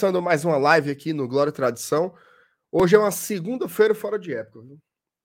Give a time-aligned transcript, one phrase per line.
[0.00, 2.14] começando mais uma live aqui no Glória e Tradição.
[2.72, 4.66] Hoje é uma segunda-feira fora de época.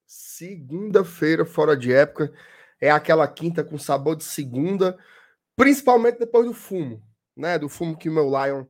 [0.05, 2.34] Segunda-feira fora de época.
[2.81, 4.98] É aquela quinta com sabor de segunda,
[5.55, 7.01] principalmente depois do fumo,
[7.37, 7.57] né?
[7.57, 8.65] Do fumo que o meu Lion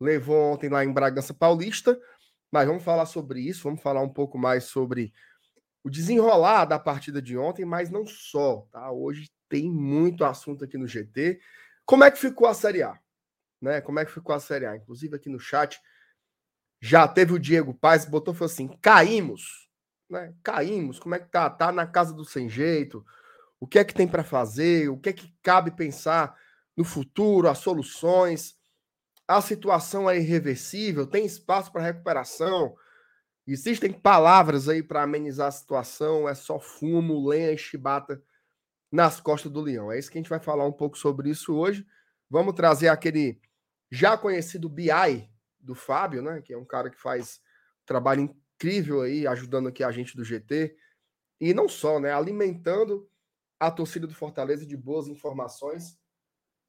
[0.00, 1.96] levou ontem lá em Bragança Paulista.
[2.50, 5.14] Mas vamos falar sobre isso, vamos falar um pouco mais sobre
[5.84, 8.90] o desenrolar da partida de ontem, mas não só, tá?
[8.90, 11.38] Hoje tem muito assunto aqui no GT.
[11.84, 12.98] Como é que ficou a Série A?
[13.60, 13.80] Né?
[13.80, 14.76] Como é que ficou a Série A?
[14.76, 15.80] Inclusive aqui no chat
[16.80, 19.68] já teve o Diego Paz, botou foi assim: caímos,
[20.08, 20.34] né?
[20.42, 20.98] Caímos.
[20.98, 21.48] Como é que tá?
[21.50, 23.04] Tá na casa do sem jeito.
[23.58, 24.88] O que é que tem para fazer?
[24.88, 26.36] O que é que cabe pensar
[26.76, 28.56] no futuro, as soluções?
[29.26, 32.76] A situação é irreversível, tem espaço para recuperação.
[33.46, 38.22] Existem palavras aí para amenizar a situação, é só fumo, lenha e chibata
[38.90, 39.90] nas costas do leão.
[39.90, 41.86] É isso que a gente vai falar um pouco sobre isso hoje.
[42.30, 43.40] Vamos trazer aquele
[43.90, 45.28] já conhecido BI
[45.60, 46.40] do Fábio, né?
[46.42, 47.40] Que é um cara que faz
[47.84, 50.76] trabalho incrível aí, ajudando aqui a gente do GT.
[51.40, 52.12] E não só, né?
[52.12, 53.08] Alimentando
[53.58, 55.98] a torcida do Fortaleza de boas informações.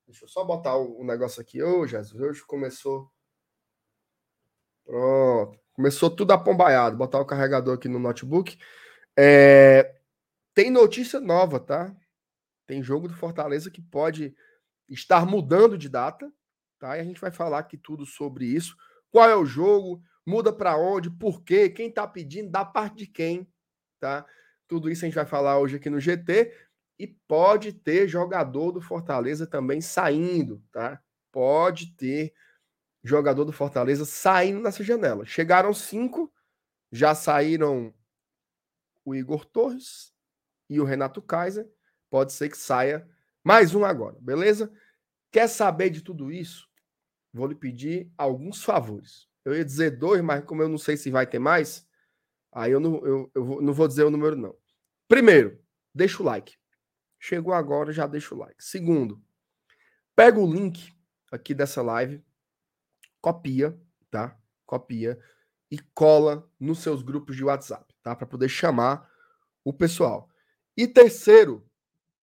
[0.05, 1.61] Deixa eu só botar o, negócio aqui.
[1.61, 3.11] Ô, oh, Jesus, hoje começou.
[4.85, 5.59] Pronto.
[5.73, 6.97] Começou tudo apombaiado.
[6.97, 8.57] Botar o carregador aqui no notebook.
[9.17, 9.95] É...
[10.53, 11.95] Tem notícia nova, tá?
[12.65, 14.35] Tem jogo do Fortaleza que pode
[14.89, 16.31] estar mudando de data,
[16.79, 16.97] tá?
[16.97, 18.75] E a gente vai falar aqui tudo sobre isso.
[19.09, 20.01] Qual é o jogo?
[20.25, 21.09] Muda para onde?
[21.09, 21.69] Por quê?
[21.69, 22.49] Quem está pedindo?
[22.49, 23.47] Da parte de quem?
[23.99, 24.25] Tá?
[24.67, 26.53] Tudo isso a gente vai falar hoje aqui no GT.
[26.99, 31.01] E pode ter jogador do Fortaleza também saindo, tá?
[31.31, 32.33] Pode ter
[33.03, 35.25] jogador do Fortaleza saindo nessa janela.
[35.25, 36.33] Chegaram cinco,
[36.91, 37.93] já saíram
[39.05, 40.13] o Igor Torres
[40.69, 41.69] e o Renato Kaiser.
[42.09, 43.07] Pode ser que saia
[43.43, 44.71] mais um agora, beleza?
[45.37, 46.67] Quer saber de tudo isso?
[47.31, 49.29] Vou lhe pedir alguns favores.
[49.45, 51.87] Eu ia dizer dois, mas como eu não sei se vai ter mais,
[52.51, 54.57] aí eu não, eu, eu não vou dizer o número, não.
[55.07, 56.57] Primeiro, deixa o like.
[57.19, 58.55] Chegou agora, já deixa o like.
[58.63, 59.23] Segundo,
[60.15, 60.91] pega o link
[61.31, 62.25] aqui dessa live,
[63.21, 64.35] copia, tá?
[64.65, 65.19] Copia
[65.69, 68.15] e cola nos seus grupos de WhatsApp, tá?
[68.15, 69.07] Para poder chamar
[69.63, 70.31] o pessoal.
[70.75, 71.63] E terceiro,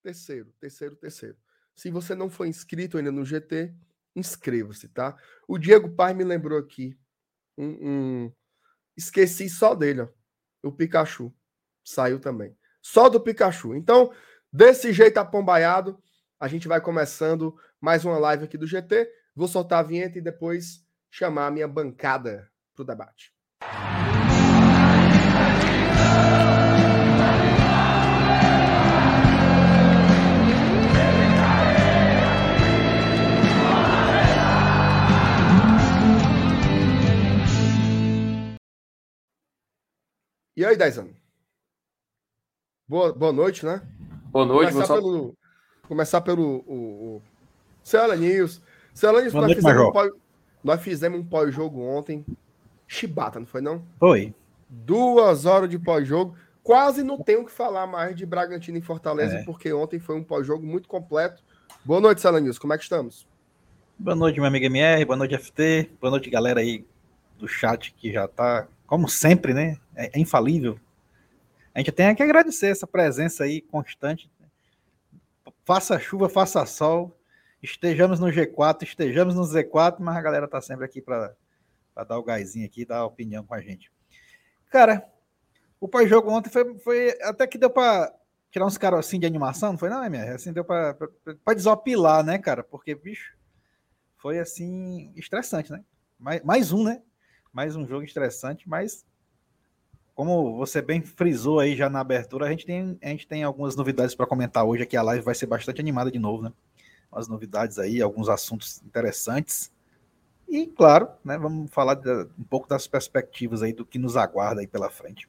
[0.05, 1.37] Terceiro, terceiro, terceiro.
[1.75, 3.75] Se você não for inscrito ainda no GT,
[4.15, 5.17] inscreva-se, tá?
[5.49, 6.97] O Diego Pai me lembrou aqui.
[7.59, 8.33] Um, um...
[8.97, 10.09] Esqueci só dele, ó.
[10.63, 11.35] O Pikachu.
[11.85, 12.57] Saiu também.
[12.81, 13.75] Só do Pikachu.
[13.75, 14.13] Então,
[14.53, 16.01] desse jeito apombaiado,
[16.39, 19.11] a gente vai começando mais uma live aqui do GT.
[19.35, 23.34] Vou soltar a vinheta e depois chamar a minha bancada para o debate.
[40.57, 41.09] E aí, Daizan?
[42.87, 43.83] Boa, boa noite, né?
[44.31, 44.95] Boa noite, Começar só...
[44.95, 45.37] pelo,
[45.89, 47.23] começar pelo o, o...
[47.83, 48.63] Cela News.
[48.93, 50.09] Cela News, nós, fizemos um pó...
[50.63, 52.25] nós fizemos um pós-jogo ontem.
[52.87, 53.83] Chibata, não foi não?
[53.99, 54.33] Foi.
[54.69, 56.37] Duas horas de pós-jogo.
[56.63, 59.43] Quase não tenho o que falar mais de Bragantino e Fortaleza, é.
[59.43, 61.43] porque ontem foi um pós-jogo muito completo.
[61.85, 62.61] Boa noite, Cela News.
[62.61, 63.27] Como é que estamos?
[63.99, 65.05] Boa noite, meu amigo MR.
[65.05, 65.91] Boa noite, FT.
[66.01, 66.87] Boa noite, galera aí
[67.41, 69.77] do chat que já tá como sempre, né?
[69.97, 70.79] É, é, infalível.
[71.75, 74.31] A gente tem que agradecer essa presença aí constante.
[75.65, 77.19] Faça chuva, faça sol,
[77.61, 81.35] estejamos no G4, estejamos no Z4, mas a galera tá sempre aqui para
[82.07, 83.91] dar o gásinho aqui, dar a opinião com a gente.
[84.71, 85.05] Cara,
[85.81, 88.15] o pós-jogo ontem foi, foi, até que deu para
[88.49, 90.35] tirar uns carocinhos de animação, não foi não, MR?
[90.35, 90.97] Assim, deu para
[91.57, 92.63] desopilar, né, cara?
[92.63, 93.37] Porque, bicho,
[94.19, 95.83] foi assim, estressante, né?
[96.17, 97.03] Mais, mais um, né?
[97.55, 99.07] Mais um jogo estressante, mas
[100.13, 103.77] como você bem frisou aí já na abertura, a gente tem, a gente tem algumas
[103.77, 104.97] novidades para comentar hoje aqui.
[104.97, 106.53] A live vai ser bastante animada de novo, né?
[107.13, 109.73] Umas novidades aí, alguns assuntos interessantes.
[110.49, 114.61] E, claro, né, vamos falar de, um pouco das perspectivas aí do que nos aguarda
[114.61, 115.29] aí pela frente.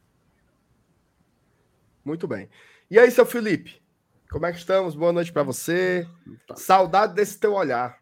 [2.03, 2.49] Muito bem.
[2.89, 3.81] E aí, seu Felipe?
[4.29, 4.95] Como é que estamos?
[4.95, 6.07] Boa noite para você.
[6.47, 6.55] Tá.
[6.55, 7.99] Saudade desse teu olhar.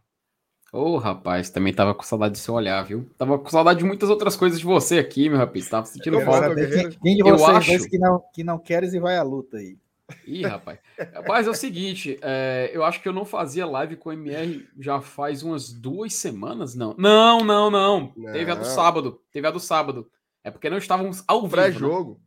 [0.74, 3.08] Ô, oh, rapaz, também tava com saudade do seu olhar, viu?
[3.16, 5.70] Tava com saudade de muitas outras coisas de você aqui, meu rapaz.
[5.70, 6.56] Tava sentindo falta.
[6.56, 7.88] Quem, quem de vocês acho...
[7.88, 9.78] que não, que não queres e vai à luta aí?
[10.26, 10.80] Ih, rapaz.
[11.14, 14.68] Rapaz, é o seguinte, é, eu acho que eu não fazia live com o MR
[14.80, 16.96] já faz umas duas semanas, não.
[16.98, 18.12] Não, não, não.
[18.18, 18.34] não.
[18.34, 19.22] Teve a do sábado.
[19.32, 20.10] Teve a do sábado.
[20.44, 21.56] É porque não estávamos ao vivo.
[21.56, 21.64] Né?
[21.64, 22.12] Pré-jogo.
[22.14, 22.18] Né?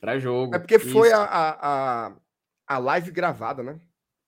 [0.00, 0.54] Pré-jogo.
[0.54, 2.12] É porque foi a, a,
[2.66, 3.78] a live gravada, né?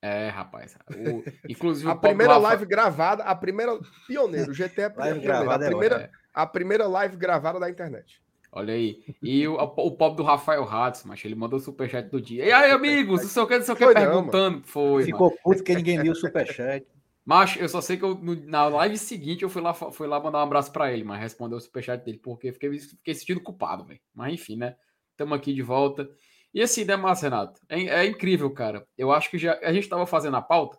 [0.05, 0.75] É, rapaz.
[0.89, 5.69] O, inclusive a primeira live gravada, a primeira pioneiro, o GT é live gravada a
[5.69, 8.21] primeira, é a primeira live gravada da internet.
[8.51, 9.01] Olha aí.
[9.21, 12.43] E o, o pobre do Rafael Hatz, mas ele mandou o superchat do dia.
[12.43, 14.57] E aí, amigos, não sei o que, não sei o que, perguntando.
[14.57, 15.05] Não, Foi.
[15.05, 15.39] Ficou mano.
[15.41, 16.85] puto que ninguém viu o superchat.
[17.23, 20.39] Mas eu só sei que eu, na live seguinte eu fui lá, fui lá mandar
[20.39, 24.01] um abraço para ele, mas respondeu o superchat dele, porque fiquei, fiquei sentindo culpado, velho.
[24.13, 24.75] Mas enfim, né?
[25.11, 26.09] Estamos aqui de volta.
[26.53, 27.59] E assim, né, Márcio Renato?
[27.67, 28.87] É, é, incrível, cara.
[28.97, 30.77] Eu acho que já a gente estava fazendo a pauta,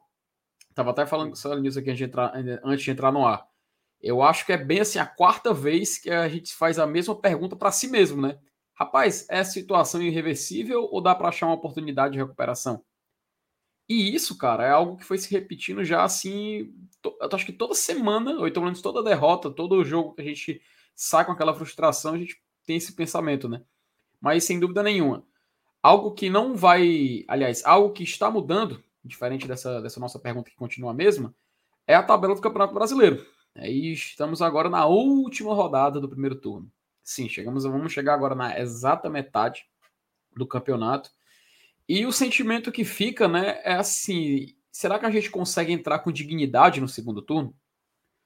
[0.74, 2.32] tava até falando sobre nisso aqui antes de, entrar,
[2.64, 3.46] antes de entrar no ar.
[4.00, 7.18] Eu acho que é bem assim a quarta vez que a gente faz a mesma
[7.18, 8.38] pergunta para si mesmo, né?
[8.74, 12.84] Rapaz, é situação irreversível ou dá para achar uma oportunidade de recuperação?
[13.88, 16.72] E isso, cara, é algo que foi se repetindo já assim,
[17.04, 20.60] eu acho que toda semana, ou então menos toda derrota, todo jogo que a gente
[20.94, 23.62] sai com aquela frustração, a gente tem esse pensamento, né?
[24.20, 25.24] Mas sem dúvida nenhuma,
[25.84, 30.56] Algo que não vai, aliás, algo que está mudando, diferente dessa, dessa nossa pergunta que
[30.56, 31.34] continua a mesma,
[31.86, 33.22] é a tabela do Campeonato Brasileiro.
[33.54, 36.72] Aí estamos agora na última rodada do primeiro turno.
[37.02, 39.66] Sim, chegamos, vamos chegar agora na exata metade
[40.34, 41.10] do campeonato.
[41.86, 46.10] E o sentimento que fica, né, é assim: será que a gente consegue entrar com
[46.10, 47.54] dignidade no segundo turno?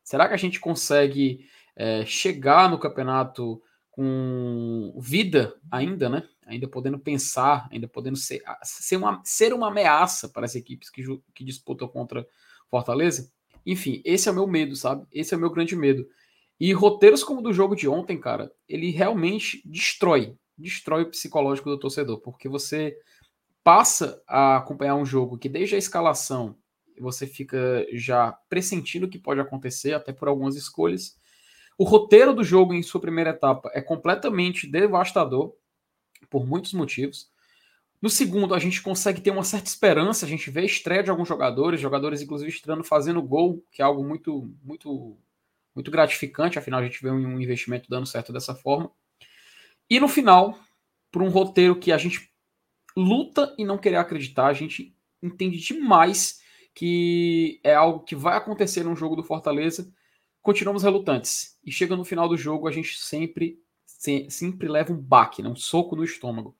[0.04, 3.60] Será que a gente consegue é, chegar no campeonato
[3.98, 6.22] com vida ainda, né?
[6.46, 11.02] Ainda podendo pensar, ainda podendo ser, ser, uma, ser uma ameaça para as equipes que,
[11.34, 12.24] que disputam contra
[12.70, 13.28] Fortaleza.
[13.66, 15.04] Enfim, esse é o meu medo, sabe?
[15.10, 16.08] Esse é o meu grande medo.
[16.60, 21.68] E roteiros como o do jogo de ontem, cara, ele realmente destrói, destrói o psicológico
[21.68, 22.96] do torcedor, porque você
[23.64, 26.56] passa a acompanhar um jogo que desde a escalação
[27.00, 31.18] você fica já pressentindo o que pode acontecer, até por algumas escolhas,
[31.78, 35.54] o roteiro do jogo em sua primeira etapa é completamente devastador,
[36.28, 37.30] por muitos motivos.
[38.02, 41.10] No segundo, a gente consegue ter uma certa esperança, a gente vê a estreia de
[41.10, 45.16] alguns jogadores, jogadores inclusive estreando fazendo gol, que é algo muito, muito,
[45.72, 48.90] muito gratificante, afinal a gente vê um investimento dando certo dessa forma.
[49.88, 50.58] E no final,
[51.12, 52.28] por um roteiro que a gente
[52.96, 56.40] luta e não querer acreditar, a gente entende demais
[56.74, 59.92] que é algo que vai acontecer num jogo do Fortaleza
[60.48, 61.58] continuamos relutantes.
[61.62, 63.62] E chega no final do jogo, a gente sempre,
[64.30, 65.48] sempre leva um baque, né?
[65.50, 66.56] um soco no estômago.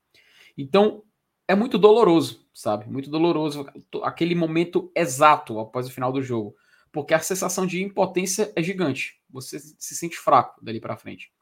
[0.59, 1.03] Então,
[1.49, 2.87] é muito doloroso, sabe?
[2.87, 3.67] Muito doloroso
[4.03, 6.55] aquele momento exato após o final do jogo.
[6.93, 9.23] Porque a sensação de impotência é gigante.
[9.31, 11.33] Você se sente fraco dali para frente.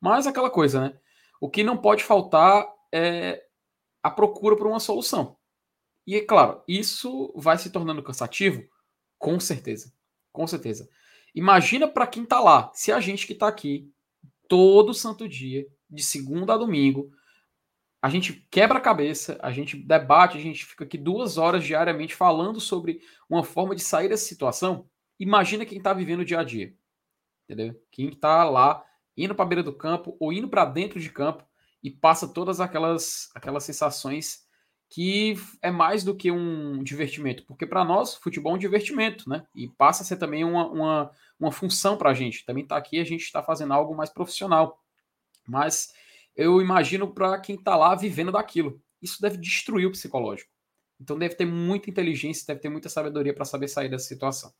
[0.00, 0.98] Mas aquela coisa, né?
[1.40, 3.44] O que não pode faltar é
[4.02, 5.36] a procura por uma solução.
[6.04, 8.64] E é claro, isso vai se tornando cansativo?
[9.20, 9.94] Com certeza.
[10.32, 10.88] Com certeza.
[11.34, 13.90] Imagina para quem está lá, se a gente que está aqui
[14.48, 17.10] todo santo dia, de segunda a domingo,
[18.02, 22.14] a gente quebra a cabeça, a gente debate, a gente fica aqui duas horas diariamente
[22.14, 24.88] falando sobre uma forma de sair dessa situação.
[25.18, 26.74] Imagina quem está vivendo o dia a dia,
[27.44, 27.80] entendeu?
[27.92, 28.84] Quem está lá
[29.16, 31.46] indo para a beira do campo ou indo para dentro de campo
[31.82, 34.44] e passa todas aquelas aquelas sensações
[34.92, 39.46] que é mais do que um divertimento, porque para nós futebol é um divertimento, né?
[39.54, 42.44] E passa a ser também uma, uma, uma função para a gente.
[42.44, 44.78] Também está aqui, a gente está fazendo algo mais profissional.
[45.48, 45.94] Mas
[46.36, 48.82] eu imagino para quem está lá vivendo daquilo.
[49.00, 50.50] Isso deve destruir o psicológico.
[51.00, 54.52] Então deve ter muita inteligência, deve ter muita sabedoria para saber sair dessa situação.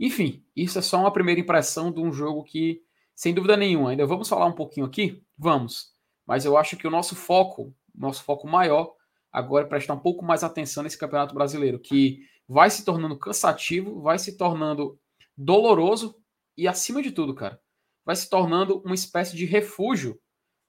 [0.00, 2.82] Enfim, isso é só uma primeira impressão de um jogo que,
[3.14, 5.22] sem dúvida nenhuma, ainda vamos falar um pouquinho aqui?
[5.38, 5.92] Vamos.
[6.26, 8.93] Mas eu acho que o nosso foco, nosso foco maior,
[9.34, 14.16] agora prestar um pouco mais atenção nesse Campeonato Brasileiro, que vai se tornando cansativo, vai
[14.16, 14.96] se tornando
[15.36, 16.14] doloroso
[16.56, 17.60] e, acima de tudo, cara,
[18.04, 20.20] vai se tornando uma espécie de refúgio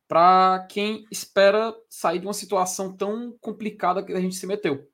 [0.08, 4.90] para quem espera sair de uma situação tão complicada que a gente se meteu.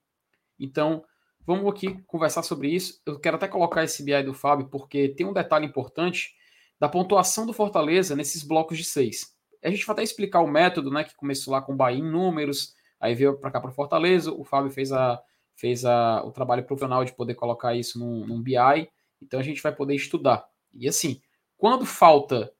[0.60, 1.06] Então,
[1.46, 3.02] vamos aqui conversar sobre isso.
[3.06, 6.36] Eu quero até colocar esse BI do Fábio, porque tem um detalhe importante
[6.78, 9.34] da pontuação do Fortaleza nesses blocos de seis.
[9.64, 12.12] A gente vai até explicar o método, né, que começou lá com o Bahia em
[12.12, 15.20] números, Aí veio para cá para Fortaleza, o Fábio fez, a,
[15.56, 18.88] fez a, o trabalho profissional de poder colocar isso num, num BI,
[19.20, 20.48] então a gente vai poder estudar.
[20.72, 21.20] E assim,
[21.58, 22.54] quando falta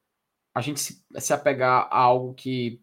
[0.54, 2.82] a gente se, se apegar a algo que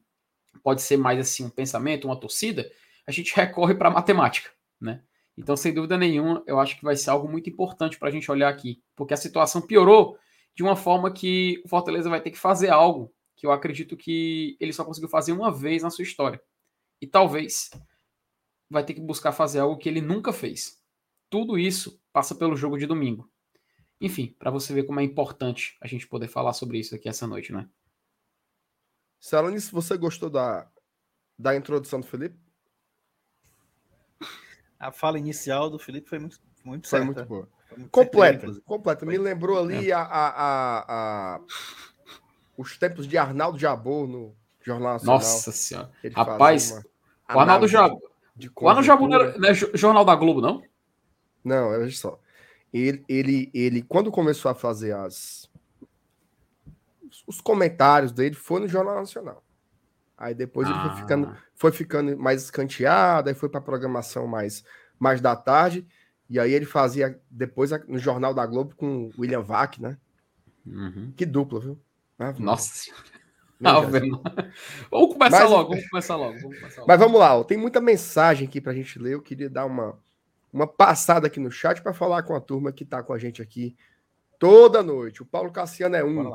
[0.63, 2.71] pode ser mais assim um pensamento, uma torcida,
[3.07, 4.51] a gente recorre para a matemática,
[4.81, 5.03] né?
[5.37, 8.29] Então, sem dúvida nenhuma, eu acho que vai ser algo muito importante para a gente
[8.31, 10.19] olhar aqui, porque a situação piorou
[10.55, 14.57] de uma forma que o Fortaleza vai ter que fazer algo que eu acredito que
[14.59, 16.43] ele só conseguiu fazer uma vez na sua história,
[17.01, 17.71] e talvez
[18.71, 20.83] vai ter que buscar fazer algo que ele nunca fez.
[21.31, 23.31] Tudo isso passa pelo jogo de domingo.
[24.01, 27.27] Enfim, para você ver como é importante a gente poder falar sobre isso aqui essa
[27.27, 27.69] noite, né?
[29.21, 30.71] Salonis, você gostou da,
[31.39, 32.39] da introdução do Felipe?
[34.79, 37.05] A fala inicial do Felipe foi muito, muito Foi certa.
[37.13, 37.49] muito boa.
[37.69, 38.65] Foi muito Completa, inclusive.
[38.65, 39.05] completa.
[39.05, 39.25] Me Foi.
[39.25, 41.41] lembrou ali a, a- a- a-
[42.57, 44.37] os tempos de Arnaldo Jabor no
[44.69, 45.15] Jornal Nacional.
[45.17, 45.91] Nossa senhora.
[46.15, 47.67] Rapaz, uma O Arnaldo
[48.37, 50.63] de O Arnaldo Jabu não, é jo- Jornal da Globo, não?
[51.45, 52.21] Não, olha só.
[52.73, 55.49] Ele, ele, ele, quando começou a fazer as
[57.27, 59.43] os comentários dele, foi no Jornal Nacional.
[60.17, 60.95] Aí depois ele foi Ah.
[60.97, 64.65] ficando, foi ficando mais escanteado, aí foi para programação mais,
[64.99, 65.87] mais da tarde.
[66.29, 69.97] E aí ele fazia depois no Jornal da Globo com o William Vac, né?
[70.67, 71.13] Uhum.
[71.17, 71.81] Que dupla, viu?
[72.39, 73.05] Nossa senhora.
[73.65, 73.81] Ah.
[74.91, 76.39] Vamos começar Mas- logo, vamos começar logo.
[76.41, 76.89] Vamos começar logo.
[76.89, 79.15] Mas vamos lá, ó, tem muita mensagem aqui pra gente ler.
[79.15, 79.99] Eu queria dar uma,
[80.53, 83.43] uma passada aqui no chat para falar com a turma que tá com a gente
[83.43, 83.77] aqui
[84.39, 85.23] toda noite.
[85.23, 86.31] O Paulo Cassiano é um.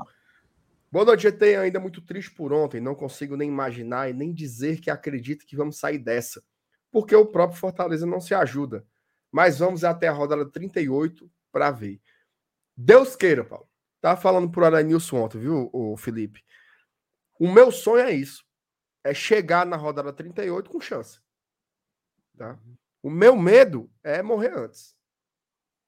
[0.92, 1.56] Boa noite, GT.
[1.56, 2.82] Ainda muito triste por ontem.
[2.82, 6.44] Não consigo nem imaginar e nem dizer que acredito que vamos sair dessa.
[6.92, 8.86] Porque o próprio Fortaleza não se ajuda.
[9.32, 12.00] Mas vamos até a rodada 38 para ver.
[12.78, 13.68] Deus queira, Paulo.
[14.00, 16.44] Tava falando pro Aranilson ontem, viu, o Felipe?
[17.40, 18.44] O meu sonho é isso.
[19.04, 21.20] É chegar na rodada 38 com chance.
[22.38, 22.58] Tá?
[23.02, 24.96] O meu medo é morrer antes.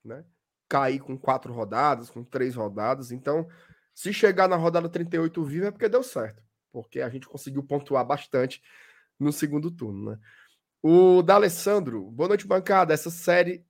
[0.03, 0.23] Né?
[0.67, 3.11] Cair com quatro rodadas, com três rodadas.
[3.11, 3.47] Então,
[3.93, 6.43] se chegar na rodada 38 vivo é porque deu certo.
[6.71, 8.61] Porque a gente conseguiu pontuar bastante
[9.17, 10.19] no segundo turno, né?
[10.83, 12.93] O D'Alessandro, boa noite, bancada.
[12.93, 13.65] Essa série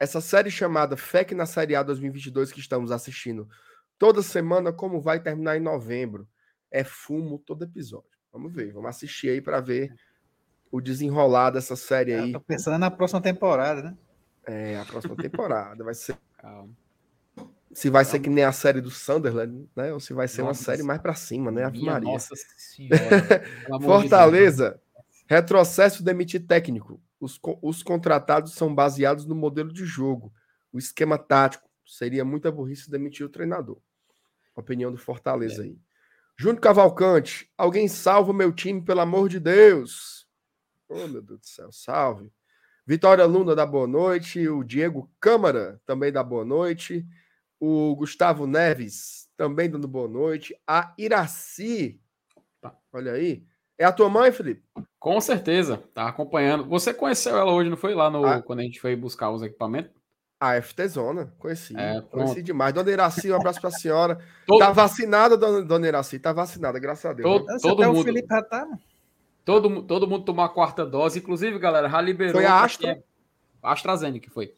[0.00, 3.46] essa série chamada FEC na Série A 2022 que estamos assistindo
[3.98, 6.26] toda semana, como vai terminar em novembro?
[6.70, 8.08] É fumo todo episódio.
[8.32, 9.92] Vamos ver, vamos assistir aí para ver
[10.70, 12.32] o desenrolar dessa série Eu aí.
[12.32, 13.96] tô pensando na próxima temporada, né?
[14.46, 15.82] É, a próxima temporada.
[15.82, 16.70] Vai ser Calma.
[17.72, 19.92] se vai ser que nem a série do Sunderland, né?
[19.92, 20.62] Ou se vai ser uma Nossa.
[20.64, 21.68] série mais para cima, né?
[21.70, 22.08] Minha Maria.
[22.12, 23.42] Nossa senhora.
[23.82, 24.80] Fortaleza,
[25.26, 27.00] retrocesso demitir técnico.
[27.20, 30.32] Os, co- os contratados são baseados no modelo de jogo.
[30.72, 31.68] O esquema tático.
[31.84, 33.76] Seria muita burrice demitir o treinador.
[34.54, 35.76] Opinião do Fortaleza aí.
[36.40, 40.26] Júnior Cavalcante, alguém salva o meu time, pelo amor de Deus.
[40.88, 42.32] Oh, meu Deus do céu, salve.
[42.86, 44.48] Vitória Luna da boa noite.
[44.48, 47.06] O Diego Câmara também dá boa noite.
[47.60, 50.58] O Gustavo Neves também dando boa noite.
[50.66, 52.00] A Iraci,
[52.90, 53.44] olha aí.
[53.76, 54.62] É a tua mãe, Felipe?
[54.98, 56.64] Com certeza, tá acompanhando.
[56.70, 57.94] Você conheceu ela hoje, não foi?
[57.94, 58.40] Lá no Ah.
[58.40, 59.92] quando a gente foi buscar os equipamentos?
[60.40, 61.76] A FT Zona, conheci.
[61.76, 62.72] É, conheci demais.
[62.72, 64.18] Dona Iraci, um abraço pra senhora.
[64.48, 66.18] Todo, Tá vacinada, dona, dona Iraci?
[66.18, 67.28] Tá vacinada, graças a Deus.
[67.28, 67.56] Todo- né?
[67.60, 68.00] Todo até mundo.
[68.00, 68.66] o Felipe já tá,
[69.44, 71.18] todo, todo mundo tomou a quarta dose.
[71.18, 72.34] Inclusive, galera, já liberou.
[72.40, 72.94] Foi a Astra?
[72.94, 73.02] quem é-
[73.62, 74.54] A AstraZeneca foi.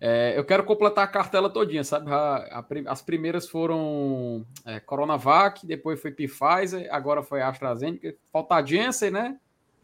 [0.00, 2.10] É, eu quero completar a cartela todinha, sabe?
[2.10, 8.14] A prim- as primeiras foram é, Coronavac, depois foi Pfizer, agora foi a AstraZeneca.
[8.32, 9.36] Falta a Janssen, né?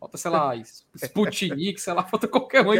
[0.05, 0.55] Falta, sei lá,
[0.97, 2.73] Sputnik, sei lá, falta qualquer um.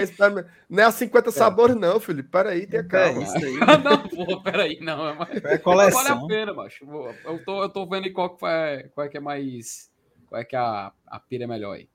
[0.69, 2.28] Não é a 50 sabores, não, Felipe.
[2.28, 3.23] Peraí, tenha É calma.
[3.23, 3.54] isso aí.
[3.83, 5.09] Não, pô, peraí, não.
[5.09, 5.31] É mais...
[5.37, 6.26] É Vale a coleção.
[6.26, 6.85] pena, macho.
[7.25, 9.90] Eu tô, eu tô vendo aí qual, que é, qual é que é mais.
[10.28, 11.88] Qual é que é a, a pira melhor aí.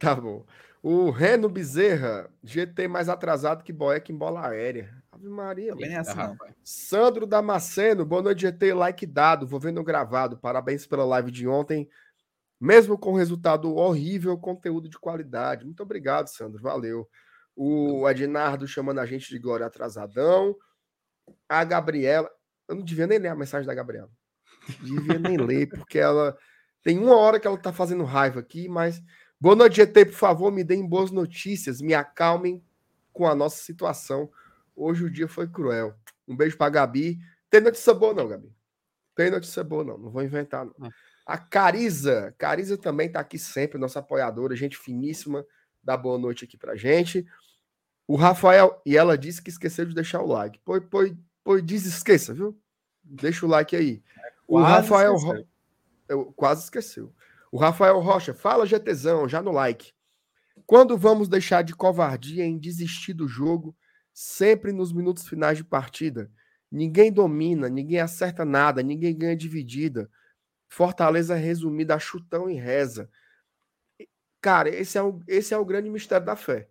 [0.00, 0.44] Tá bom.
[0.82, 4.92] O Reno Bezerra, GT mais atrasado que Boeck em bola aérea.
[5.12, 6.26] Ave Maria, não é assim, não.
[6.30, 6.54] rapaz.
[6.64, 8.74] Sandro Damasceno, boa noite, GT.
[8.74, 10.36] Like dado, vou vendo gravado.
[10.38, 11.88] Parabéns pela live de ontem.
[12.62, 15.64] Mesmo com resultado horrível, conteúdo de qualidade.
[15.64, 16.62] Muito obrigado, Sandro.
[16.62, 17.10] Valeu.
[17.56, 20.54] O Ednardo chamando a gente de Glória Atrasadão.
[21.48, 22.30] A Gabriela.
[22.68, 24.08] Eu não devia nem ler a mensagem da Gabriela.
[24.80, 26.38] Devia nem ler, porque ela.
[26.84, 29.02] Tem uma hora que ela tá fazendo raiva aqui, mas.
[29.40, 30.04] Boa noite, GT.
[30.04, 31.80] Por favor, me deem boas notícias.
[31.80, 32.64] Me acalmem
[33.12, 34.30] com a nossa situação.
[34.76, 35.96] Hoje o dia foi cruel.
[36.28, 37.18] Um beijo pra Gabi.
[37.50, 38.54] Tem notícia boa, não, Gabi.
[39.16, 39.98] Tem notícia boa, não.
[39.98, 40.86] Não vou inventar, não.
[40.86, 41.11] É.
[41.26, 42.34] A Cariza.
[42.38, 45.44] Cariza também tá aqui sempre, nossa apoiadora, gente finíssima.
[45.82, 47.26] Dá boa noite aqui pra gente.
[48.06, 48.80] O Rafael.
[48.84, 50.60] E ela disse que esqueceu de deixar o like.
[50.64, 51.12] Pois, pois,
[51.44, 52.58] pois desesqueça, viu?
[53.02, 54.02] Deixa o like aí.
[54.46, 55.14] O Quase Rafael.
[55.14, 55.46] esqueceu.
[56.10, 57.14] Ro- quase esqueceu.
[57.50, 58.34] O Rafael Rocha.
[58.34, 59.92] Fala, GTzão, já no like.
[60.66, 63.74] Quando vamos deixar de covardia em desistir do jogo
[64.12, 66.30] sempre nos minutos finais de partida?
[66.70, 70.10] Ninguém domina, ninguém acerta nada, ninguém ganha dividida.
[70.74, 73.10] Fortaleza resumida a chutão e reza.
[74.40, 76.66] Cara, esse é o, esse é o grande mistério da fé.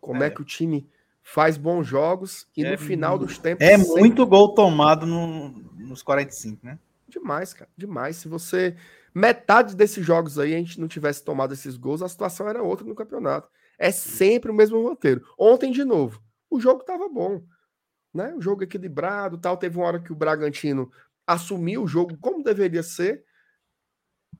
[0.00, 0.30] Como é, É.
[0.30, 0.88] que o time
[1.22, 3.62] faz bons jogos e É no final dos tempos.
[3.66, 6.78] É sempre- muito gol tomado no- nos 45, né?
[7.06, 7.70] Demais, cara.
[7.76, 8.16] Demais.
[8.16, 8.74] Se você.
[9.14, 12.86] Metade desses jogos aí a gente não tivesse tomado esses gols, a situação era outra
[12.86, 13.50] no campeonato.
[13.78, 15.26] É sempre o mesmo roteiro.
[15.38, 17.42] Ontem, de novo, o jogo tava bom.
[18.14, 18.32] Né?
[18.34, 19.56] O jogo equilibrado tal.
[19.58, 20.90] Teve uma hora que o Bragantino
[21.32, 23.24] assumiu o jogo como deveria ser.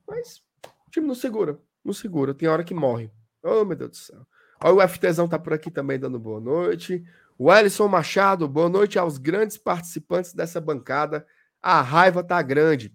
[0.07, 0.43] Mas
[0.87, 1.61] o time não segura.
[1.85, 2.35] Não segura.
[2.35, 3.11] Tem hora que morre.
[3.43, 4.27] Oh, meu Deus do céu.
[4.63, 7.03] Olha, o FTzão tá por aqui também dando boa noite.
[7.39, 11.27] O Ellison Machado, boa noite aos grandes participantes dessa bancada.
[11.63, 12.95] A raiva tá grande.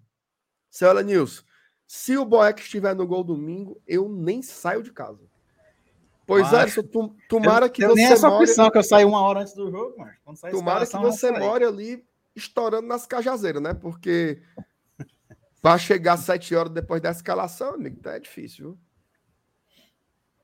[0.70, 1.42] Seu Nilson,
[1.88, 5.24] se o Boeck estiver no gol domingo, eu nem saio de casa.
[6.28, 8.44] Pois é, tu, tomara eu, que eu você nem essa more...
[8.44, 12.04] opção que eu saio uma hora antes do jogo, mas tomara que você more ali
[12.36, 13.74] estourando nas cajazeiras, né?
[13.74, 14.42] Porque
[15.62, 18.80] para chegar sete horas depois da escalação, amigo, tá é difícil, viu?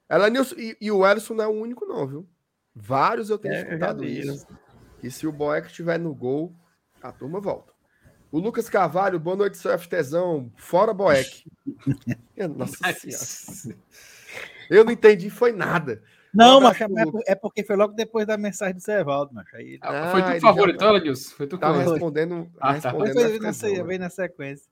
[0.10, 2.29] Ela e, e o Ellison não é o único, não, viu?
[2.75, 4.48] Vários eu tenho é, escutado isso.
[5.01, 6.55] E se o Boeck estiver no gol,
[7.01, 7.71] a turma volta.
[8.31, 10.51] O Lucas Carvalho, boa noite, seu FTzão.
[10.55, 11.50] Fora Boeck.
[12.55, 13.79] Nossa senhora.
[14.69, 16.01] Eu não entendi, foi nada.
[16.33, 16.85] Não, mas é,
[17.27, 19.77] é porque foi logo depois da mensagem do Zevaldo, mas aí.
[19.81, 21.35] Ah, foi tu favorito, olha, Nilson.
[21.35, 22.51] Foi tu tá respondendo.
[22.59, 22.89] Ah, tá.
[22.89, 24.71] respondendo foi, nessa, veio na sequência.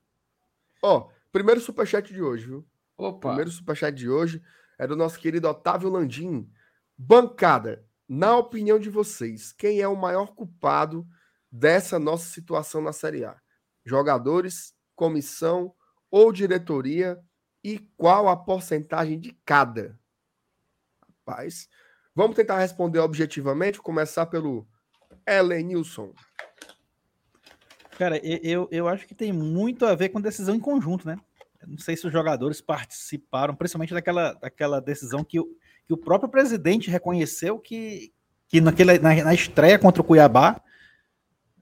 [0.82, 2.66] Ó, primeiro superchat de hoje, viu?
[2.98, 3.30] Opa.
[3.30, 4.42] Primeiro superchat de hoje
[4.78, 6.50] é do nosso querido Otávio Landim.
[6.98, 11.06] Bancada, na opinião de vocês, quem é o maior culpado
[11.52, 13.36] dessa nossa situação na Série A?
[13.86, 15.74] Jogadores, comissão
[16.10, 17.18] ou diretoria?
[17.64, 20.00] e qual a porcentagem de cada?
[21.30, 21.70] Rapaz,
[22.16, 24.68] vamos tentar responder objetivamente, começar pelo
[25.28, 26.12] Elenilson.
[28.00, 31.18] Cara, eu, eu acho que tem muito a ver com decisão em conjunto, né?
[31.68, 35.46] Não sei se os jogadores participaram, principalmente daquela, daquela decisão que, o,
[35.86, 38.12] que o próprio presidente reconheceu que,
[38.48, 40.60] que naquele, na, na estreia contra o Cuiabá,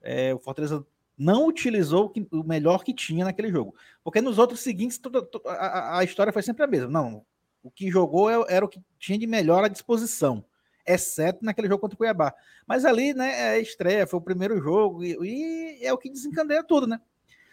[0.00, 3.74] é, o Fortaleza não utilizou o, que, o, melhor que tinha naquele jogo.
[4.02, 4.98] Porque nos outros seguintes,
[5.44, 6.88] a, a, história foi sempre a mesma.
[6.88, 7.26] Não,
[7.68, 10.42] o que jogou é, era o que tinha de melhor à disposição,
[10.86, 12.34] exceto naquele jogo contra o Cuiabá.
[12.66, 16.10] Mas ali, né, é a estreia, foi o primeiro jogo, e, e é o que
[16.10, 17.00] desencandeia tudo, né?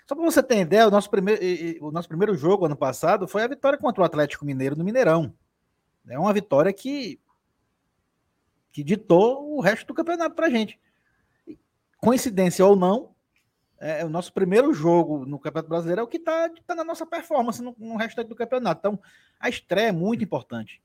[0.07, 1.41] Só para você ter ideia, o nosso, primeiro,
[1.81, 5.33] o nosso primeiro jogo ano passado foi a vitória contra o Atlético Mineiro no Mineirão.
[6.07, 7.19] É uma vitória que,
[8.71, 10.79] que ditou o resto do campeonato para gente.
[11.97, 13.14] Coincidência ou não,
[13.79, 17.05] é, o nosso primeiro jogo no Campeonato Brasileiro é o que está tá na nossa
[17.05, 18.79] performance no, no restante do campeonato.
[18.79, 18.99] Então,
[19.39, 20.81] a estreia é muito importante.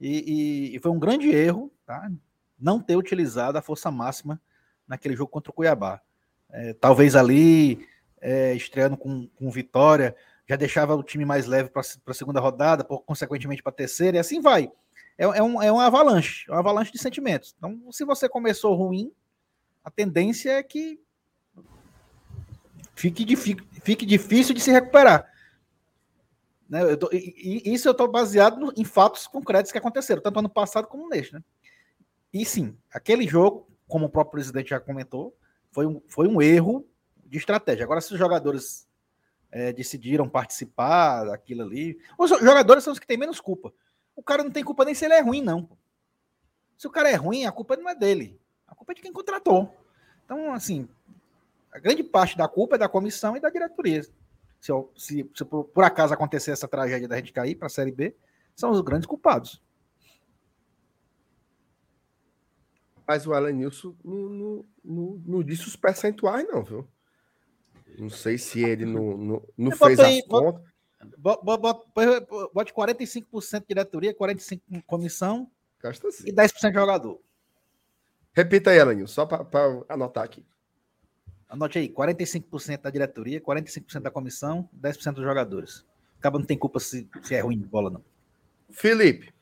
[0.00, 2.10] E, e, e, foi um grande erro tá?
[2.58, 4.40] não ter utilizado a força máxima
[4.86, 6.00] naquele jogo contra o Cuiabá.
[6.50, 7.86] É, talvez ali,
[8.20, 10.14] é, estreando com, com vitória,
[10.48, 14.16] já deixava o time mais leve para a segunda rodada, por, consequentemente para a terceira,
[14.16, 14.70] e assim vai.
[15.16, 17.54] É, é, um, é uma avalanche, é uma avalanche de sentimentos.
[17.56, 19.12] Então, se você começou ruim,
[19.84, 21.00] a tendência é que
[22.94, 25.30] fique, fique difícil de se recuperar.
[26.68, 26.82] Né?
[26.82, 30.38] Eu tô, e, e, isso eu estou baseado no, em fatos concretos que aconteceram, tanto
[30.38, 31.34] ano passado como neste.
[31.34, 31.42] Né?
[32.32, 35.36] E sim, aquele jogo, como o próprio presidente já comentou,
[35.70, 36.86] foi um, foi um erro
[37.26, 37.84] de estratégia.
[37.84, 38.88] Agora, se os jogadores
[39.50, 43.72] é, decidiram participar daquilo ali, os jogadores são os que têm menos culpa.
[44.16, 45.68] O cara não tem culpa nem se ele é ruim, não.
[46.76, 48.40] Se o cara é ruim, a culpa não é dele.
[48.66, 49.72] A culpa é de quem contratou.
[50.24, 50.88] Então, assim,
[51.74, 54.00] a grande parte da culpa é da comissão e da diretoria.
[54.60, 57.90] Se, se, se por, por, acaso acontecer essa tragédia da gente cair para a Série
[57.90, 58.14] B,
[58.54, 59.60] são os grandes culpados.
[63.06, 66.88] Mas o Elenilson não, não, não, não, disse os percentuais, não, viu?
[67.98, 70.62] Não sei se ele não, não, não fez aí, as contas.
[71.18, 75.50] Bote 45% diretoria, 45% comissão
[75.82, 76.28] assim.
[76.28, 77.20] e 10% jogador.
[78.32, 80.46] Repita aí, Elenilson, só para anotar aqui.
[81.54, 85.86] Anote aí, 45% da diretoria, 45% da comissão, 10% dos jogadores.
[86.18, 88.04] Acaba não tem culpa se, se é ruim de bola, não.
[88.70, 89.32] Felipe.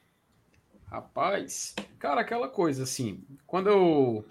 [0.85, 4.27] Rapaz, cara, aquela coisa assim, quando eu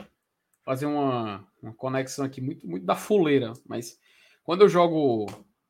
[0.63, 3.99] fazer uma, uma conexão aqui muito, muito da fuleira, mas
[4.43, 5.25] quando eu jogo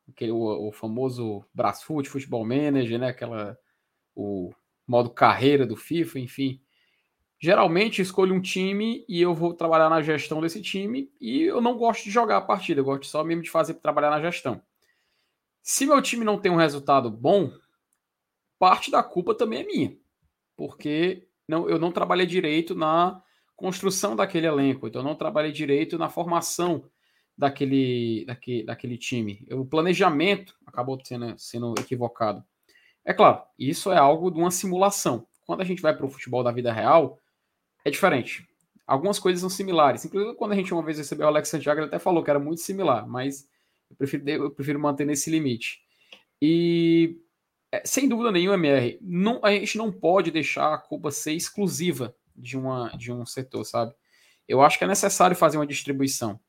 [0.09, 3.57] aquele, o, o famoso Brasfoot, Futebol Manager, né, aquela
[4.13, 4.51] o
[4.85, 6.61] modo carreira do FIFA, enfim,
[7.43, 11.75] Geralmente escolho um time e eu vou trabalhar na gestão desse time e eu não
[11.75, 14.61] gosto de jogar a partida, eu gosto só mesmo de fazer trabalhar na gestão.
[15.63, 17.51] Se meu time não tem um resultado bom,
[18.59, 19.97] parte da culpa também é minha,
[20.55, 23.19] porque não, eu não trabalhei direito na
[23.55, 26.85] construção daquele elenco, então eu não trabalhei direito na formação
[27.35, 29.47] daquele, daquele, daquele time.
[29.49, 32.43] O planejamento acabou sendo, sendo equivocado.
[33.03, 35.25] É claro, isso é algo de uma simulação.
[35.43, 37.19] Quando a gente vai para o futebol da vida real,
[37.83, 38.47] é diferente.
[38.85, 40.03] Algumas coisas são similares.
[40.05, 42.39] Inclusive, quando a gente uma vez recebeu o Alex Santiago, ele até falou que era
[42.39, 43.47] muito similar, mas
[43.89, 45.79] eu prefiro, eu prefiro manter nesse limite.
[46.41, 47.17] E,
[47.71, 52.15] é, sem dúvida nenhuma, MR, não, a gente não pode deixar a culpa ser exclusiva
[52.35, 53.93] de, uma, de um setor, sabe?
[54.47, 56.39] Eu acho que é necessário fazer uma distribuição.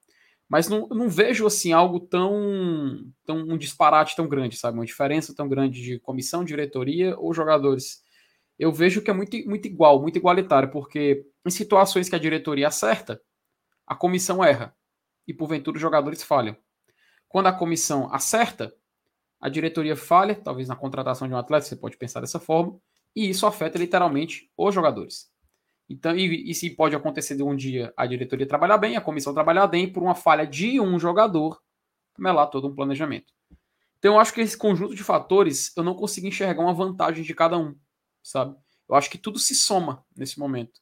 [0.49, 4.77] Mas não, não vejo assim algo tão, tão um disparate tão grande, sabe?
[4.77, 8.03] Uma diferença tão grande de comissão, diretoria ou jogadores
[8.62, 12.68] eu vejo que é muito, muito igual, muito igualitário, porque em situações que a diretoria
[12.68, 13.20] acerta,
[13.85, 14.72] a comissão erra
[15.27, 16.57] e porventura os jogadores falham.
[17.29, 18.72] Quando a comissão acerta,
[19.40, 22.79] a diretoria falha, talvez na contratação de um atleta, você pode pensar dessa forma,
[23.16, 25.29] e isso afeta literalmente os jogadores.
[25.90, 29.35] Então, e, e se pode acontecer de um dia a diretoria trabalhar bem, a comissão
[29.35, 31.61] trabalhar bem, por uma falha de um jogador,
[32.16, 33.33] melar todo um planejamento.
[33.98, 37.35] Então, eu acho que esse conjunto de fatores, eu não consigo enxergar uma vantagem de
[37.35, 37.75] cada um,
[38.22, 38.56] sabe?
[38.88, 40.80] Eu acho que tudo se soma nesse momento.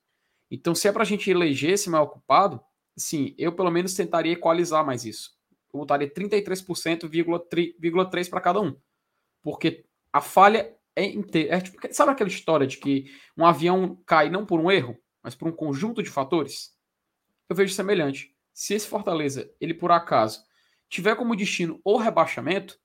[0.50, 2.60] Então, se é para a gente eleger esse maior culpado,
[2.96, 5.38] sim, eu pelo menos tentaria equalizar mais isso.
[5.72, 8.76] Eu botaria 33,3 para cada um.
[9.42, 11.56] Porque a falha é inteira.
[11.56, 15.34] É tipo, sabe aquela história de que um avião cai não por um erro, mas
[15.34, 16.74] por um conjunto de fatores?
[17.48, 18.34] Eu vejo semelhante.
[18.52, 20.42] Se esse Fortaleza, ele por acaso,
[20.88, 22.78] tiver como destino o rebaixamento,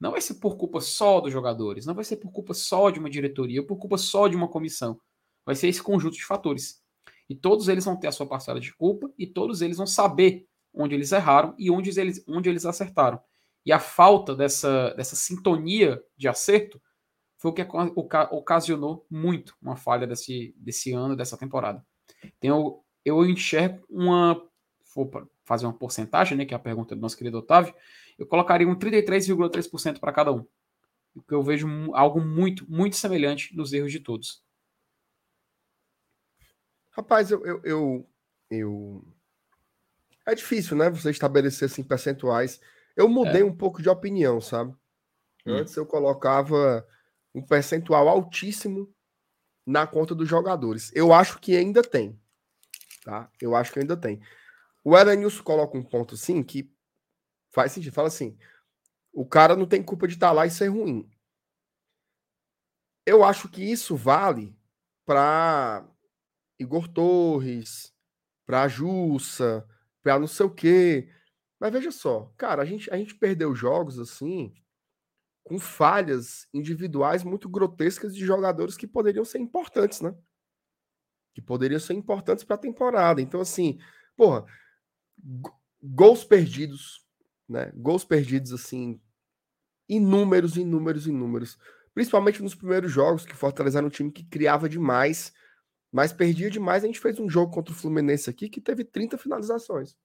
[0.00, 2.98] não vai ser por culpa só dos jogadores, não vai ser por culpa só de
[2.98, 5.00] uma diretoria, por culpa só de uma comissão.
[5.44, 6.82] Vai ser esse conjunto de fatores.
[7.28, 10.46] E todos eles vão ter a sua parcela de culpa e todos eles vão saber
[10.72, 13.20] onde eles erraram e onde eles, onde eles acertaram.
[13.66, 16.80] E a falta dessa, dessa sintonia de acerto
[17.36, 17.66] foi o que
[18.30, 21.84] ocasionou muito uma falha desse, desse ano, dessa temporada.
[22.38, 24.42] Então, eu, eu enxergo uma.
[24.94, 25.10] Vou
[25.44, 27.74] fazer uma porcentagem, né, que é a pergunta do nosso querido Otávio.
[28.18, 30.44] Eu colocaria um 33,3% para cada um.
[31.14, 34.42] Porque eu vejo algo muito, muito semelhante nos erros de todos.
[36.90, 38.10] Rapaz, eu, eu, eu,
[38.50, 39.04] eu,
[40.26, 40.90] É difícil, né?
[40.90, 42.60] Você estabelecer assim, percentuais.
[42.96, 43.44] Eu mudei é.
[43.44, 44.72] um pouco de opinião, sabe?
[45.46, 45.54] Hum.
[45.54, 46.86] Antes eu colocava
[47.32, 48.92] um percentual altíssimo
[49.64, 50.90] na conta dos jogadores.
[50.94, 52.18] Eu acho que ainda tem.
[53.04, 53.30] Tá?
[53.40, 54.20] Eu acho que ainda tem.
[54.82, 56.72] O Elenilson coloca um ponto assim que
[57.50, 57.92] faz sentido.
[57.92, 58.36] Fala assim:
[59.12, 61.10] o cara não tem culpa de estar tá lá e ser ruim.
[63.06, 64.56] Eu acho que isso vale
[65.06, 65.88] para
[66.58, 67.94] Igor Torres,
[68.44, 69.66] para Jussa,
[70.02, 71.10] para não sei o quê.
[71.58, 74.54] Mas veja só, cara, a gente, a gente perdeu jogos assim
[75.48, 80.14] com falhas individuais muito grotescas de jogadores que poderiam ser importantes, né?
[81.34, 83.22] Que poderiam ser importantes para a temporada.
[83.22, 83.78] Então, assim,
[84.14, 84.44] porra,
[85.82, 87.07] gols perdidos,
[87.48, 87.72] né?
[87.74, 89.00] Gols perdidos, assim,
[89.88, 91.58] inúmeros, inúmeros, inúmeros.
[91.94, 95.32] Principalmente nos primeiros jogos, que Fortaleza era um time que criava demais
[95.90, 96.84] mas perdia demais.
[96.84, 99.96] A gente fez um jogo contra o Fluminense aqui que teve 30 finalizações.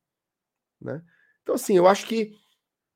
[0.81, 1.01] Né?
[1.41, 2.33] Então, assim, eu acho que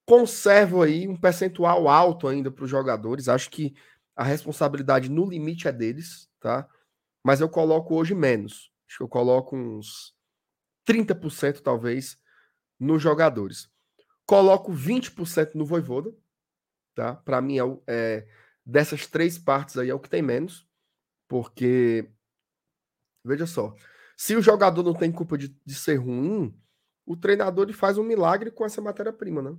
[0.05, 3.27] conservo aí um percentual alto ainda para os jogadores.
[3.27, 3.75] Acho que
[4.15, 6.67] a responsabilidade no limite é deles, tá?
[7.23, 8.71] Mas eu coloco hoje menos.
[8.87, 10.15] Acho que eu coloco uns
[10.87, 12.17] 30% talvez
[12.79, 13.69] nos jogadores.
[14.27, 16.13] Coloco 20% no Voivoda,
[16.93, 17.15] tá?
[17.15, 18.27] Para mim é, é
[18.63, 20.67] dessas três partes aí é o que tem menos,
[21.27, 22.11] porque
[23.27, 23.75] Veja só.
[24.15, 26.57] Se o jogador não tem culpa de, de ser ruim,
[27.05, 29.55] o treinador ele faz um milagre com essa matéria-prima, né?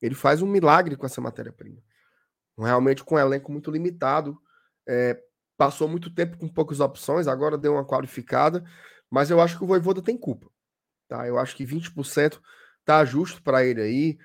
[0.00, 1.82] Ele faz um milagre com essa matéria-prima.
[2.58, 4.38] Realmente com um elenco muito limitado.
[4.86, 5.20] É,
[5.56, 8.62] passou muito tempo com poucas opções, agora deu uma qualificada,
[9.10, 10.50] mas eu acho que o Voivoda tem culpa.
[11.08, 11.26] Tá?
[11.26, 12.38] Eu acho que 20%
[12.86, 14.18] tá justo para ele aí,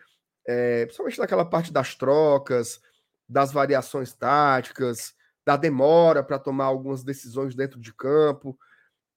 [0.47, 2.79] é, principalmente naquela parte das trocas,
[3.27, 5.13] das variações táticas,
[5.45, 8.57] da demora para tomar algumas decisões dentro de campo.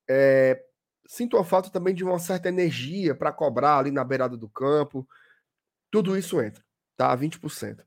[0.09, 0.65] É,
[1.07, 5.07] sinto a falta também de uma certa energia para cobrar ali na beirada do campo.
[5.91, 6.65] Tudo isso entra,
[6.97, 7.15] tá?
[7.17, 7.85] 20%.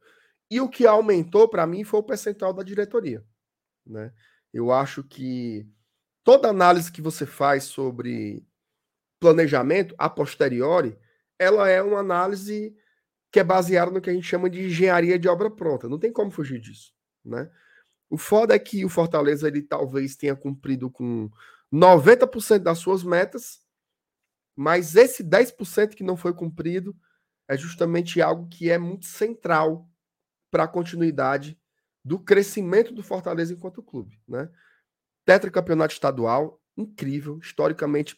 [0.50, 3.26] E o que aumentou para mim foi o percentual da diretoria.
[3.86, 4.14] Né?
[4.54, 5.68] Eu acho que
[6.24, 8.46] toda análise que você faz sobre
[9.20, 10.98] planejamento a posteriori,
[11.40, 12.76] ela é uma análise
[13.32, 15.90] que é baseada no que a gente chama de engenharia de obra pronta.
[15.90, 17.50] Não tem como fugir disso, né?
[18.10, 21.30] O foda é que o Fortaleza ele talvez tenha cumprido com
[21.72, 23.60] 90% das suas metas,
[24.56, 26.96] mas esse 10% que não foi cumprido
[27.48, 29.90] é justamente algo que é muito central
[30.50, 31.60] para a continuidade
[32.04, 34.50] do crescimento do Fortaleza enquanto clube, né?
[35.26, 38.18] Tetracampeonato estadual, incrível, historicamente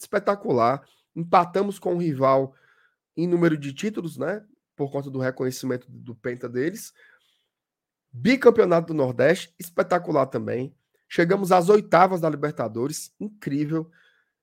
[0.00, 0.86] espetacular.
[1.18, 2.54] Empatamos com o rival
[3.16, 4.44] em número de títulos, né?
[4.76, 6.92] Por conta do reconhecimento do penta deles.
[8.12, 10.72] Bicampeonato do Nordeste, espetacular também.
[11.08, 13.90] Chegamos às oitavas da Libertadores, incrível.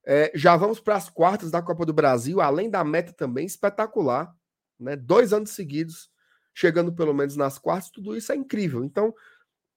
[0.04, 4.36] É, já vamos para as quartas da Copa do Brasil, além da meta também, espetacular.
[4.78, 4.98] Né?
[4.98, 6.12] Dois anos seguidos,
[6.54, 8.84] chegando pelo menos nas quartas, tudo isso é incrível.
[8.84, 9.14] Então,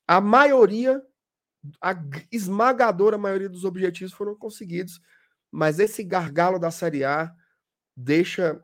[0.07, 1.01] a maioria,
[1.81, 1.95] a
[2.33, 5.01] esmagadora maioria dos objetivos foram conseguidos,
[5.51, 7.35] mas esse gargalo da Série A
[7.97, 8.63] deixa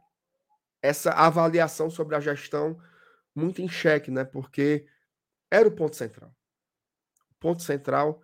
[0.82, 2.78] essa avaliação sobre a gestão
[3.34, 4.24] muito em xeque, né?
[4.24, 4.86] Porque
[5.50, 6.34] era o ponto central.
[7.40, 8.22] ponto central,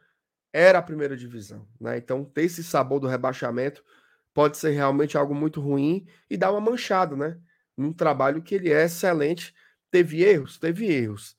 [0.52, 1.68] era a primeira divisão.
[1.80, 1.98] Né?
[1.98, 3.84] Então, ter esse sabor do rebaixamento
[4.32, 7.40] pode ser realmente algo muito ruim e dar uma manchada, né?
[7.76, 9.54] Num trabalho que ele é excelente.
[9.90, 10.58] Teve erros?
[10.58, 11.36] Teve erros.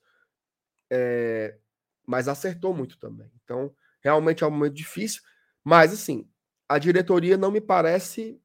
[0.89, 1.57] É...
[2.05, 3.31] Mas acertou muito também.
[3.43, 5.21] Então, realmente é um momento difícil.
[5.63, 6.29] Mas, assim,
[6.71, 8.41] a diretoria não me parece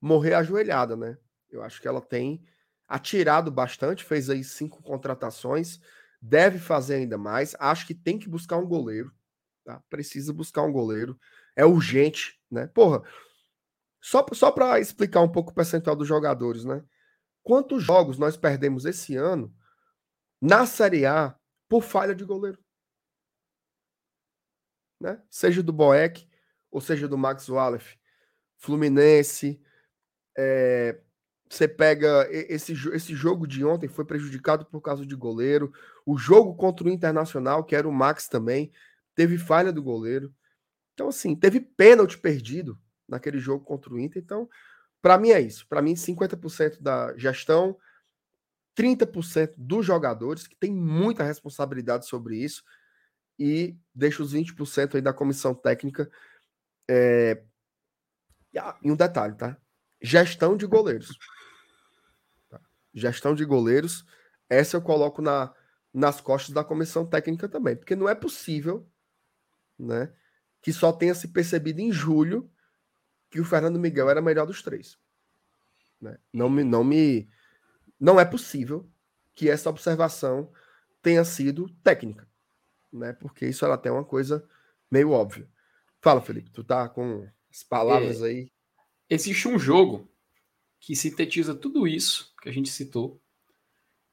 [0.00, 1.18] morrer ajoelhada, né?
[1.50, 2.42] Eu acho que ela tem
[2.88, 5.78] atirado bastante, fez aí cinco contratações,
[6.22, 7.54] deve fazer ainda mais.
[7.58, 9.12] Acho que tem que buscar um goleiro,
[9.62, 9.82] tá?
[9.90, 11.18] Precisa buscar um goleiro,
[11.54, 12.66] é urgente, né?
[12.68, 13.02] Porra,
[14.00, 16.82] só, só para explicar um pouco o percentual dos jogadores, né?
[17.42, 19.54] Quantos jogos nós perdemos esse ano
[20.40, 22.58] na Série A por falha de goleiro?
[24.98, 25.22] Né?
[25.28, 26.26] Seja do Boeck,
[26.72, 27.96] ou seja do Max Wallace,
[28.56, 29.60] Fluminense,
[30.36, 30.98] é,
[31.48, 35.70] você pega esse, esse jogo de ontem foi prejudicado por causa de goleiro.
[36.06, 38.72] O jogo contra o Internacional, que era o Max também,
[39.14, 40.34] teve falha do goleiro.
[40.94, 44.22] Então, assim, teve pênalti perdido naquele jogo contra o Inter.
[44.22, 44.48] Então,
[45.02, 45.66] para mim é isso.
[45.68, 47.76] Para mim, 50% da gestão,
[48.74, 52.64] 30% dos jogadores, que tem muita responsabilidade sobre isso,
[53.38, 56.10] e deixa os 20% aí da comissão técnica.
[56.88, 57.42] É...
[58.82, 59.56] E um detalhe, tá?
[60.00, 61.16] Gestão de goleiros.
[62.94, 64.04] Gestão de goleiros,
[64.48, 65.54] essa eu coloco na,
[65.92, 68.86] nas costas da comissão técnica também, porque não é possível,
[69.78, 70.12] né,
[70.60, 72.50] que só tenha se percebido em julho
[73.30, 74.98] que o Fernando Miguel era melhor dos três.
[76.00, 76.18] Né?
[76.32, 77.30] Não me, não me,
[77.98, 78.90] não é possível
[79.34, 80.52] que essa observação
[81.00, 82.28] tenha sido técnica,
[82.92, 83.12] né?
[83.14, 84.46] Porque isso era até uma coisa
[84.90, 85.48] meio óbvia.
[86.02, 88.52] Fala, Felipe, tu tá com as palavras é, aí.
[89.08, 90.10] Existe um jogo
[90.80, 93.22] que sintetiza tudo isso que a gente citou.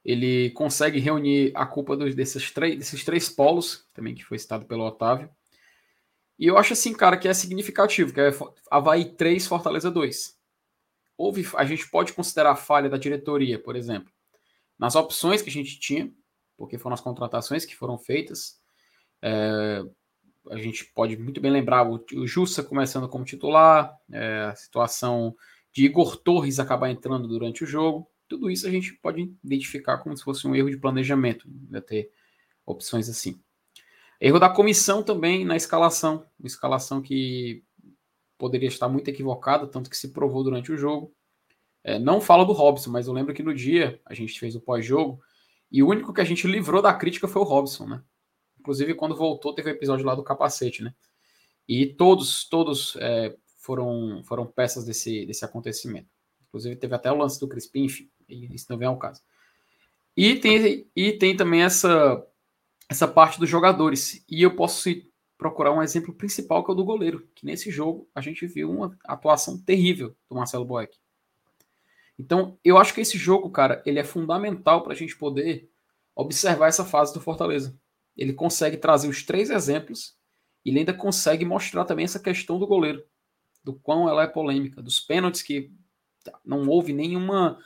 [0.06, 4.66] Ele consegue reunir a culpa dos, desses, três, desses três polos, também que foi citado
[4.66, 5.30] pelo Otávio.
[6.38, 8.30] E eu acho assim, cara, que é significativo, que é
[8.70, 10.38] Havaí 3, Fortaleza 2.
[11.18, 14.14] Houve, a gente pode considerar a falha da diretoria, por exemplo,
[14.78, 16.14] nas opções que a gente tinha,
[16.56, 18.62] porque foram as contratações que foram feitas.
[19.22, 19.84] É,
[20.50, 25.36] a gente pode muito bem lembrar o, o Jussa começando como titular, é, a situação
[25.72, 28.10] de Igor Torres acabar entrando durante o jogo.
[28.28, 32.12] Tudo isso a gente pode identificar como se fosse um erro de planejamento, né, ter
[32.66, 33.40] opções assim.
[34.20, 37.64] Erro da comissão também na escalação, uma escalação que
[38.38, 41.14] poderia estar muito equivocada, tanto que se provou durante o jogo.
[41.84, 44.62] É, não falo do Robson, mas eu lembro que no dia a gente fez o
[44.62, 45.22] pós-jogo
[45.72, 48.04] e o único que a gente livrou da crítica foi o Robson, né?
[48.70, 50.94] Inclusive, quando voltou, teve o episódio lá do capacete, né?
[51.68, 56.08] E todos, todos é, foram, foram peças desse, desse acontecimento.
[56.48, 59.24] Inclusive, teve até o lance do Crispim, enfim, isso não vem ao caso.
[60.16, 62.24] E tem, e tem também essa,
[62.88, 64.24] essa parte dos jogadores.
[64.30, 64.88] E eu posso
[65.36, 68.70] procurar um exemplo principal, que é o do goleiro, que nesse jogo a gente viu
[68.70, 70.96] uma atuação terrível do Marcelo Boeck.
[72.20, 75.68] Então, eu acho que esse jogo, cara, ele é fundamental para a gente poder
[76.16, 77.76] observar essa fase do Fortaleza.
[78.20, 80.14] Ele consegue trazer os três exemplos
[80.66, 83.02] e ele ainda consegue mostrar também essa questão do goleiro
[83.64, 85.72] do quão ela é polêmica, dos pênaltis que
[86.46, 87.58] não houve nenhuma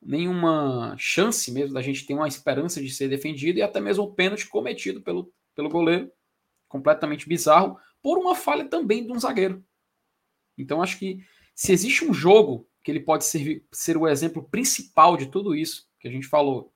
[0.00, 4.14] nenhuma chance mesmo da gente ter uma esperança de ser defendido e até mesmo o
[4.14, 6.10] pênalti cometido pelo, pelo goleiro,
[6.68, 9.62] completamente bizarro, por uma falha também de um zagueiro.
[10.56, 11.18] Então acho que
[11.52, 15.88] se existe um jogo que ele pode servir, ser o exemplo principal de tudo isso
[15.98, 16.72] que a gente falou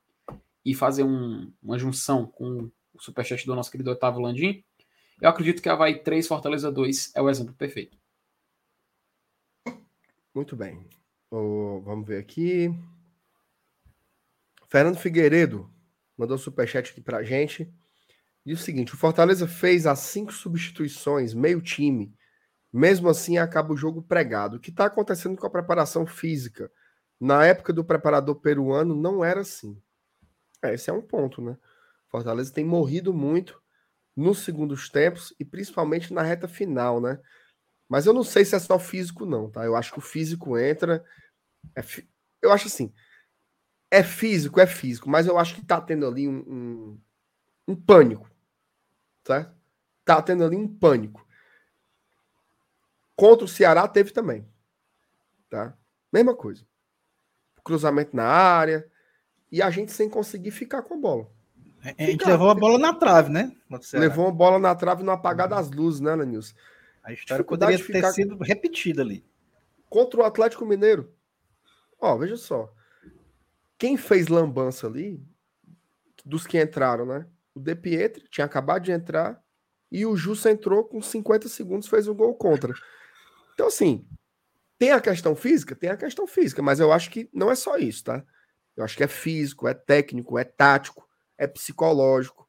[0.65, 2.69] e fazer um, uma junção com
[3.03, 4.65] superchat do nosso querido Otávio Landim,
[5.21, 7.99] eu acredito que a Havaí 3 Fortaleza 2 é o exemplo perfeito.
[10.35, 10.89] Muito bem.
[11.31, 12.71] vamos ver aqui.
[14.69, 15.71] Fernando Figueiredo
[16.17, 17.73] mandou superchat aqui pra gente.
[18.45, 22.15] Diz o seguinte: o Fortaleza fez as cinco substituições, meio time.
[22.73, 24.57] Mesmo assim, acaba o jogo pregado.
[24.57, 26.73] O que está acontecendo com a preparação física?
[27.21, 29.81] Na época do preparador peruano, não era assim.
[30.63, 31.57] É, esse é um ponto, né?
[32.13, 33.61] Fortaleza tem morrido muito
[34.15, 37.19] nos segundos tempos e principalmente na reta final, né?
[37.89, 39.65] Mas eu não sei se é só físico, não, tá?
[39.65, 41.03] Eu acho que o físico entra.
[41.75, 42.07] É fi...
[42.43, 42.93] Eu acho assim.
[43.91, 47.01] É físico, é físico, mas eu acho que tá tendo ali um, um,
[47.69, 48.31] um pânico.
[49.27, 49.55] Certo?
[50.05, 51.27] Tá tendo ali um pânico.
[53.17, 54.47] Contra o Ceará teve também.
[55.49, 55.77] Tá?
[56.13, 56.67] Mesma coisa.
[57.65, 58.91] Cruzamento na área.
[59.51, 61.42] E a gente sem conseguir ficar com a bola.
[61.83, 63.53] A gente levou a bola na trave, né?
[63.95, 66.55] Levou a bola na trave no apagar das luzes, né, Lenilson?
[67.03, 68.13] A história poderia ter ficar...
[68.13, 69.25] sido repetida ali.
[69.89, 71.13] Contra o Atlético Mineiro.
[72.01, 72.73] Ó, veja só.
[73.77, 75.21] Quem fez lambança ali,
[76.25, 77.27] dos que entraram, né?
[77.55, 79.43] o De Pietri tinha acabado de entrar
[79.91, 82.73] e o Jussa entrou com 50 segundos, fez um gol contra.
[83.55, 84.07] Então, assim,
[84.79, 85.77] tem a questão física?
[85.77, 88.25] Tem a questão física, mas eu acho que não é só isso, tá?
[88.75, 91.07] Eu acho que é físico, é técnico, é tático,
[91.43, 92.49] é psicológico.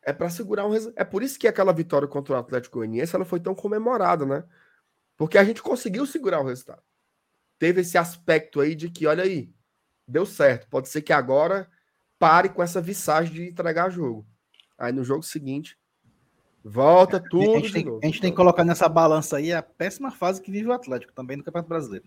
[0.00, 1.00] É para segurar um resultado.
[1.00, 4.44] É por isso que aquela vitória contra o Atlético Goianiense ela foi tão comemorada, né?
[5.16, 6.82] Porque a gente conseguiu segurar o resultado.
[7.58, 9.52] Teve esse aspecto aí de que, olha aí,
[10.06, 10.68] deu certo.
[10.68, 11.68] Pode ser que agora
[12.16, 14.24] pare com essa visagem de entregar jogo.
[14.78, 15.76] Aí no jogo seguinte,
[16.62, 17.56] volta tudo.
[17.56, 20.52] A gente, tem, a gente tem que colocar nessa balança aí a péssima fase que
[20.52, 22.06] vive o Atlético também no Campeonato Brasileiro.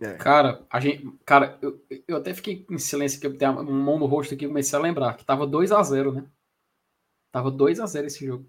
[0.00, 0.14] É.
[0.14, 3.98] Cara, a gente, cara, eu, eu até fiquei em silêncio que eu tenho uma mão
[3.98, 6.26] no rosto aqui e comecei a lembrar que tava 2 a 0 né?
[7.30, 8.48] Tava 2 a 0 esse jogo.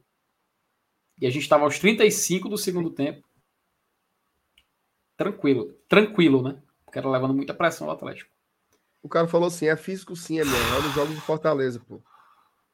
[1.20, 3.26] E a gente tava aos 35 do segundo tempo.
[5.16, 6.62] Tranquilo, tranquilo, né?
[6.84, 8.36] Porque era levando muita pressão ao Atlético.
[9.02, 10.76] O cara falou assim: é físico sim, é mesmo.
[10.76, 12.02] Olha os jogos de Fortaleza, pô.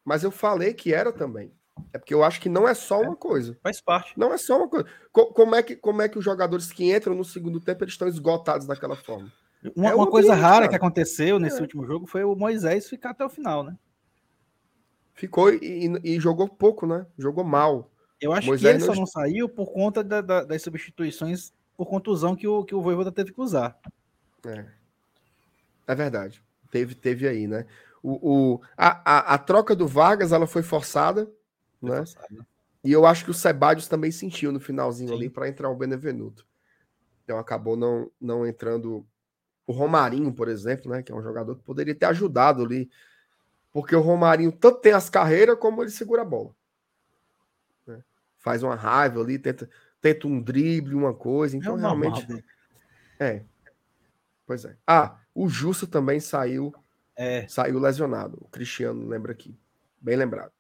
[0.04, 1.54] Mas eu falei que era também.
[1.94, 3.58] É porque eu acho que não é só uma coisa.
[3.62, 4.18] Faz parte.
[4.18, 4.88] Não é só uma coisa.
[5.12, 8.08] como, é que, como é que os jogadores que entram no segundo tempo eles estão
[8.08, 9.32] esgotados daquela forma?
[9.76, 10.70] Uma, é uma coisa ambiente, rara cara.
[10.70, 11.62] que aconteceu nesse é.
[11.62, 13.76] último jogo foi o Moisés ficar até o final, né?
[15.14, 17.06] Ficou e, e, e jogou pouco, né?
[17.18, 17.92] Jogou mal.
[18.20, 18.94] Eu acho Moisés que ele não...
[18.94, 22.82] só não saiu por conta da, da, das substituições por contusão que o, que o
[22.82, 23.78] Voivoda teve que usar.
[24.46, 24.66] É.
[25.88, 26.44] É verdade.
[26.72, 27.66] Teve, teve aí, né?
[28.02, 31.30] O, o, a, a, a troca do Vargas ela foi forçada,
[31.82, 32.04] né?
[32.84, 35.16] E eu acho que o Sebadios também sentiu no finalzinho Sim.
[35.16, 36.46] ali para entrar o Benevenuto.
[37.24, 39.06] Então acabou não, não entrando
[39.68, 41.04] o Romarinho, por exemplo, né?
[41.04, 42.90] Que é um jogador que poderia ter ajudado ali.
[43.72, 46.54] Porque o Romarinho tanto tem as carreiras como ele segura a bola.
[47.88, 48.04] Né?
[48.38, 49.70] Faz uma raiva ali, tenta,
[50.02, 51.56] tenta um drible, uma coisa.
[51.56, 52.28] Então, é realmente.
[52.28, 52.44] Normal,
[53.20, 53.44] é.
[54.46, 54.76] Pois é.
[54.86, 56.74] Ah, o Justo também saiu
[57.16, 57.48] é.
[57.48, 58.38] saiu lesionado.
[58.42, 59.56] O Cristiano lembra aqui.
[60.00, 60.52] Bem lembrado.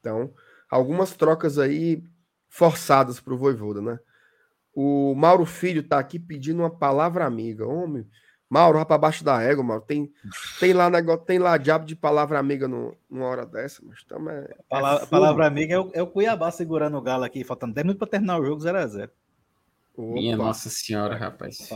[0.00, 0.34] Então,
[0.70, 2.02] algumas trocas aí
[2.48, 3.98] forçadas para o Voivoda, né?
[4.74, 7.66] O Mauro Filho tá aqui pedindo uma palavra amiga.
[7.66, 8.06] Homem,
[8.48, 9.82] Mauro, vai para baixo da égua, Mauro.
[9.82, 10.12] Tem,
[10.58, 14.34] tem lá negócio, tem lá diabo de palavra amiga no, numa hora dessa, mas também.
[14.34, 17.74] É, palavra, é palavra amiga é o, é o Cuiabá segurando o Galo aqui, faltando
[17.74, 19.10] 10 minutos para terminar o jogo 0x0.
[19.96, 20.12] Opa.
[20.14, 21.68] Minha nossa senhora, rapaz.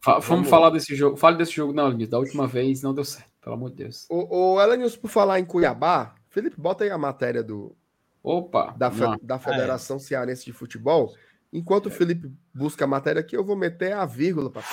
[0.00, 1.16] Fa vamos falar desse jogo.
[1.16, 2.08] Fale desse jogo, não, Linus.
[2.08, 4.06] Da última vez não deu certo, pelo amor de Deus.
[4.10, 7.76] O, o Elenius, por falar em Cuiabá, Felipe, bota aí a matéria do.
[8.22, 8.74] Opa!
[8.76, 10.02] Da, fe da Federação ah, é.
[10.02, 11.14] Cearense de Futebol.
[11.52, 14.70] Enquanto o Felipe busca a matéria aqui, eu vou meter a vírgula, papai.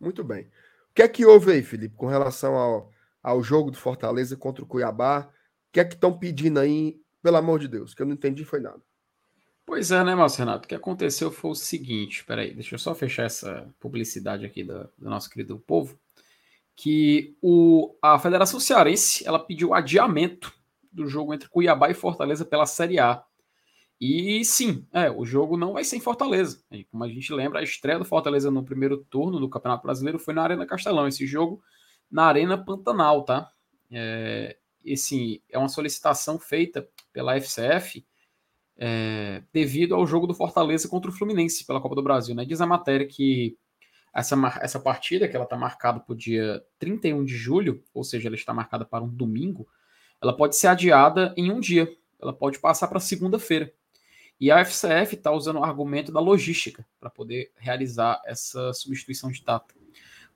[0.00, 0.44] Muito bem.
[0.44, 2.90] O que é que houve aí, Felipe, com relação ao,
[3.22, 5.28] ao jogo do Fortaleza contra o Cuiabá?
[5.68, 8.44] O que é que estão pedindo aí pelo amor de Deus, que eu não entendi
[8.44, 8.80] foi nada.
[9.66, 10.64] Pois é, né, Márcio Renato?
[10.64, 14.88] O que aconteceu foi o seguinte: peraí, deixa eu só fechar essa publicidade aqui do,
[14.96, 15.98] do nosso querido povo.
[16.80, 20.52] Que o, a Federação Cearense ela pediu adiamento
[20.92, 23.24] do jogo entre Cuiabá e Fortaleza pela Série A.
[24.00, 26.62] E sim, é, o jogo não vai ser em Fortaleza.
[26.88, 30.32] Como a gente lembra, a estreia do Fortaleza no primeiro turno do Campeonato Brasileiro foi
[30.32, 31.08] na Arena Castelão.
[31.08, 31.60] Esse jogo
[32.08, 33.50] na Arena Pantanal, tá?
[33.90, 38.06] É, esse é uma solicitação feita pela FCF
[38.76, 42.34] é, devido ao jogo do Fortaleza contra o Fluminense pela Copa do Brasil.
[42.34, 42.44] Né?
[42.44, 43.58] Diz a matéria que
[44.14, 48.28] essa, essa partida, que ela está marcada para o dia 31 de julho, ou seja,
[48.28, 49.68] ela está marcada para um domingo,
[50.20, 51.88] ela pode ser adiada em um dia.
[52.20, 53.72] Ela pode passar para segunda-feira.
[54.40, 59.42] E a FCF está usando o argumento da logística para poder realizar essa substituição de
[59.44, 59.74] data.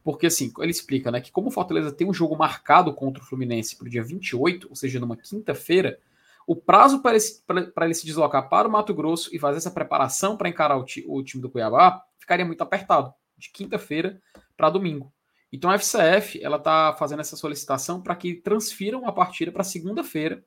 [0.03, 3.27] Porque, assim, ele explica, né, que como o Fortaleza tem um jogo marcado contra o
[3.27, 6.01] Fluminense para o dia 28, ou seja, numa quinta-feira,
[6.45, 10.49] o prazo para ele se deslocar para o Mato Grosso e fazer essa preparação para
[10.49, 14.21] encarar o, o, time do Cuiabá ficaria muito apertado, de quinta-feira
[14.57, 15.13] para domingo.
[15.53, 20.43] Então a FCF ela está fazendo essa solicitação para que transfiram a partida para segunda-feira,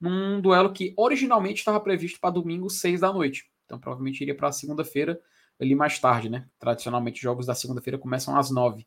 [0.00, 3.50] num duelo que originalmente estava previsto para domingo, seis da noite.
[3.66, 5.20] Então provavelmente iria para segunda-feira
[5.60, 6.46] ali mais tarde, né?
[6.58, 8.86] Tradicionalmente, jogos da segunda-feira começam às nove.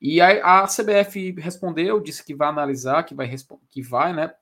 [0.00, 3.32] E a, a, CBF respondeu, disse que vai analisar, que vai,
[3.68, 4.34] que vai né,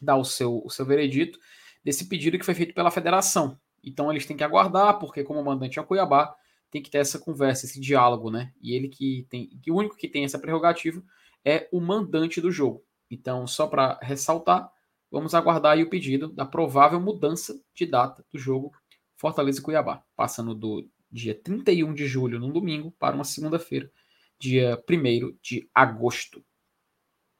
[0.00, 1.38] dar o seu, o seu veredito
[1.84, 3.58] desse pedido que foi feito pela federação.
[3.82, 6.34] Então eles têm que aguardar, porque como mandante é o Cuiabá,
[6.74, 8.52] tem que ter essa conversa, esse diálogo, né?
[8.60, 11.00] E ele que tem, que o único que tem essa prerrogativa
[11.44, 12.84] é o mandante do jogo.
[13.08, 14.68] Então, só para ressaltar,
[15.08, 18.72] vamos aguardar o pedido da provável mudança de data do jogo
[19.14, 23.88] Fortaleza e Cuiabá, passando do dia 31 de julho, num domingo, para uma segunda-feira,
[24.36, 26.44] dia 1 de agosto.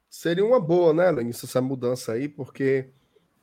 [0.09, 2.89] Seria uma boa, né, Lenis, essa mudança aí, porque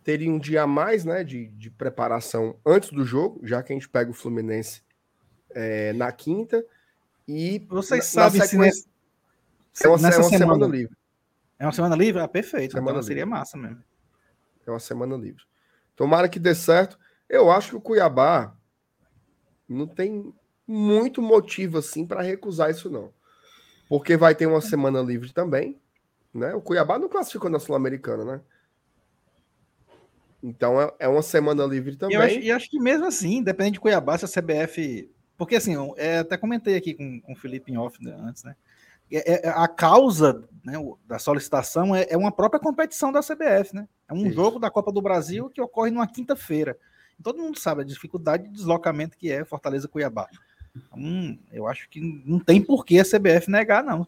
[0.02, 3.76] teria um dia a mais né, de, de preparação antes do jogo, já que a
[3.76, 4.80] gente pega o Fluminense
[5.54, 6.64] é, na quinta.
[7.26, 8.86] E vocês sabem se, nesse,
[9.82, 10.96] É uma, Nessa é uma semana, semana, livre.
[11.58, 12.20] É uma semana livre?
[12.22, 12.72] Ah, perfeito.
[12.72, 13.82] Semana então seria massa mesmo.
[14.66, 15.42] É uma semana livre.
[15.96, 16.98] Tomara que dê certo.
[17.28, 18.54] Eu acho que o Cuiabá
[19.68, 20.34] não tem
[20.66, 23.12] muito motivo assim para recusar isso não.
[23.88, 25.80] Porque vai ter uma semana livre também,
[26.32, 26.54] né?
[26.54, 28.40] O Cuiabá não classificou na Sul-Americana, né?
[30.42, 32.16] Então é, é uma semana livre também.
[32.16, 35.10] E acho, e acho que mesmo assim, depende de Cuiabá, se a CBF.
[35.42, 38.44] Porque assim, eu é, até comentei aqui com, com o Felipe em off né, antes,
[38.44, 38.54] né?
[39.10, 40.74] É, é, a causa né,
[41.04, 43.88] da solicitação é, é, uma própria competição da CBF, né?
[44.08, 44.36] É um Isso.
[44.36, 46.78] jogo da Copa do Brasil que ocorre numa quinta-feira.
[47.20, 50.28] Todo mundo sabe a dificuldade de deslocamento que é Fortaleza Cuiabá.
[50.76, 54.06] Então, eu acho que não tem por que a CBF negar, não.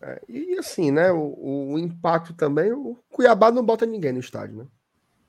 [0.00, 1.10] É, e assim, né?
[1.10, 4.66] O, o, impacto também, o Cuiabá não bota ninguém no estádio, né?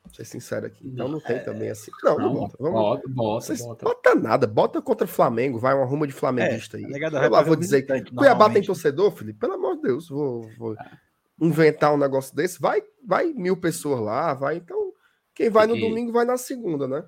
[0.03, 0.85] Vou ser sincero aqui.
[0.85, 1.39] Então não tem é...
[1.39, 1.91] também assim.
[2.03, 2.57] Não, não, não bota.
[2.59, 2.73] Vamos...
[2.73, 3.85] Bota, bota, bota.
[3.85, 4.47] bota nada.
[4.47, 6.91] Bota contra o Flamengo, vai uma ruma de flamenguista é, aí.
[6.91, 9.39] Eu lá vou dizer que Cuiabá tem torcedor, Felipe?
[9.39, 10.91] Pelo amor de Deus, vou, vou é.
[11.39, 12.59] inventar um negócio desse.
[12.59, 14.57] Vai, vai mil pessoas lá, vai.
[14.57, 14.91] Então,
[15.33, 17.05] quem vai no domingo vai na segunda, né?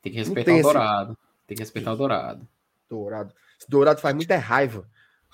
[0.00, 1.12] Tem que respeitar tem o Dourado.
[1.12, 1.46] Esse...
[1.46, 2.48] Tem que respeitar o Dourado.
[2.88, 3.34] Dourado.
[3.60, 4.88] Esse Dourado faz muita raiva.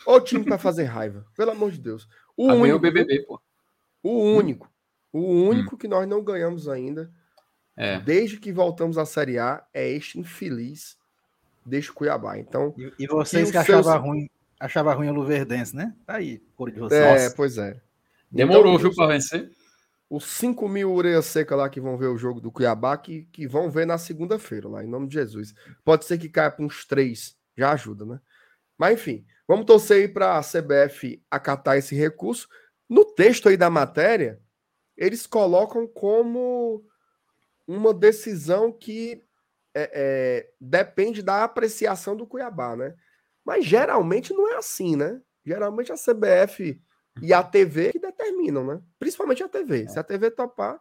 [0.04, 1.24] Ô time para fazer raiva.
[1.36, 2.08] Pelo amor de Deus.
[2.36, 2.76] O único.
[2.76, 3.40] O BBB, pô.
[4.02, 4.68] O único.
[5.14, 5.78] O único hum.
[5.78, 7.08] que nós não ganhamos ainda,
[7.76, 8.00] é.
[8.00, 10.98] desde que voltamos à Série A, é este infeliz
[11.64, 12.36] deste Cuiabá.
[12.36, 13.86] Então, e, e vocês que seus...
[13.86, 15.94] achavam ruim, achava ruim o Luverdense, né?
[16.04, 17.22] Tá aí, por de vocês.
[17.22, 17.80] É, pois é.
[18.28, 19.52] Demorou, então, viu, para vencer?
[20.10, 23.46] Os 5 mil ureia seca lá que vão ver o jogo do Cuiabá, que, que
[23.46, 25.54] vão ver na segunda-feira, lá, em nome de Jesus.
[25.84, 28.20] Pode ser que caia para uns três, já ajuda, né?
[28.76, 32.48] Mas enfim, vamos torcer aí para a CBF acatar esse recurso.
[32.88, 34.40] No texto aí da matéria,
[34.96, 36.84] eles colocam como
[37.66, 39.22] uma decisão que
[39.74, 42.94] é, é, depende da apreciação do Cuiabá, né?
[43.44, 45.20] Mas geralmente não é assim, né?
[45.44, 46.80] Geralmente a CBF
[47.20, 48.80] e a TV que determinam, né?
[48.98, 49.88] Principalmente a TV.
[49.88, 50.80] Se a TV topar.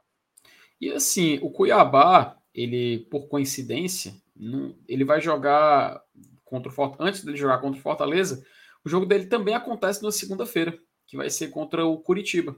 [0.79, 6.01] E assim, o Cuiabá, ele, por coincidência, não, ele vai jogar
[6.43, 7.09] contra o Fortaleza.
[7.09, 8.45] Antes dele jogar contra o Fortaleza,
[8.85, 12.55] o jogo dele também acontece na segunda-feira, que vai ser contra o Curitiba.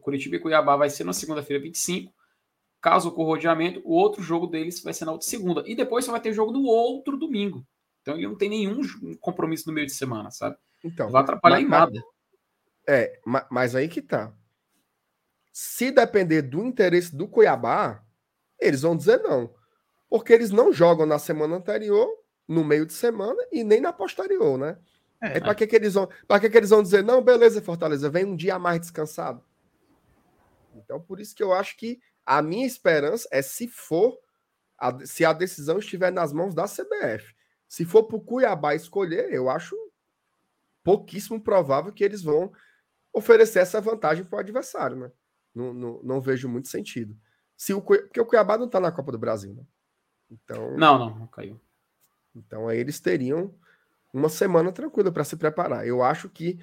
[0.00, 2.12] Curitiba e Cuiabá vai ser na segunda-feira, 25.
[2.80, 5.62] Caso ocorra o rodeamento, o outro jogo deles vai ser na outra segunda.
[5.66, 7.66] E depois só vai ter jogo no outro domingo.
[8.00, 8.80] Então ele não tem nenhum
[9.20, 10.56] compromisso no meio de semana, sabe?
[10.82, 12.04] Então, não vai atrapalhar mas, em nada.
[12.88, 13.20] É,
[13.50, 14.32] mas aí que tá.
[15.52, 18.02] Se depender do interesse do Cuiabá,
[18.58, 19.54] eles vão dizer não.
[20.08, 22.08] Porque eles não jogam na semana anterior,
[22.48, 24.78] no meio de semana e nem na posterior, né?
[25.22, 28.24] É, para que, que, eles vão, que, que eles vão dizer, não, beleza, Fortaleza, vem
[28.24, 29.44] um dia mais descansado?
[30.74, 34.18] Então, por isso que eu acho que a minha esperança é se for,
[34.78, 37.34] a, se a decisão estiver nas mãos da CBF.
[37.68, 39.76] Se for para o Cuiabá escolher, eu acho
[40.82, 42.52] pouquíssimo provável que eles vão
[43.12, 45.12] oferecer essa vantagem para o adversário, né?
[45.54, 47.16] Não, não, não, vejo muito sentido.
[47.56, 49.64] Se o, porque o Cuiabá não está na Copa do Brasil, né?
[50.30, 51.60] Então, não, não, não caiu.
[52.34, 53.52] Então aí eles teriam
[54.12, 55.86] uma semana tranquila para se preparar.
[55.86, 56.58] Eu acho que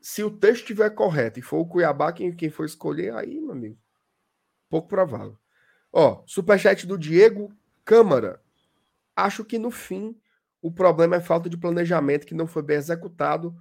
[0.00, 3.52] se o texto estiver correto e for o Cuiabá quem, quem for escolher, aí, meu
[3.52, 3.78] amigo,
[4.68, 5.38] pouco provável.
[5.92, 7.52] Ó, superchat do Diego
[7.84, 8.40] Câmara.
[9.14, 10.18] Acho que no fim
[10.62, 13.54] o problema é falta de planejamento que não foi bem executado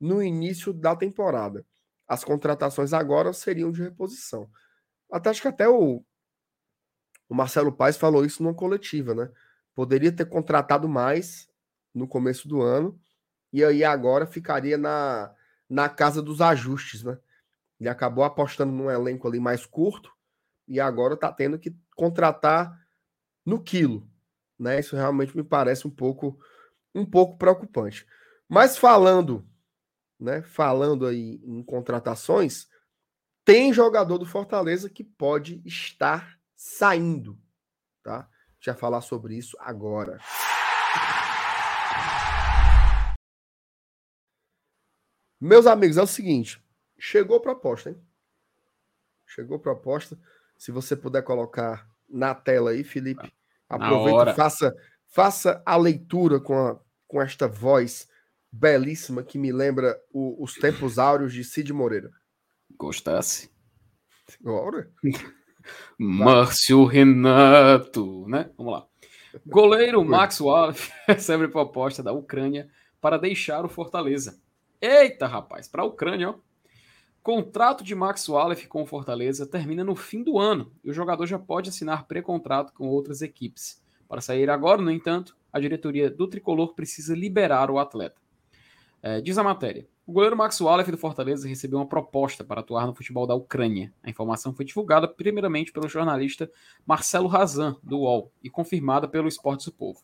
[0.00, 1.64] no início da temporada.
[2.06, 4.50] As contratações agora seriam de reposição.
[5.10, 6.04] Até acho que até o,
[7.28, 9.30] o Marcelo Paes falou isso numa coletiva, né?
[9.74, 11.48] Poderia ter contratado mais
[11.94, 12.98] no começo do ano
[13.52, 15.34] e aí agora ficaria na
[15.68, 17.18] na casa dos ajustes, né?
[17.78, 20.10] Ele acabou apostando num elenco ali mais curto
[20.66, 22.78] e agora está tendo que contratar
[23.44, 24.08] no quilo,
[24.58, 24.80] né?
[24.80, 26.38] Isso realmente me parece um pouco
[26.94, 28.06] um pouco preocupante.
[28.48, 29.46] Mas falando,
[30.18, 32.68] né, falando aí em contratações,
[33.44, 37.38] tem jogador do Fortaleza que pode estar saindo,
[38.02, 38.28] tá?
[38.58, 40.18] Já falar sobre isso agora.
[45.40, 46.62] Meus amigos, é o seguinte:
[46.98, 47.96] chegou proposta, hein?
[49.26, 50.18] Chegou proposta.
[50.56, 53.32] Se você puder colocar na tela aí, Felipe,
[53.68, 54.74] aproveita e faça,
[55.06, 58.08] faça a leitura com, a, com esta voz
[58.50, 62.10] belíssima que me lembra o, os tempos áureos de Cid Moreira.
[62.78, 63.50] Gostasse?
[64.40, 64.90] Agora?
[65.98, 68.50] Márcio Renato, né?
[68.56, 68.86] Vamos lá.
[69.44, 72.70] Goleiro Max Wallace recebe proposta da Ucrânia
[73.00, 74.40] para deixar o Fortaleza.
[74.80, 76.34] Eita, rapaz, para a Ucrânia, ó.
[77.22, 81.26] Contrato de Max Wallace com o Fortaleza termina no fim do ano e o jogador
[81.26, 83.82] já pode assinar pré-contrato com outras equipes.
[84.08, 88.20] Para sair agora, no entanto, a diretoria do tricolor precisa liberar o atleta.
[89.02, 92.86] É, diz a matéria: O goleiro Max Wallace do Fortaleza recebeu uma proposta para atuar
[92.86, 93.92] no futebol da Ucrânia.
[94.04, 96.50] A informação foi divulgada primeiramente pelo jornalista
[96.86, 100.00] Marcelo Razan, do UOL, e confirmada pelo Esportes do Povo.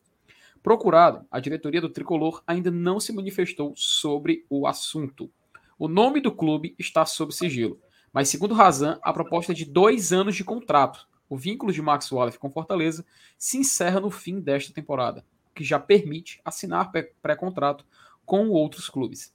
[0.62, 5.28] Procurado, a diretoria do Tricolor ainda não se manifestou sobre o assunto.
[5.76, 7.80] O nome do clube está sob sigilo,
[8.12, 11.08] mas segundo Razan, a proposta é de dois anos de contrato.
[11.28, 13.04] O vínculo de Max Wallace com Fortaleza
[13.36, 17.84] se encerra no fim desta temporada, o que já permite assinar pré-contrato
[18.24, 19.34] com outros clubes.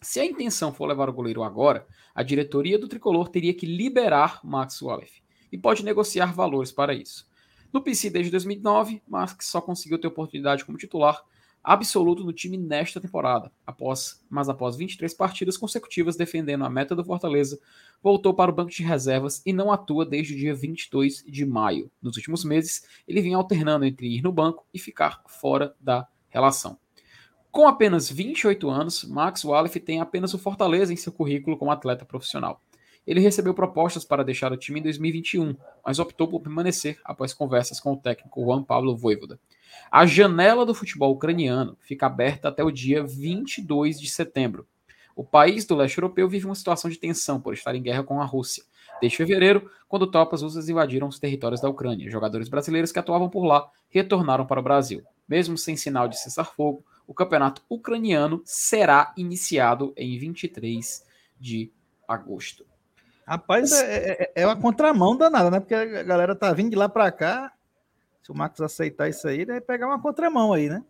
[0.00, 4.40] Se a intenção for levar o goleiro agora, a diretoria do tricolor teria que liberar
[4.42, 7.28] Max Wallace e pode negociar valores para isso.
[7.76, 11.22] No PC desde 2009, Max só conseguiu ter oportunidade como titular
[11.62, 13.52] absoluto no time nesta temporada.
[13.66, 17.60] Após, mas após 23 partidas consecutivas defendendo a meta do Fortaleza,
[18.02, 21.90] voltou para o banco de reservas e não atua desde o dia 22 de maio.
[22.00, 26.78] Nos últimos meses, ele vinha alternando entre ir no banco e ficar fora da relação.
[27.52, 32.06] Com apenas 28 anos, Max Wallace tem apenas o Fortaleza em seu currículo como atleta
[32.06, 32.62] profissional.
[33.06, 37.78] Ele recebeu propostas para deixar o time em 2021, mas optou por permanecer após conversas
[37.78, 39.38] com o técnico Juan Pablo Voivoda.
[39.90, 44.66] A janela do futebol ucraniano fica aberta até o dia 22 de setembro.
[45.14, 48.20] O país do leste europeu vive uma situação de tensão por estar em guerra com
[48.20, 48.64] a Rússia.
[49.00, 53.44] Desde fevereiro, quando tropas russas invadiram os territórios da Ucrânia, jogadores brasileiros que atuavam por
[53.44, 55.02] lá retornaram para o Brasil.
[55.28, 61.04] Mesmo sem sinal de cessar-fogo, o campeonato ucraniano será iniciado em 23
[61.38, 61.72] de
[62.08, 62.64] agosto.
[63.26, 65.58] Rapaz, é, é, é uma contramão danada, né?
[65.58, 67.52] Porque a galera tá vindo de lá para cá.
[68.22, 70.84] Se o Max aceitar isso aí, deve pegar uma contramão aí, né?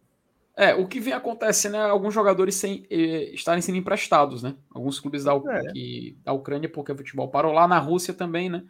[0.56, 4.54] É, o que vem acontecendo é alguns jogadores sem, eh, estarem sendo emprestados, né?
[4.74, 5.72] Alguns clubes da, é.
[5.72, 8.64] que, da Ucrânia, porque o futebol parou lá na Rússia também, né?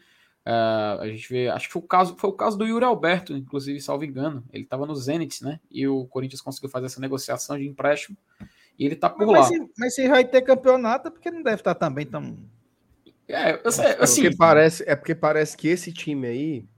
[0.46, 3.32] Uh, a gente vê, acho que foi o caso, foi o caso do Yuri Alberto,
[3.32, 4.44] inclusive, salvo engano.
[4.52, 5.58] Ele estava no Zenit, né?
[5.70, 8.16] E o Corinthians conseguiu fazer essa negociação de empréstimo.
[8.78, 9.40] E ele tá por mas, lá.
[9.40, 12.36] Mas se, mas se vai ter campeonato, é porque não deve estar também tão.
[13.28, 14.22] É, eu sei, assim.
[14.22, 16.68] Porque parece, é porque parece que esse time aí,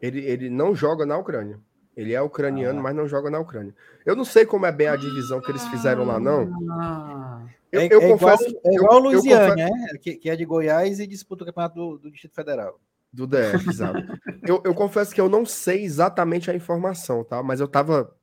[0.00, 1.58] ele, ele não joga na Ucrânia.
[1.96, 2.82] Ele é ucraniano, ah.
[2.82, 3.74] mas não joga na Ucrânia.
[4.06, 6.48] Eu não sei como é bem a divisão que eles fizeram lá, não.
[6.70, 7.44] Ah.
[7.72, 8.44] Eu, é, eu é confesso.
[8.44, 9.70] Igual, é igual eu, o Luiziane, né?
[10.00, 12.80] Que, que, é de Goiás e disputa o campeonato do, do Distrito Federal.
[13.12, 14.00] Do DF, exato.
[14.46, 17.42] eu, eu confesso que eu não sei exatamente a informação, tá?
[17.42, 18.14] Mas eu tava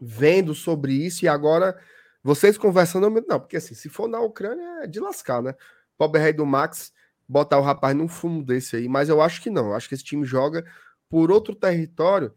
[0.00, 1.76] vendo sobre isso e agora
[2.22, 3.24] vocês conversando, eu...
[3.28, 5.54] não, porque assim, se for na Ucrânia é de lascar, né?
[5.96, 6.92] Pobre rei do Max
[7.28, 9.68] botar o rapaz num fumo desse aí, mas eu acho que não.
[9.68, 10.64] Eu acho que esse time joga
[11.08, 12.34] por outro território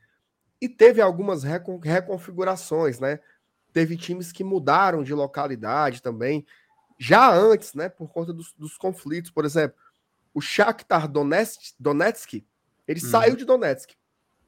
[0.62, 3.20] e teve algumas recon reconfigurações, né?
[3.74, 6.46] Teve times que mudaram de localidade também,
[6.98, 7.90] já antes, né?
[7.90, 9.78] Por conta dos, dos conflitos, por exemplo
[10.36, 12.46] o Shakhtar Donetsk, Donetsk
[12.86, 13.10] ele uhum.
[13.10, 13.96] saiu de Donetsk,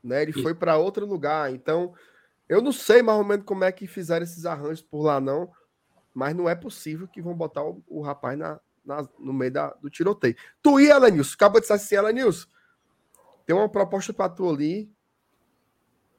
[0.04, 0.22] né?
[0.22, 0.44] Ele e...
[0.44, 1.52] foi para outro lugar.
[1.52, 1.96] Então,
[2.48, 5.50] eu não sei mais ou menos como é que fizeram esses arranjos por lá, não.
[6.14, 9.70] Mas não é possível que vão botar o, o rapaz na, na, no meio da,
[9.82, 10.36] do tiroteio.
[10.64, 12.48] Tu ia, Elenilson, acaba de dizer assim, Elenilson,
[13.46, 14.90] tem uma proposta para tu ali,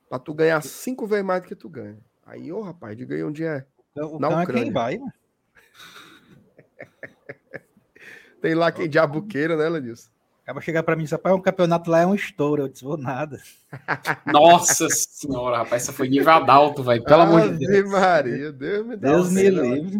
[0.09, 1.99] para tu ganhar cinco vezes mais do que tu ganha.
[2.27, 3.67] Aí, ô rapaz, diga aí onde é.
[3.91, 4.61] Então, na Ucrânia.
[4.61, 5.13] É quem vai, né?
[8.41, 10.11] Tem lá quem diabuqueira, né, Lenilson?
[10.43, 12.63] Acaba chegar para mim, rapaz, um campeonato lá é um estouro.
[12.63, 13.39] Eu disse, vou nada.
[14.25, 17.05] Nossa senhora, rapaz, essa foi nível alto, velho.
[17.05, 17.91] Pelo amor de Deus.
[17.91, 19.99] Maria, Deus me dá Deus me livre.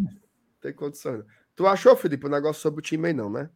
[0.61, 1.23] Tem condição.
[1.59, 3.51] Tu achou, Felipe, o negócio sobre o time aí, não, né?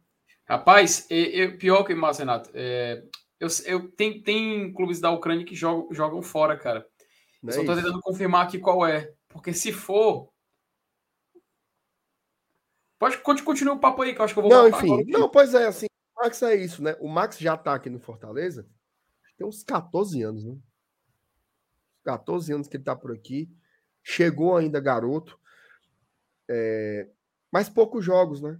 [0.45, 2.49] Rapaz, eu, pior que mais, Renato.
[2.53, 3.01] É,
[3.39, 6.85] eu, eu, tem, tem clubes da Ucrânia que jogam, jogam fora, cara.
[7.47, 9.13] É Só tô tentando confirmar aqui qual é.
[9.29, 10.33] Porque se for,
[12.99, 14.93] Pode continuar o papo aí, que eu acho que eu vou Não, enfim.
[14.93, 15.05] Agora.
[15.07, 16.95] Não, pois é, assim, o Max é isso, né?
[16.99, 18.67] O Max já tá aqui no Fortaleza.
[19.37, 20.57] Tem uns 14 anos, né?
[22.03, 23.49] 14 anos que ele tá por aqui.
[24.03, 25.39] Chegou ainda garoto.
[26.49, 27.09] É...
[27.53, 28.57] Mas poucos jogos, né?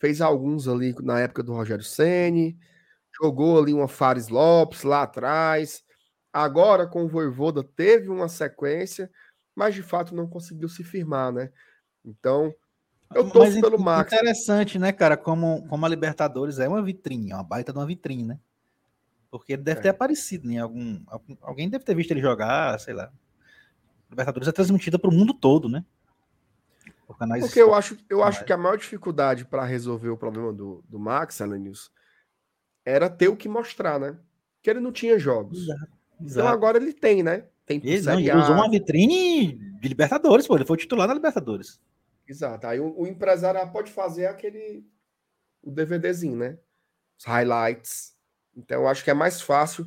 [0.00, 2.58] Fez alguns ali na época do Rogério Ceni,
[3.22, 5.84] jogou ali uma Fares Lopes lá atrás.
[6.32, 9.08] Agora com o Voivoda teve uma sequência,
[9.54, 11.52] mas de fato não conseguiu se firmar, né?
[12.04, 12.52] Então,
[13.14, 14.12] eu tô pelo Max.
[14.12, 15.16] Interessante, né, cara?
[15.16, 18.40] Como, como a Libertadores é uma vitrine, é uma baita de uma vitrine, né?
[19.30, 19.82] Porque ele deve é.
[19.84, 23.08] ter aparecido em algum, algum, Alguém deve ter visto ele jogar, sei lá.
[24.10, 25.84] Libertadores é transmitida para o mundo todo, né?
[27.18, 30.84] Por Porque eu acho, eu acho que a maior dificuldade para resolver o problema do,
[30.88, 31.90] do Max, Alanis,
[32.84, 34.18] era ter o que mostrar, né?
[34.62, 35.62] Que ele não tinha jogos.
[35.62, 36.40] Exato, então exato.
[36.40, 37.44] Então agora ele tem, né?
[37.64, 40.54] Tem ele, não, ele usou uma vitrine de Libertadores, pô.
[40.54, 41.80] Ele foi titular na Libertadores.
[42.28, 42.66] Exato.
[42.66, 44.86] Aí o, o empresário pode fazer aquele
[45.62, 46.58] o DVDzinho, né?
[47.18, 48.14] Os highlights.
[48.56, 49.86] Então eu acho que é mais fácil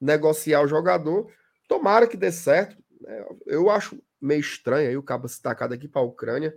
[0.00, 1.30] negociar o jogador.
[1.68, 2.76] Tomara que dê certo.
[3.00, 3.24] Né?
[3.46, 6.54] Eu acho meio estranho aí o cabo se tacar daqui para a Ucrânia.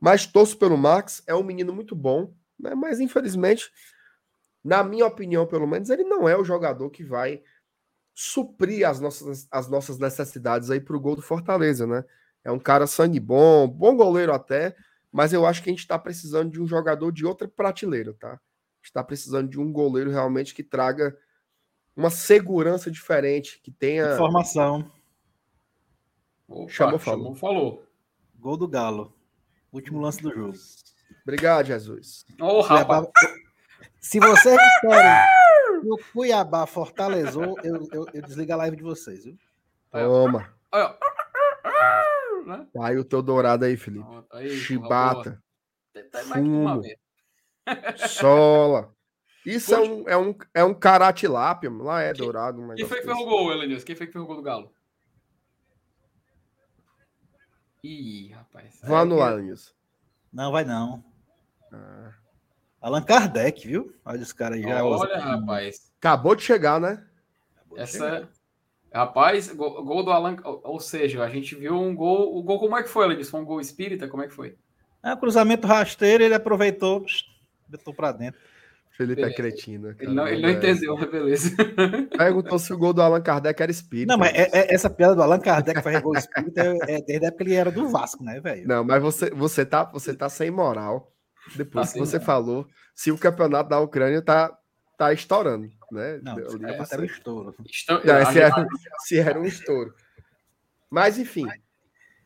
[0.00, 2.74] Mas torço pelo Max, é um menino muito bom, né?
[2.74, 3.70] Mas infelizmente,
[4.62, 7.42] na minha opinião, pelo menos, ele não é o jogador que vai
[8.14, 12.04] suprir as nossas, as nossas necessidades aí para o gol do Fortaleza, né?
[12.44, 14.76] É um cara sangue bom, bom goleiro até,
[15.10, 18.38] mas eu acho que a gente está precisando de um jogador de outra prateleira, tá?
[18.86, 21.16] está precisando de um goleiro realmente que traga
[21.96, 24.14] uma segurança diferente, que tenha.
[24.14, 24.90] Informação.
[26.48, 27.34] Opa, chamou, falou.
[27.34, 27.86] falou.
[28.38, 29.12] Gol do Galo.
[29.72, 30.54] Último lance do jogo.
[31.22, 32.26] Obrigado, Jesus.
[32.40, 33.08] Oh, rapaz.
[33.98, 39.24] Se vocês querem que o Cuiabá fortalezou, eu, eu, eu, desligo a live de vocês,
[39.24, 39.36] viu?
[39.90, 40.54] Toma.
[42.80, 44.06] Aí o teu dourado aí, Felipe.
[44.30, 45.42] Aí, Chibata.
[46.32, 46.82] Fumo.
[47.96, 48.94] Sola.
[49.46, 52.60] Isso é um, é um, é um caratilápia, lá é quem, dourado.
[52.60, 53.84] Um quem foi que fez o gol, Elenilson?
[53.84, 54.72] Quem foi que fez o gol do Galo?
[57.84, 58.80] Ih, rapaz.
[58.82, 59.74] Vou anular, Elenilson.
[60.32, 61.04] Não, vai não.
[61.70, 62.12] Ah.
[62.80, 63.94] Allan Kardec, viu?
[64.02, 64.82] Olha os caras já.
[64.82, 65.92] Olha, rapaz.
[65.98, 67.04] Acabou de chegar, né?
[67.76, 67.98] Essa.
[67.98, 68.28] Chegar.
[68.90, 70.34] Rapaz, gol, gol, do Alan.
[70.42, 72.34] Ou seja, a gente viu um gol.
[72.34, 73.30] O gol, como é que foi, Elenilson?
[73.32, 74.08] Foi um gol espírita?
[74.08, 74.56] Como é que foi?
[75.02, 77.04] É, cruzamento rasteiro, ele aproveitou,
[77.68, 78.40] botou para dentro.
[78.96, 79.92] Felipe é cretino.
[79.94, 80.04] Cara.
[80.04, 81.50] Ele não, ele não entendeu, mas beleza.
[82.16, 84.12] Perguntou se o gol do Allan Kardec era espírita.
[84.12, 87.24] Não, mas é, é, essa piada do Allan Kardec fazer gol espírita é, é, desde
[87.24, 88.68] a época que ele era do Vasco, né, velho?
[88.68, 91.12] Não, mas você, você, tá, você tá sem moral.
[91.56, 92.26] Depois tá que você moral.
[92.26, 94.56] falou, se o campeonato da Ucrânia tá,
[94.96, 96.20] tá estourando, né?
[96.22, 96.94] Não, é, você...
[96.94, 97.54] era um estouro.
[97.58, 97.66] Não,
[98.32, 98.66] se, era,
[99.00, 99.92] se era um estouro.
[100.88, 101.48] Mas, enfim,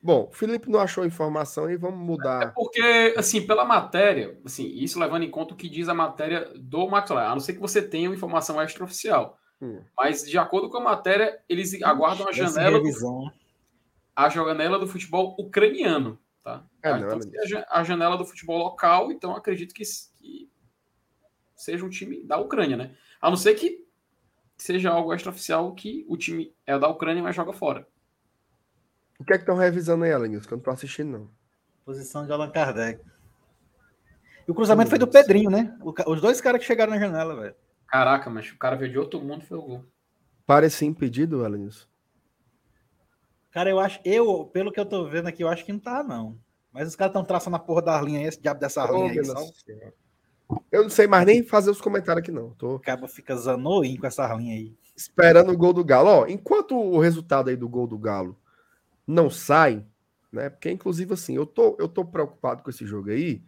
[0.01, 2.43] Bom, o Felipe não achou informação e vamos mudar.
[2.43, 6.53] É porque, assim, pela matéria, assim, isso levando em conta o que diz a matéria
[6.57, 9.39] do McLaren, a não ser que você tenha uma informação extraoficial.
[9.61, 9.83] Hum.
[9.97, 12.81] Mas, de acordo com a matéria, eles aguardam a janela.
[12.81, 13.33] Do,
[14.15, 16.19] a janela do futebol ucraniano.
[16.45, 16.65] Tá?
[16.83, 17.65] É, não, então, não.
[17.69, 19.83] a janela do futebol local, então acredito que,
[20.17, 20.49] que
[21.57, 22.97] seja um time da Ucrânia, né?
[23.21, 23.85] A não ser que
[24.57, 27.87] seja algo extraoficial que o time é da Ucrânia, mas joga fora.
[29.19, 31.31] O que é que estão revisando aí, Alan Que eu não tô assistindo, não.
[31.85, 33.03] Posição de Allan Kardec.
[34.47, 35.77] E o cruzamento foi do Pedrinho, né?
[36.07, 37.55] Os dois caras que chegaram na janela, velho.
[37.87, 39.85] Caraca, mas o cara veio de outro mundo foi o gol.
[40.47, 41.87] Parecia impedido, Alanilson.
[43.51, 46.03] Cara, eu acho, eu, pelo que eu tô vendo aqui, eu acho que não tá,
[46.03, 46.39] não.
[46.73, 49.23] Mas os caras estão traçando a porra da linha aí, esse diabo dessa oh, linha
[49.23, 49.93] aí.
[50.71, 52.51] Eu não sei mais nem fazer os comentários aqui, não.
[52.51, 52.77] Tô...
[52.77, 54.75] O cabo fica zanoim com essa linha aí.
[54.97, 56.09] Esperando o gol do Galo.
[56.09, 58.37] Ó, enquanto o resultado aí do gol do Galo
[59.09, 59.87] não sai,
[60.31, 60.51] né?
[60.51, 63.43] Porque, inclusive, assim, eu tô, eu tô preocupado com esse jogo aí,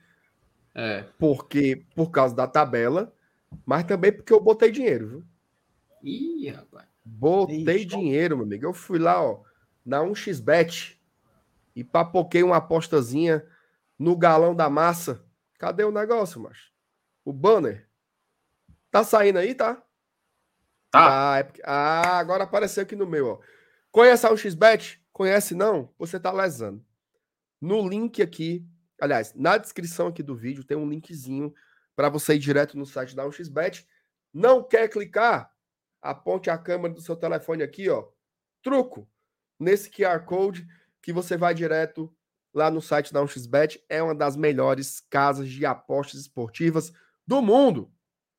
[0.75, 1.05] é.
[1.19, 3.15] porque por causa da tabela,
[3.67, 5.25] mas também porque eu botei dinheiro, viu?
[6.03, 6.89] Ih, rapaz.
[7.05, 8.65] Botei Ixi, dinheiro, meu amigo.
[8.65, 9.43] Eu fui lá, ó,
[9.85, 10.97] na 1xBet
[11.77, 13.45] e papoquei uma apostazinha
[13.99, 15.23] no galão da massa.
[15.59, 16.73] Cadê o negócio, macho?
[17.23, 17.87] O banner.
[18.91, 19.83] Tá saindo aí, tá?
[20.91, 21.33] Tá.
[21.33, 21.63] Ah, é porque...
[21.65, 23.39] ah agora apareceu aqui no meu, ó.
[23.91, 25.00] Conhece a 1xBet?
[25.21, 25.93] Conhece não?
[25.99, 26.83] Você está lesando.
[27.61, 28.67] No link aqui,
[28.99, 31.53] aliás, na descrição aqui do vídeo tem um linkzinho
[31.95, 33.87] para você ir direto no site da 1xBet.
[34.33, 35.55] Não quer clicar?
[36.01, 38.09] Aponte a câmera do seu telefone aqui, ó.
[38.63, 39.07] Truco
[39.59, 40.67] nesse QR Code
[41.03, 42.11] que você vai direto
[42.55, 43.79] lá no site da 1xBet.
[43.91, 46.95] É uma das melhores casas de apostas esportivas
[47.27, 47.93] do mundo,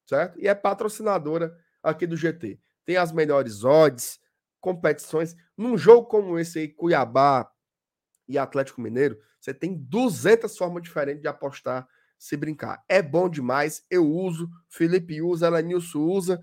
[0.08, 0.40] certo?
[0.40, 2.60] E é patrocinadora aqui do GT.
[2.84, 4.20] Tem as melhores odds,
[4.62, 5.36] competições.
[5.58, 7.52] Num jogo como esse aí, Cuiabá
[8.28, 11.88] e Atlético Mineiro, você tem 200 formas diferentes de apostar
[12.18, 12.84] se brincar.
[12.88, 13.84] É bom demais.
[13.90, 16.40] Eu uso, Felipe usa, Elenilson usa,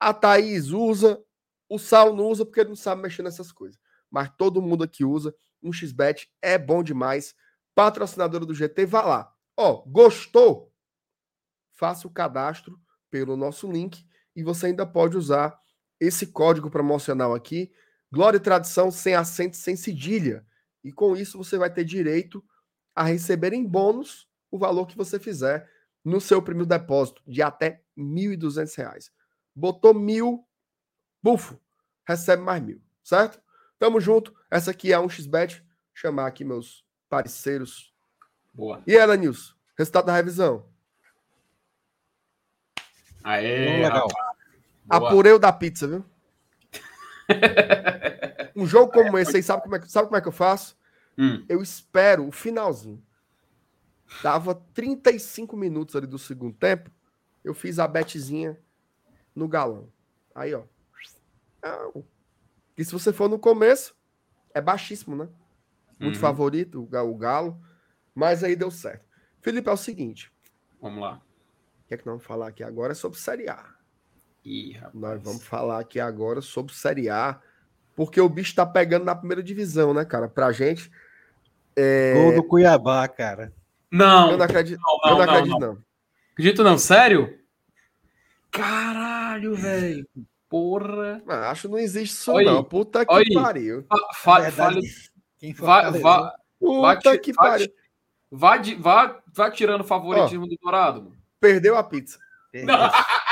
[0.00, 1.22] a Thaís usa,
[1.68, 3.78] o Sal não usa porque ele não sabe mexer nessas coisas.
[4.10, 5.34] Mas todo mundo aqui usa.
[5.62, 7.34] Um xbet é bom demais.
[7.74, 9.34] Patrocinadora do GT, vá lá.
[9.56, 10.72] Ó, gostou?
[11.72, 14.04] Faça o cadastro pelo nosso link
[14.34, 15.58] e você ainda pode usar
[16.00, 17.72] esse código promocional aqui,
[18.10, 20.46] Glória e Tradição sem acento, sem cedilha.
[20.82, 22.42] E com isso você vai ter direito
[22.94, 25.70] a receber em bônus o valor que você fizer
[26.04, 29.10] no seu primeiro depósito de até R$ 1.200.
[29.54, 30.46] Botou mil,
[31.22, 31.60] bufo,
[32.06, 33.40] recebe mais mil, certo?
[33.78, 34.34] Tamo junto.
[34.50, 35.64] Essa aqui é um xbet.
[35.94, 37.92] Chamar aqui meus parceiros.
[38.54, 38.82] Boa.
[38.86, 39.54] E ela, Nilson?
[39.76, 40.68] Resultado da revisão.
[43.22, 44.08] Aê, legal.
[44.88, 46.04] Apurei o da pizza, viu?
[48.56, 50.76] um jogo como esse aí, sabe como é, sabe como é que eu faço?
[51.16, 51.44] Hum.
[51.48, 53.02] Eu espero o finalzinho.
[54.22, 56.90] Dava 35 minutos ali do segundo tempo.
[57.44, 58.58] Eu fiz a betezinha
[59.34, 59.92] no galão.
[60.34, 60.62] Aí, ó.
[62.76, 63.94] E se você for no começo,
[64.54, 65.28] é baixíssimo, né?
[65.98, 66.20] Muito uhum.
[66.20, 67.60] favorito o Galo.
[68.14, 69.06] Mas aí deu certo.
[69.40, 70.32] Felipe, é o seguinte.
[70.80, 71.20] Vamos lá.
[71.84, 73.77] O que é que nós vamos falar aqui agora é sobre Série A.
[74.48, 74.80] Ih.
[74.94, 77.38] Nós vamos falar aqui agora sobre Série A,
[77.94, 80.26] porque o bicho tá pegando na primeira divisão, né, cara?
[80.28, 80.90] Pra gente.
[81.76, 82.14] É...
[82.14, 83.52] Gol do Cuiabá, cara.
[83.90, 85.68] Não, Eu não acredito, não, eu não não, acredito, não.
[85.74, 85.78] não.
[86.32, 87.38] acredito não, sério?
[88.50, 90.08] Caralho, velho.
[90.48, 91.22] Porra.
[91.50, 92.64] Acho que não existe isso, aí, não.
[92.64, 93.34] Puta que aí.
[93.34, 93.84] pariu.
[93.86, 97.68] Fa- Na fale- verdade, quem Vá, Puta que pariu.
[98.30, 101.02] vá, vá, vá tirando o favoritismo do Dourado.
[101.02, 101.16] mano.
[101.38, 102.18] Perdeu a pizza.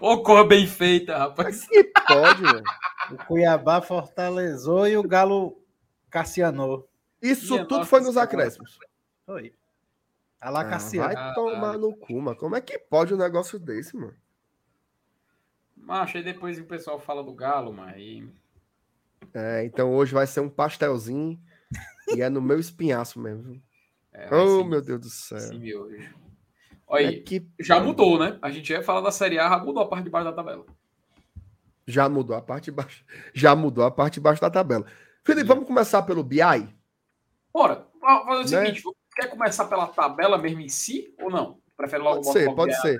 [0.00, 1.66] Ô, cor bem feita, rapaz.
[1.66, 2.62] Que pode, mano.
[3.10, 5.60] O Cuiabá fortaleceu e o Galo
[6.10, 6.88] Cassianou.
[7.20, 8.78] Isso Minha tudo foi nos acréscimos.
[9.26, 9.52] Foi.
[10.40, 11.12] A lá Ah, Cassiano.
[11.14, 12.36] vai tomar no cu, mano.
[12.36, 14.14] Como é que pode um negócio desse, mano?
[15.76, 18.28] Macho, aí depois o pessoal fala do Galo, mas aí...
[19.34, 21.40] É, então hoje vai ser um pastelzinho
[22.14, 23.62] e é no meu espinhaço mesmo.
[24.12, 25.38] É, Oh, ser- meu Deus do céu.
[25.38, 26.12] esse miojo.
[26.92, 28.38] Olha é aí, que já mudou, né?
[28.42, 30.66] A gente ia falar da Série A, já mudou a parte de baixo da tabela.
[31.86, 33.02] já mudou a parte de baixo.
[33.32, 34.84] Já mudou a parte de baixo da tabela.
[35.24, 35.48] Felipe, Sim.
[35.48, 36.38] vamos começar pelo BI?
[37.50, 38.66] Bora, vamos fazer o Né?
[38.66, 38.82] seguinte,
[39.16, 41.58] quer começar pela tabela mesmo em si ou não?
[41.78, 42.98] Prefere logo Pode ser, pode ser.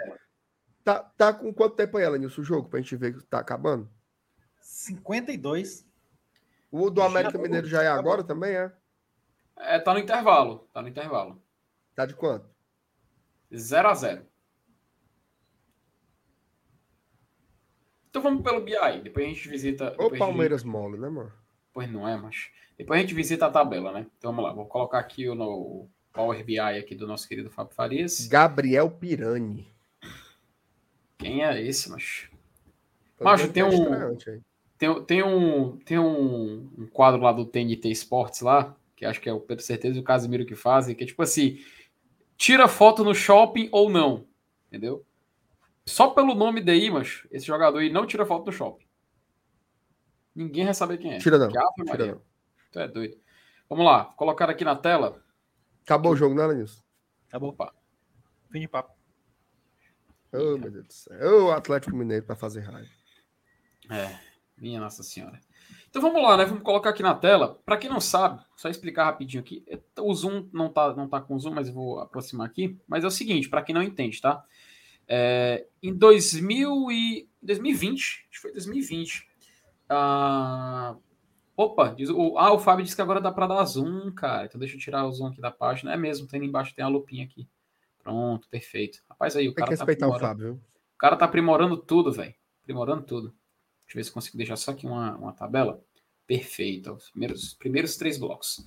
[0.82, 2.70] Tá, tá com quanto tempo aí, Elenilson, o jogo?
[2.70, 3.90] Pra gente ver que tá acabando?
[4.60, 5.86] 52.
[6.70, 8.72] O do América acabou, Mineiro já é agora também, é?
[9.58, 11.40] É, tá no intervalo, tá no intervalo.
[11.94, 12.51] Tá de quanto?
[13.54, 14.22] 0 a 0
[18.10, 19.90] Então vamos pelo BI, depois a gente visita...
[19.90, 21.32] Depois a gente- Palmeiras mole, né, mano?
[21.72, 22.50] Pois não é, mas.
[22.76, 24.06] Depois a gente visita a tabela, né?
[24.18, 27.74] Então vamos lá, vou colocar aqui o no Power BI aqui do nosso querido Fábio
[27.74, 28.26] Farias.
[28.26, 29.66] Gabriel Pirani.
[31.16, 32.30] Quem é esse, Macho,
[33.18, 34.16] dizendo tem um-
[34.76, 39.28] tem, tem um tem um, um quadro lá do TNT Esportes lá, que acho que
[39.28, 41.60] é o Pedro Certeza e o Casimiro que fazem, que é tipo assim,
[42.42, 44.26] tira foto no shopping ou não,
[44.66, 45.06] entendeu?
[45.86, 48.84] Só pelo nome daí, mas esse jogador aí não tira foto no shopping.
[50.34, 51.18] Ninguém vai saber quem é.
[51.18, 52.12] Tira não, Que Tira Maria.
[52.14, 52.22] não.
[52.72, 53.16] Tu é doido.
[53.68, 55.22] Vamos lá, colocar aqui na tela.
[55.84, 56.82] Acabou o jogo, né, Elenilson?
[57.28, 57.50] Acabou.
[57.50, 57.72] Opa.
[58.50, 58.92] Fim de papo.
[60.32, 61.44] Oh, meu Deus do céu.
[61.44, 62.90] Ô, Atlético Mineiro pra fazer raiva.
[63.88, 64.18] É,
[64.58, 65.38] minha Nossa Senhora.
[65.92, 66.46] Então vamos lá, né?
[66.46, 67.60] Vamos colocar aqui na tela.
[67.66, 69.62] Para quem não sabe, só explicar rapidinho aqui.
[70.00, 72.78] O zoom não tá, não tá com zoom, mas eu vou aproximar aqui.
[72.88, 74.42] Mas é o seguinte, para quem não entende, tá?
[75.06, 79.28] É, em 2000 e 2020, acho que foi 2020.
[79.86, 80.96] Ah,
[81.54, 84.46] opa, diz, o, ah, o Fábio disse que agora dá para dar zoom, cara.
[84.46, 85.92] Então deixa eu tirar o zoom aqui da página.
[85.92, 87.46] É mesmo, tem ali embaixo, tem a lupinha aqui.
[88.02, 89.02] Pronto, perfeito.
[89.10, 90.62] Rapaz, aí o Tem que cara tá respeitar o aprimorando- Fábio,
[90.94, 92.34] o cara tá aprimorando tudo, velho.
[92.62, 93.34] Aprimorando tudo.
[93.84, 95.82] Deixa eu ver se consigo deixar só aqui uma, uma tabela.
[96.26, 96.92] Perfeito.
[96.94, 98.64] Os primeiros, os primeiros três blocos.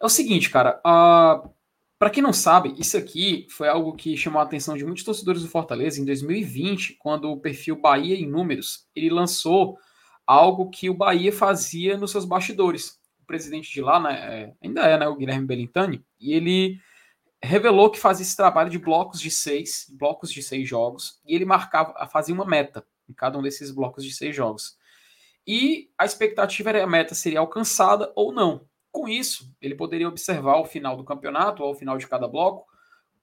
[0.00, 0.80] É o seguinte, cara.
[0.84, 1.50] Uh,
[1.98, 5.42] para quem não sabe, isso aqui foi algo que chamou a atenção de muitos torcedores
[5.42, 9.78] do Fortaleza em 2020, quando o perfil Bahia em Números ele lançou
[10.26, 13.00] algo que o Bahia fazia nos seus bastidores.
[13.22, 16.78] O presidente de lá, né, é, ainda é, né, o Guilherme Belintani, e ele
[17.42, 21.44] revelou que fazia esse trabalho de blocos de seis, blocos de seis jogos, e ele
[21.44, 24.76] marcava, fazia uma meta em cada um desses blocos de seis jogos.
[25.46, 28.66] E a expectativa era a meta seria alcançada ou não.
[28.90, 32.66] Com isso, ele poderia observar ao final do campeonato, ou ao final de cada bloco,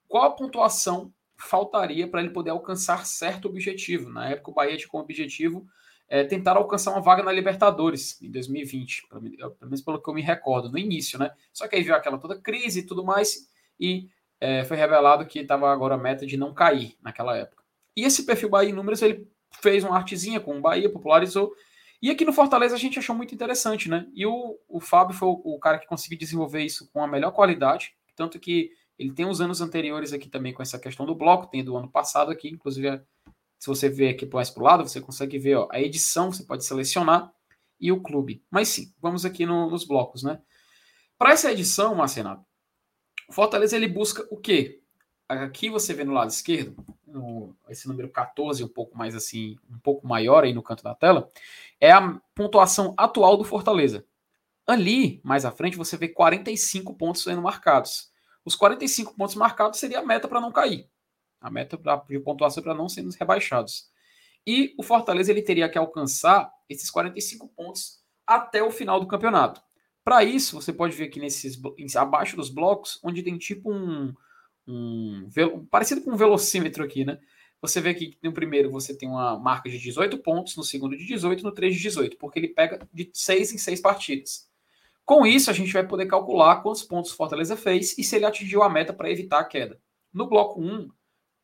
[0.08, 4.10] qual a pontuação faltaria para ele poder alcançar certo objetivo.
[4.10, 5.68] Na época, o Bahia tinha como objetivo
[6.08, 9.22] é, tentar alcançar uma vaga na Libertadores em 2020, pelo
[9.62, 11.32] menos pelo que eu me recordo, no início, né?
[11.52, 14.10] Só que aí veio aquela toda crise e tudo mais, e
[14.40, 17.64] é, foi revelado que estava agora a meta de não cair naquela época.
[17.96, 19.28] E esse perfil Bahia em números, ele
[19.62, 21.54] fez uma artezinha com o Bahia, popularizou,
[22.02, 24.06] e aqui no Fortaleza a gente achou muito interessante, né?
[24.14, 27.32] E o, o Fábio foi o, o, cara que conseguiu desenvolver isso com a melhor
[27.32, 31.48] qualidade, tanto que ele tem os anos anteriores aqui também com essa questão do bloco,
[31.48, 33.02] tem do ano passado aqui, inclusive
[33.58, 36.44] se você ver aqui mais para o lado, você consegue ver ó, a edição, você
[36.44, 37.32] pode selecionar,
[37.84, 38.42] e o clube.
[38.50, 40.42] Mas sim, vamos aqui no, nos blocos, né?
[41.18, 42.42] Para essa edição, Marcenato,
[43.30, 44.82] o Fortaleza ele busca o quê?
[45.28, 46.76] Aqui você vê no lado esquerdo,
[47.14, 50.96] no, esse número 14, um pouco mais assim, um pouco maior aí no canto da
[50.96, 51.30] tela,
[51.80, 54.06] é a pontuação atual do Fortaleza.
[54.66, 58.12] Ali, mais à frente, você vê 45 pontos sendo marcados.
[58.46, 60.90] Os 45 pontos marcados seria a meta para não cair.
[61.40, 63.92] A meta pra, de pontuação para não sermos rebaixados.
[64.46, 69.62] E o Fortaleza ele teria que alcançar esses 45 pontos até o final do campeonato.
[70.04, 71.58] Para isso, você pode ver aqui nesses
[71.96, 74.14] abaixo dos blocos, onde tem tipo um,
[74.68, 75.28] um,
[75.70, 77.20] parecido com um velocímetro aqui, né?
[77.62, 81.06] Você vê que no primeiro você tem uma marca de 18 pontos, no segundo de
[81.06, 84.50] 18, no 3 de 18, porque ele pega de 6 em 6 partidas.
[85.06, 88.64] Com isso, a gente vai poder calcular quantos pontos Fortaleza fez e se ele atingiu
[88.64, 89.80] a meta para evitar a queda.
[90.14, 90.90] No bloco 1,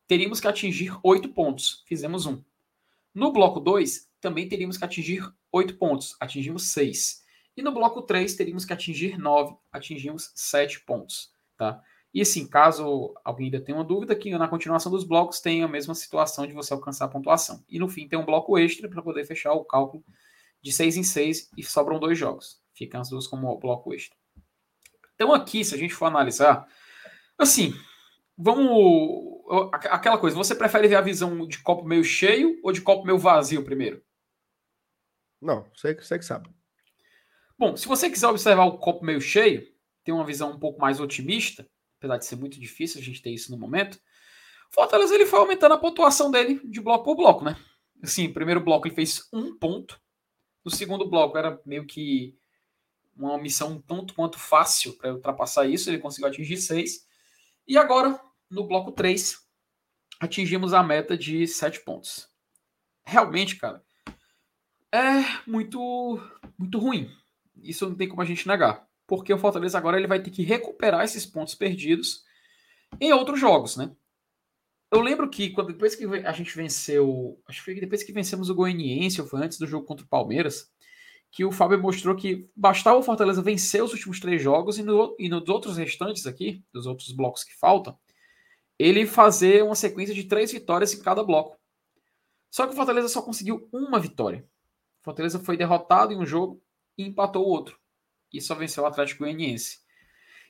[0.06, 1.84] teríamos que atingir 8 pontos.
[1.86, 2.42] Fizemos 1.
[3.14, 6.16] No bloco 2, também teríamos que atingir 8 pontos.
[6.20, 7.24] Atingimos 6.
[7.56, 9.56] E no bloco 3, teríamos que atingir 9.
[9.72, 11.32] Atingimos 7 pontos.
[11.56, 11.82] Tá?
[12.12, 15.68] E assim, caso alguém ainda tenha uma dúvida, que na continuação dos blocos tem a
[15.68, 17.64] mesma situação de você alcançar a pontuação.
[17.68, 20.04] E no fim tem um bloco extra para poder fechar o cálculo
[20.60, 22.60] de 6 em 6 e sobram dois jogos.
[22.74, 24.16] Ficam as duas como bloco extra.
[25.14, 26.66] Então aqui, se a gente for analisar,
[27.38, 27.72] assim,
[28.36, 29.38] vamos...
[29.90, 33.18] Aquela coisa, você prefere ver a visão de copo meio cheio ou de copo meio
[33.18, 34.02] vazio primeiro?
[35.40, 36.48] Não, você, você que sabe.
[37.58, 39.66] Bom, se você quiser observar o copo meio cheio,
[40.04, 41.68] tem uma visão um pouco mais otimista,
[42.00, 44.00] apesar de ser muito difícil a gente ter isso no momento.
[44.70, 47.56] O Fortaleza ele foi aumentando a pontuação dele de bloco por bloco, né?
[48.02, 50.00] Assim, primeiro bloco ele fez um ponto,
[50.64, 52.34] no segundo bloco era meio que
[53.14, 57.06] uma missão tanto quanto fácil para ultrapassar isso, ele conseguiu atingir seis.
[57.68, 59.38] E agora, no bloco 3,
[60.18, 62.28] atingimos a meta de sete pontos.
[63.04, 63.84] Realmente, cara,
[64.90, 66.18] é muito
[66.56, 67.10] muito ruim.
[67.56, 70.44] Isso não tem como a gente negar porque o Fortaleza agora ele vai ter que
[70.44, 72.22] recuperar esses pontos perdidos
[73.00, 73.90] em outros jogos, né?
[74.88, 78.48] Eu lembro que quando, depois que a gente venceu, acho que foi depois que vencemos
[78.48, 80.70] o Goianiense, ou foi antes do jogo contra o Palmeiras,
[81.28, 85.16] que o Fábio mostrou que bastava o Fortaleza vencer os últimos três jogos e, no,
[85.18, 87.98] e nos outros restantes aqui, dos outros blocos que faltam,
[88.78, 91.58] ele fazer uma sequência de três vitórias em cada bloco.
[92.48, 94.46] Só que o Fortaleza só conseguiu uma vitória.
[95.00, 96.62] O Fortaleza foi derrotado em um jogo
[96.96, 97.79] e empatou o outro
[98.32, 99.80] e só venceu o Atlético Goianiense.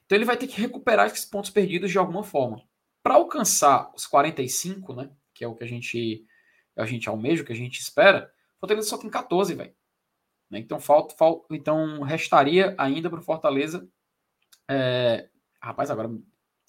[0.04, 2.62] Então ele vai ter que recuperar esses pontos perdidos de alguma forma.
[3.02, 6.26] Para alcançar os 45, né, que é o que a gente
[6.76, 9.74] a gente almeja, o que a gente espera, o Fortaleza só tem 14, velho.
[10.48, 10.60] Né?
[10.60, 13.88] Então falta, falta, então restaria ainda para o Fortaleza
[14.68, 15.28] é,
[15.60, 16.10] rapaz, agora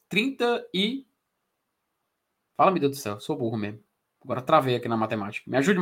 [0.09, 1.05] 30 e
[2.62, 3.84] Fala, meu Deus do céu, sou burro mesmo.
[4.24, 5.49] Agora travei aqui na matemática.
[5.49, 5.80] Me ajude,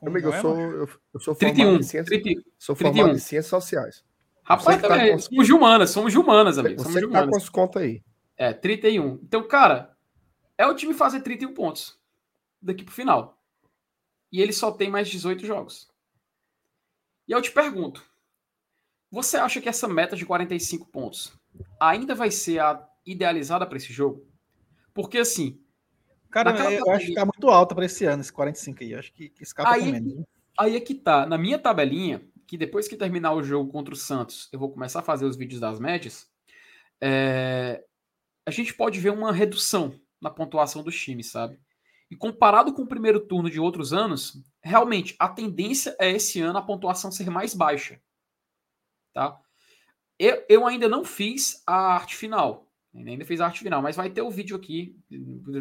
[0.00, 0.08] Marcenato.
[0.08, 3.14] Amigo, eu, é, sou, eu, eu sou 31, formado em ciências, 30, sou formado 31.
[3.14, 4.04] em ciências sociais.
[4.42, 6.82] Rapaz, também, tá somos de humanas, somos de humanas, amigo.
[6.82, 8.02] Você somos tá com as contas aí.
[8.36, 9.20] É, 31.
[9.22, 9.96] Então, cara,
[10.58, 11.98] é o time fazer 31 pontos
[12.60, 13.38] daqui pro final.
[14.32, 15.88] E ele só tem mais 18 jogos.
[17.28, 18.04] E eu te pergunto,
[19.10, 21.32] você acha que essa meta de 45 pontos
[21.78, 24.26] ainda vai ser a idealizada para esse jogo?
[24.92, 25.60] Porque assim,
[26.30, 28.94] Cara, eu acho que tá muito alta para esse ano, esse 45 aí.
[28.94, 30.16] Acho que, que escapa aí, menos.
[30.16, 30.24] Né?
[30.58, 31.26] Aí é que tá.
[31.26, 35.00] Na minha tabelinha, que depois que terminar o jogo contra o Santos, eu vou começar
[35.00, 36.28] a fazer os vídeos das médias.
[37.00, 37.84] É...
[38.46, 41.58] A gente pode ver uma redução na pontuação dos times, sabe?
[42.10, 46.58] E comparado com o primeiro turno de outros anos, realmente a tendência é esse ano
[46.58, 48.00] a pontuação ser mais baixa.
[49.12, 49.40] Tá?
[50.18, 54.10] Eu, eu ainda não fiz a arte final, Ainda fez a arte final, mas vai
[54.10, 54.96] ter o vídeo aqui,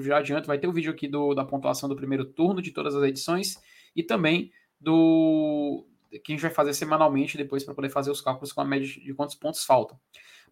[0.01, 2.95] já adianto, vai ter o vídeo aqui do, da pontuação do primeiro turno de todas
[2.95, 3.61] as edições
[3.95, 5.85] e também do
[6.23, 8.87] que a gente vai fazer semanalmente depois para poder fazer os cálculos com a média
[8.87, 9.99] de quantos pontos faltam.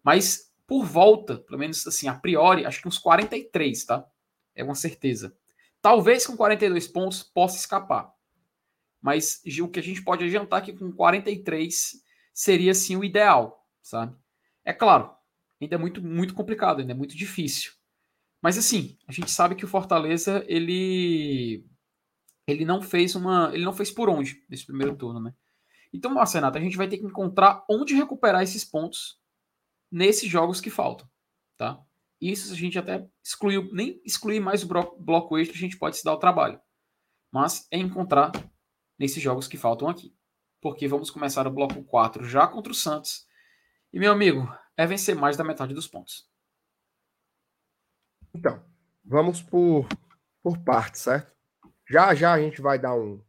[0.04, 4.06] Mas por volta, pelo menos assim, a priori, acho que uns 43, tá?
[4.54, 5.36] É uma certeza.
[5.80, 8.12] Talvez com 42 pontos possa escapar.
[9.00, 12.02] Mas o que a gente pode adiantar é que com 43
[12.34, 14.14] seria sim o ideal, sabe?
[14.64, 15.10] É claro,
[15.60, 17.72] ainda é muito, muito complicado, ainda é muito difícil.
[18.42, 21.64] Mas assim, a gente sabe que o Fortaleza, ele
[22.46, 25.34] ele não fez uma, ele não fez por onde nesse primeiro turno, né?
[25.92, 29.18] Então, Marcenato, a gente vai ter que encontrar onde recuperar esses pontos
[29.90, 31.08] nesses jogos que faltam,
[31.56, 31.82] tá?
[32.20, 36.04] Isso a gente até excluiu, nem excluir mais o bloco extra, a gente pode se
[36.04, 36.60] dar o trabalho.
[37.32, 38.32] Mas é encontrar
[38.98, 40.14] nesses jogos que faltam aqui.
[40.60, 43.26] Porque vamos começar o bloco 4 já contra o Santos.
[43.92, 44.48] E, meu amigo,
[44.78, 46.30] é vencer mais da metade dos pontos.
[48.32, 48.64] Então,
[49.04, 49.88] vamos por,
[50.40, 51.34] por partes, certo?
[51.90, 53.20] Já já a gente vai dar um,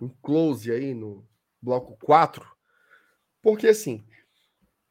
[0.00, 1.28] um close aí no
[1.60, 2.50] bloco 4,
[3.42, 4.06] porque assim,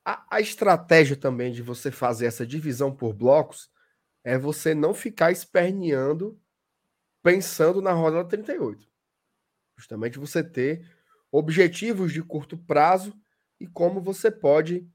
[0.05, 3.71] a, a estratégia também de você fazer essa divisão por blocos
[4.23, 6.39] é você não ficar esperneando
[7.23, 8.87] pensando na rodada 38.
[9.77, 10.87] Justamente você ter
[11.31, 13.17] objetivos de curto prazo
[13.59, 14.87] e como você pode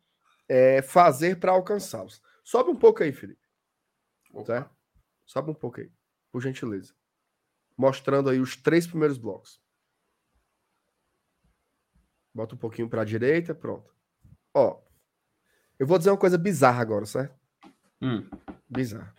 [0.49, 2.23] é, fazer para alcançá-los.
[2.43, 3.47] Sobe um pouco aí, Felipe.
[4.47, 4.71] Tá?
[5.27, 5.91] Sobe um pouco aí,
[6.31, 6.95] por gentileza.
[7.77, 9.61] Mostrando aí os três primeiros blocos.
[12.35, 13.93] Bota um pouquinho para a direita, pronto.
[14.55, 14.81] Ó,
[15.79, 17.39] eu vou dizer uma coisa bizarra agora, certo?
[18.01, 18.29] Hum.
[18.69, 19.15] Bizarra.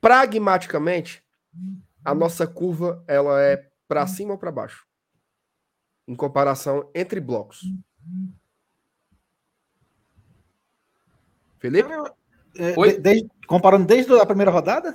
[0.00, 1.24] Pragmaticamente,
[2.04, 3.56] a nossa curva ela é
[3.88, 4.86] para cima ou para baixo?
[6.06, 7.62] em comparação entre blocos.
[11.64, 11.88] Felipe?
[12.58, 14.94] É, de, desde, comparando desde a primeira rodada?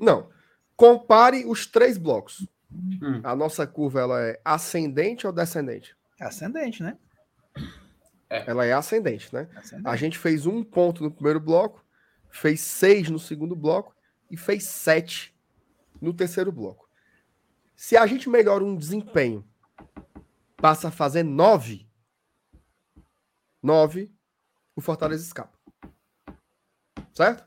[0.00, 0.28] Não.
[0.76, 2.48] Compare os três blocos.
[2.68, 3.20] Hum.
[3.22, 5.96] A nossa curva ela é ascendente ou descendente?
[6.20, 6.98] Ascendente, né?
[8.28, 8.50] É.
[8.50, 9.48] Ela é ascendente, né?
[9.54, 9.88] Ascendente.
[9.88, 11.84] A gente fez um ponto no primeiro bloco,
[12.28, 13.94] fez seis no segundo bloco
[14.28, 15.32] e fez sete
[16.00, 16.88] no terceiro bloco.
[17.76, 19.46] Se a gente melhora um desempenho,
[20.56, 21.88] passa a fazer nove,
[23.62, 24.12] nove,
[24.74, 25.53] o Fortaleza escapa.
[27.14, 27.44] Certo?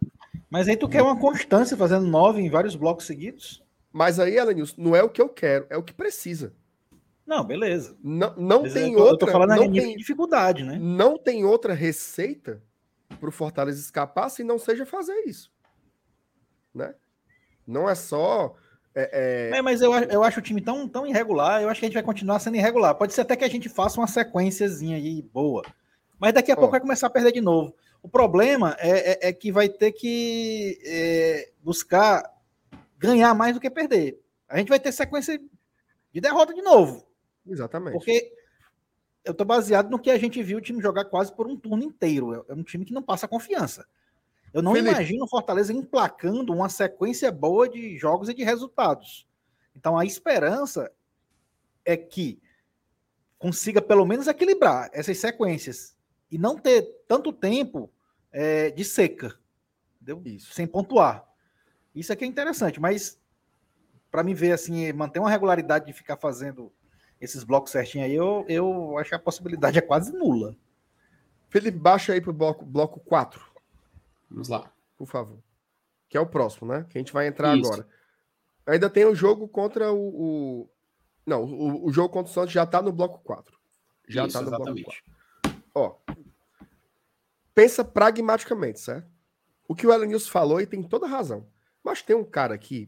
[0.49, 3.63] Mas aí tu quer uma constância fazendo nove em vários blocos seguidos?
[3.91, 6.53] Mas aí, Elenilson, não é o que eu quero, é o que precisa.
[7.25, 7.97] Não, beleza.
[8.01, 9.13] Não, não tem eu, outra.
[9.13, 10.77] Eu tô falando não tem, dificuldade, né?
[10.79, 12.63] Não tem outra receita
[13.19, 15.51] para o Fortaleza escapar se não seja fazer isso.
[16.73, 16.95] Né?
[17.65, 18.55] Não é só.
[18.95, 19.57] É, é...
[19.57, 21.95] É, mas eu, eu acho o time tão, tão irregular, eu acho que a gente
[21.95, 22.95] vai continuar sendo irregular.
[22.95, 25.63] Pode ser até que a gente faça uma sequenciazinha aí boa.
[26.17, 26.57] Mas daqui a oh.
[26.57, 27.75] pouco vai começar a perder de novo.
[28.07, 32.23] O problema é, é, é que vai ter que é, buscar
[32.97, 34.17] ganhar mais do que perder.
[34.47, 35.37] A gente vai ter sequência
[36.13, 37.05] de derrota de novo.
[37.45, 37.91] Exatamente.
[37.91, 38.31] Porque
[39.25, 41.83] eu estou baseado no que a gente viu o time jogar quase por um turno
[41.83, 42.45] inteiro.
[42.47, 43.85] É um time que não passa confiança.
[44.53, 44.89] Eu não Felipe.
[44.89, 49.27] imagino o Fortaleza emplacando uma sequência boa de jogos e de resultados.
[49.75, 50.89] Então a esperança
[51.83, 52.41] é que
[53.37, 55.97] consiga pelo menos equilibrar essas sequências
[56.31, 57.91] e não ter tanto tempo
[58.39, 59.35] é, de seca,
[59.95, 60.21] entendeu?
[60.23, 60.53] Isso.
[60.53, 61.27] sem pontuar.
[61.95, 63.19] Isso aqui é interessante, mas
[64.11, 66.71] para mim ver assim, manter uma regularidade de ficar fazendo
[67.19, 70.55] esses blocos certinho aí, eu, eu acho que a possibilidade é quase nula.
[71.49, 73.43] Felipe, baixa aí pro bloco, bloco 4.
[74.29, 74.71] Vamos lá.
[74.95, 75.39] Por favor.
[76.07, 76.85] Que é o próximo, né?
[76.91, 77.67] Que a gente vai entrar Isso.
[77.67, 77.87] agora.
[78.67, 79.97] Ainda tem o jogo contra o.
[79.97, 80.69] o...
[81.25, 83.57] Não, o, o, jogo contra o Santos já tá no bloco 4.
[84.07, 84.83] Já Isso, tá no exatamente.
[84.83, 85.01] bloco
[85.41, 85.63] 4.
[85.73, 85.95] Ó.
[87.57, 89.09] Pensa pragmaticamente, certo?
[89.67, 91.47] O que o Elenilson falou e tem toda razão.
[91.83, 92.87] Mas tem um cara aqui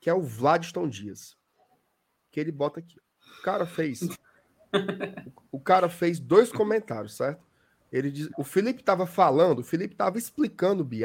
[0.00, 1.36] que é o Vladiston Dias.
[2.30, 2.96] Que ele bota aqui
[3.44, 4.00] cara fez.
[5.52, 7.44] o cara fez dois comentários, certo?
[7.92, 11.04] Ele diz, o Felipe estava falando, o Felipe estava explicando o BI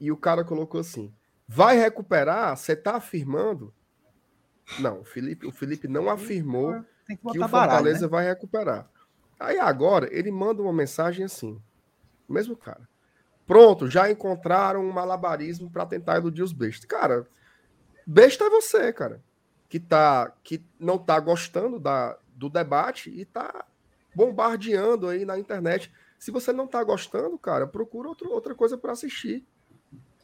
[0.00, 1.14] e o cara colocou assim:
[1.46, 2.56] vai recuperar?
[2.56, 3.72] Você está afirmando?
[4.80, 8.08] Não, o Felipe, o Felipe não afirmou que, que, o Fortaleza né?
[8.08, 8.90] vai recuperar.
[9.38, 11.60] Aí agora ele manda uma mensagem assim,
[12.28, 12.88] mesmo cara.
[13.46, 16.84] Pronto, já encontraram um malabarismo para tentar iludir os bestas.
[16.86, 17.26] Cara,
[18.06, 19.22] besta é você, cara
[19.68, 23.64] que, tá, que não está gostando da, do debate e está
[24.14, 25.92] bombardeando aí na internet.
[26.18, 29.44] Se você não está gostando, cara, procura outro, outra coisa para assistir.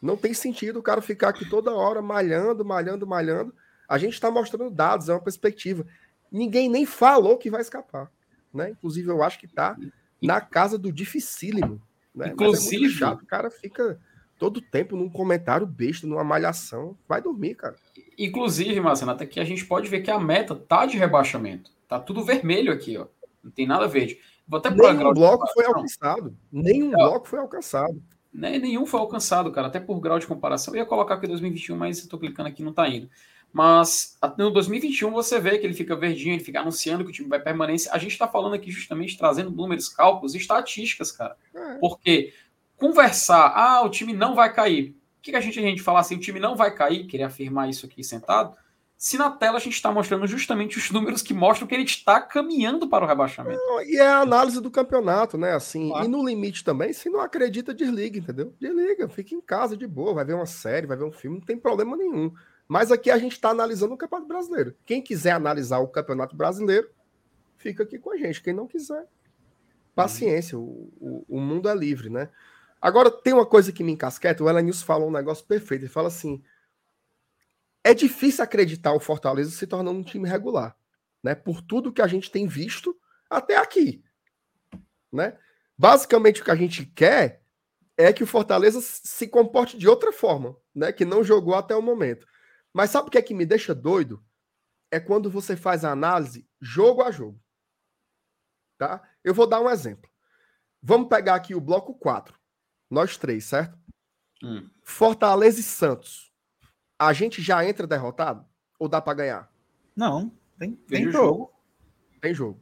[0.01, 3.55] Não tem sentido o cara ficar aqui toda hora malhando, malhando, malhando.
[3.89, 5.87] A gente está mostrando dados, é uma perspectiva.
[6.31, 8.11] Ninguém nem falou que vai escapar.
[8.53, 8.71] Né?
[8.71, 9.77] Inclusive, eu acho que está
[10.21, 11.81] na casa do dificílimo.
[12.15, 12.29] Né?
[12.29, 13.99] Inclusive, é chato, o cara fica
[14.39, 16.97] todo tempo num comentário besta, numa malhação.
[17.09, 17.77] Vai dormir, cara.
[18.19, 21.71] Inclusive, Marcelo, até que a gente pode ver que a meta tá de rebaixamento.
[21.89, 23.07] Tá tudo vermelho aqui, ó.
[23.43, 24.19] Não tem nada verde.
[24.47, 26.37] Vou até Nenhum bloco foi alcançado.
[26.51, 26.97] Nenhum é.
[26.97, 28.03] bloco foi alcançado.
[28.33, 29.67] Nem, nenhum foi alcançado, cara.
[29.67, 30.75] Até por grau de comparação.
[30.75, 33.09] Eu ia colocar aqui 2021, mas eu tô clicando aqui não tá indo.
[33.53, 37.29] Mas no 2021 você vê que ele fica verdinho, ele fica anunciando que o time
[37.29, 37.93] vai permanência.
[37.93, 41.37] A gente está falando aqui justamente trazendo números, cálculos e estatísticas, cara.
[41.55, 41.79] É.
[41.79, 42.33] Porque
[42.77, 46.21] conversar, ah, o time não vai cair que a gente, a gente fala assim, o
[46.21, 48.57] time não vai cair, querer afirmar isso aqui sentado,
[48.97, 52.21] se na tela a gente está mostrando justamente os números que mostram que ele está
[52.21, 53.61] caminhando para o rebaixamento.
[53.61, 55.53] Não, e é a análise do campeonato, né?
[55.53, 56.05] Assim, claro.
[56.05, 58.55] e no limite também, se não acredita, desliga, entendeu?
[58.61, 61.47] Desliga, fica em casa de boa, vai ver uma série, vai ver um filme, não
[61.47, 62.33] tem problema nenhum.
[62.69, 64.77] Mas aqui a gente está analisando o Campeonato Brasileiro.
[64.85, 66.91] Quem quiser analisar o Campeonato Brasileiro,
[67.57, 68.43] fica aqui com a gente.
[68.43, 69.07] Quem não quiser,
[69.95, 72.31] paciência, o, o, o mundo é livre, né?
[72.81, 76.09] Agora, tem uma coisa que me encasqueta, o Elenilson fala um negócio perfeito, ele fala
[76.09, 76.43] assim,
[77.85, 80.77] é difícil acreditar o Fortaleza se tornando um time regular,
[81.23, 81.35] né?
[81.35, 82.97] Por tudo que a gente tem visto
[83.31, 84.03] até aqui,
[85.13, 85.37] né?
[85.79, 87.43] Basicamente o que a gente quer
[87.97, 90.93] é que o Fortaleza se comporte de outra forma, né?
[90.93, 92.27] Que não jogou até o momento.
[92.73, 94.25] Mas sabe o que é que me deixa doido?
[94.91, 97.41] É quando você faz a análise jogo a jogo.
[98.79, 99.03] Tá?
[99.23, 100.11] Eu vou dar um exemplo.
[100.83, 102.39] Vamos pegar aqui o bloco 4.
[102.91, 103.79] Nós três, certo?
[104.43, 104.69] Hum.
[104.83, 106.33] Fortaleza e Santos.
[106.99, 108.45] A gente já entra derrotado?
[108.79, 109.53] Ou dá para ganhar?
[109.95, 111.13] Não, tem, tem, jogo.
[111.13, 111.53] jogo.
[112.21, 112.61] Tem jogo.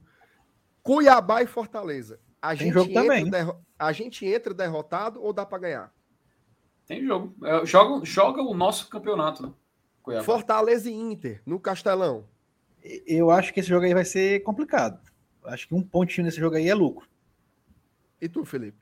[0.83, 2.21] Cuiabá e Fortaleza.
[2.43, 3.31] A tem gente jogo também.
[3.79, 5.95] A gente entra derrotado ou dá para ganhar?
[6.87, 7.35] Tem jogo.
[7.65, 9.53] Joga, joga o nosso campeonato, né?
[10.03, 10.25] Cuiabá.
[10.25, 12.27] Fortaleza e Inter no Castelão.
[13.07, 15.01] Eu acho que esse jogo aí vai ser complicado.
[15.45, 17.09] Acho que um pontinho nesse jogo aí é lucro.
[18.21, 18.79] E tu, Felipe?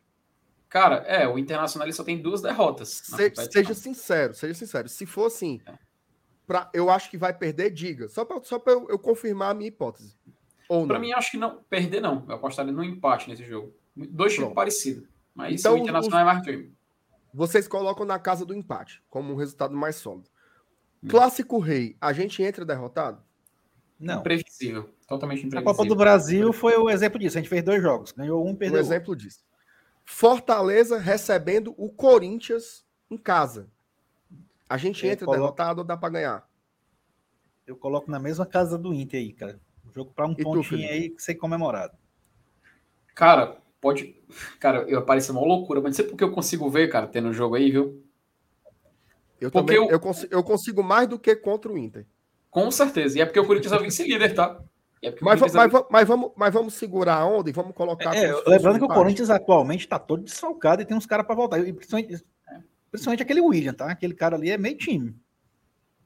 [0.68, 2.88] Cara, é, o Internacional só tem duas derrotas.
[2.88, 4.88] Se, seja sincero, seja sincero.
[4.88, 5.74] Se for assim, é.
[6.46, 8.08] pra, eu acho que vai perder, diga.
[8.08, 10.16] Só para só eu, eu, confirmar a minha hipótese.
[10.86, 11.62] Para mim, acho que não.
[11.70, 12.26] Perder, não.
[12.28, 13.74] Eu apostaria no empate nesse jogo.
[13.96, 15.08] Dois times parecidos.
[15.34, 16.76] Mas então, o Internacional os, é mais time.
[17.32, 20.28] Vocês colocam na casa do empate, como um resultado mais sólido.
[21.02, 21.08] Hum.
[21.08, 23.22] Clássico Rei, a gente entra derrotado?
[23.98, 24.20] Não.
[24.20, 24.90] Imprevisível.
[25.06, 25.70] Totalmente imprevisível.
[25.70, 27.38] A Copa do Brasil foi o exemplo disso.
[27.38, 28.12] A gente fez dois jogos.
[28.12, 29.44] Ganhou um, perdeu um exemplo disso.
[30.04, 33.68] Fortaleza recebendo o Corinthians em casa.
[34.68, 35.42] A gente eu entra coloco...
[35.42, 36.48] derrotado ou dá para ganhar?
[37.66, 39.60] Eu coloco na mesma casa do Inter aí, cara.
[39.86, 41.96] Um jogo para um e pontinho tu, aí ser comemorado.
[43.14, 44.14] Cara, pode.
[44.60, 47.32] Cara, eu parece uma loucura, mas não sei porque eu consigo ver, cara, tendo o
[47.32, 48.02] jogo aí, viu?
[49.40, 49.88] Eu porque também.
[49.88, 49.92] Eu...
[49.92, 52.06] Eu, consigo, eu consigo mais do que contra o Inter.
[52.50, 53.18] Com certeza.
[53.18, 54.60] E é porque o Corinthians é vice-líder, tá?
[55.00, 58.16] É mas, mas, mas, mas, vamos, mas vamos segurar a onda e vamos colocar.
[58.16, 61.60] É, lembrando que o Corinthians atualmente está todo desfalcado e tem uns caras para voltar.
[61.60, 62.24] E principalmente,
[62.90, 63.90] principalmente, aquele William, tá?
[63.90, 65.14] Aquele cara ali é meio time.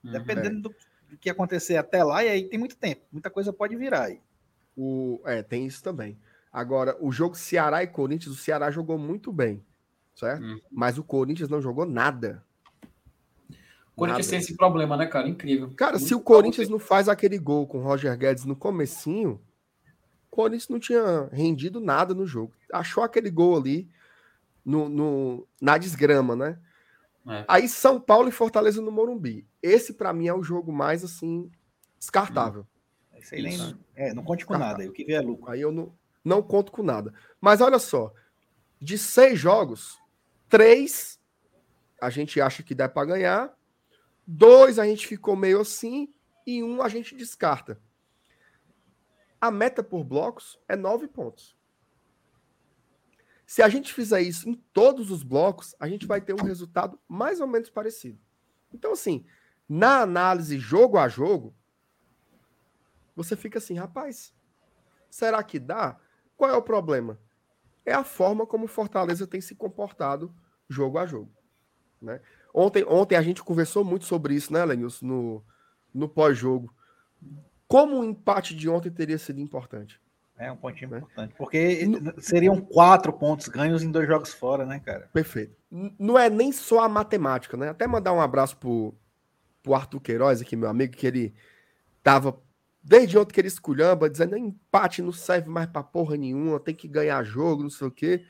[0.05, 0.12] Uhum.
[0.12, 0.74] Dependendo do,
[1.09, 3.01] do, que acontecer até lá, e aí tem muito tempo.
[3.11, 4.20] Muita coisa pode virar aí.
[4.76, 6.18] O, é, tem isso também.
[6.53, 9.64] Agora, o jogo Ceará e Corinthians, o Ceará jogou muito bem,
[10.14, 10.43] certo?
[10.43, 10.61] Uhum.
[10.70, 12.45] Mas o Corinthians não jogou nada.
[13.95, 15.28] O Corinthians tem esse problema, né, cara?
[15.28, 15.70] Incrível.
[15.76, 19.40] Cara, Muito se o Corinthians não faz aquele gol com o Roger Guedes no comecinho,
[20.30, 22.55] o Corinthians não tinha rendido nada no jogo.
[22.72, 23.90] Achou aquele gol ali
[24.64, 26.59] no, no na desgrama, né?
[27.28, 27.45] É.
[27.47, 29.47] Aí São Paulo e Fortaleza no Morumbi.
[29.62, 31.51] Esse para mim é o jogo mais assim
[31.99, 32.62] descartável.
[32.62, 33.18] Hum.
[33.20, 34.84] Isso aí nem, é, não conte com nada.
[34.84, 35.51] O que vier é lucro.
[35.51, 37.14] Aí eu não, não conto com nada.
[37.40, 38.12] Mas olha só,
[38.80, 39.97] de seis jogos,
[40.49, 41.20] três
[42.01, 43.57] a gente acha que dá para ganhar
[44.35, 46.11] Dois a gente ficou meio assim
[46.47, 47.78] e um a gente descarta.
[49.39, 51.55] A meta por blocos é nove pontos.
[53.45, 56.99] Se a gente fizer isso em todos os blocos, a gente vai ter um resultado
[57.07, 58.18] mais ou menos parecido.
[58.72, 59.26] Então, assim,
[59.68, 61.55] na análise jogo a jogo,
[63.14, 64.35] você fica assim, rapaz,
[65.11, 66.01] será que dá?
[66.39, 67.20] Qual é o problema?
[67.85, 70.35] É a forma como o Fortaleza tem se comportado
[70.70, 71.30] jogo a jogo.
[72.01, 72.18] Né?
[72.53, 75.45] Ontem, ontem a gente conversou muito sobre isso, né, Lenilson, no,
[75.95, 76.73] no pós-jogo.
[77.67, 79.99] Como o empate de ontem teria sido importante?
[80.37, 80.99] É um pontinho né?
[80.99, 81.35] importante.
[81.39, 82.21] Porque no...
[82.21, 85.09] seriam quatro pontos ganhos em dois jogos fora, né, cara?
[85.13, 85.57] Perfeito.
[85.99, 87.70] Não é nem só a matemática, né?
[87.70, 88.95] Até mandar um abraço pro,
[89.62, 91.35] pro Arthur Queiroz, aqui, meu amigo, que ele
[92.03, 92.39] tava
[92.83, 96.89] desde ontem que ele esculhamba, dizendo empate não serve mais pra porra nenhuma, tem que
[96.89, 98.27] ganhar jogo, não sei o quê.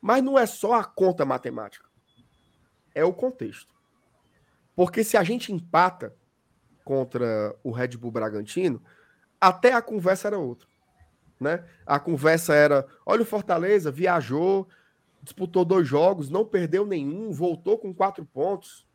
[0.00, 1.91] Mas não é só a conta matemática
[2.94, 3.74] é o contexto.
[4.74, 6.14] Porque se a gente empata
[6.84, 8.82] contra o Red Bull Bragantino,
[9.40, 10.68] até a conversa era outra.
[11.38, 11.64] Né?
[11.84, 14.68] A conversa era: olha o Fortaleza, viajou,
[15.22, 18.86] disputou dois jogos, não perdeu nenhum, voltou com quatro pontos.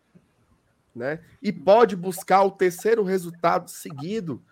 [0.95, 1.23] Né?
[1.41, 4.43] E pode buscar o terceiro resultado seguido,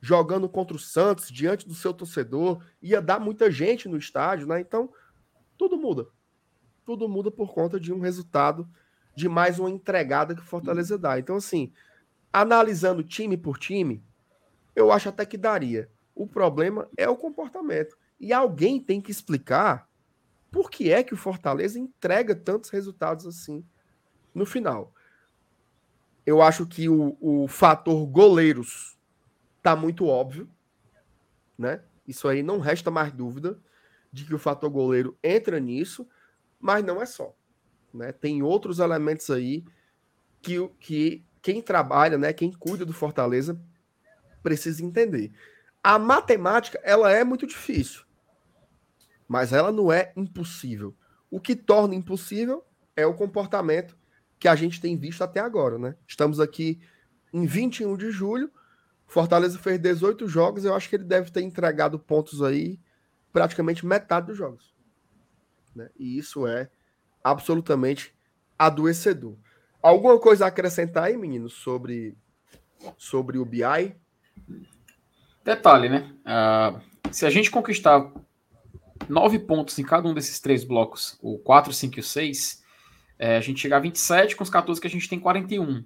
[0.00, 2.62] jogando contra o Santos, diante do seu torcedor.
[2.80, 4.60] Ia dar muita gente no estádio, né?
[4.60, 4.92] Então,
[5.56, 6.06] tudo muda.
[6.84, 8.68] Tudo muda por conta de um resultado
[9.18, 11.18] de mais uma entregada que o Fortaleza dá.
[11.18, 11.72] Então, assim,
[12.32, 14.00] analisando time por time,
[14.76, 15.90] eu acho até que daria.
[16.14, 17.98] O problema é o comportamento.
[18.20, 19.88] E alguém tem que explicar
[20.52, 23.64] por que é que o Fortaleza entrega tantos resultados assim
[24.32, 24.94] no final.
[26.24, 28.96] Eu acho que o, o fator goleiros
[29.60, 30.48] tá muito óbvio,
[31.58, 31.82] né?
[32.06, 33.58] Isso aí não resta mais dúvida
[34.12, 36.08] de que o fator goleiro entra nisso,
[36.60, 37.34] mas não é só.
[37.92, 38.12] Né?
[38.12, 39.64] Tem outros elementos aí
[40.40, 43.60] que, que quem trabalha, né, quem cuida do Fortaleza,
[44.42, 45.32] precisa entender.
[45.82, 48.04] A matemática, ela é muito difícil,
[49.26, 50.94] mas ela não é impossível.
[51.30, 52.64] O que torna impossível
[52.96, 53.96] é o comportamento
[54.38, 55.96] que a gente tem visto até agora, né?
[56.06, 56.80] Estamos aqui
[57.32, 58.50] em 21 de julho,
[59.06, 62.78] Fortaleza fez 18 jogos, eu acho que ele deve ter entregado pontos aí
[63.32, 64.74] praticamente metade dos jogos.
[65.74, 65.88] Né?
[65.98, 66.70] E isso é
[67.30, 68.14] absolutamente
[68.58, 69.36] adoecedor.
[69.82, 72.16] Alguma coisa a acrescentar aí, meninos, sobre,
[72.96, 73.94] sobre o BI?
[75.44, 76.12] Detalhe, né?
[76.26, 78.12] Uh, se a gente conquistar
[79.08, 82.64] nove pontos em cada um desses três blocos, o 4, 5 e o 6,
[83.18, 85.84] é, a gente chegar a 27, com os 14 que a gente tem 41.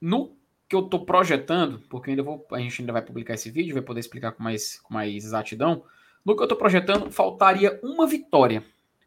[0.00, 0.36] No
[0.68, 3.82] que eu estou projetando, porque ainda vou, a gente ainda vai publicar esse vídeo, vai
[3.82, 5.84] poder explicar com mais, com mais exatidão.
[6.24, 8.64] No que eu estou projetando, faltaria uma vitória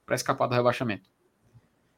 [0.10, 1.08] para escapar do rebaixamento.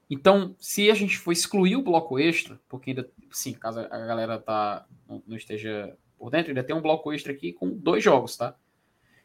[0.09, 4.37] Então, se a gente for excluir o bloco extra, porque ainda, sim, caso a galera
[4.37, 8.53] tá, não, esteja por dentro, ainda tem um bloco extra aqui com dois jogos, tá?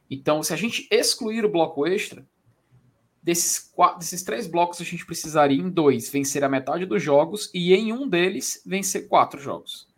[0.09, 2.25] Então, se a gente excluir o bloco extra,
[3.21, 7.51] desses, quatro, desses três blocos a gente precisaria em dois vencer a metade dos jogos
[7.53, 9.89] e em um deles vencer quatro jogos.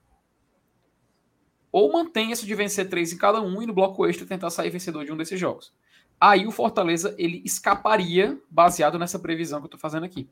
[1.71, 5.05] Ou mantenha-se de vencer três em cada um e no bloco extra tentar sair vencedor
[5.05, 5.75] de um desses jogos.
[6.21, 10.29] Aí o Fortaleza ele escaparia baseado nessa previsão que eu estou fazendo aqui.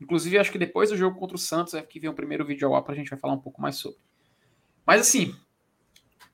[0.00, 2.68] Inclusive, acho que depois do jogo contra o Santos é que vem o primeiro vídeo
[2.68, 3.98] ao ar para a gente vai falar um pouco mais sobre.
[4.86, 5.34] Mas assim,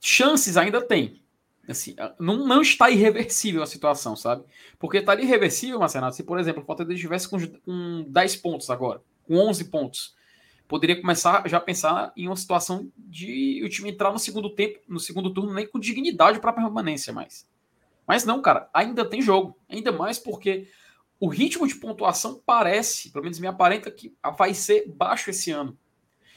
[0.01, 1.23] chances ainda tem.
[1.67, 4.45] Assim, não, não está irreversível a situação, sabe?
[4.79, 9.01] Porque estaria irreversível, Marcelo, se, por exemplo, o Fortaleza estivesse com, com 10 pontos agora,
[9.27, 10.15] com 11 pontos.
[10.69, 14.81] Poderia começar já a pensar em uma situação de o time entrar no segundo tempo,
[14.87, 17.47] no segundo turno, nem com dignidade para permanência mais.
[18.07, 19.59] Mas não, cara, ainda tem jogo.
[19.69, 20.69] Ainda mais porque
[21.19, 25.79] o ritmo de pontuação parece, pelo menos me aparenta, que vai ser baixo esse ano.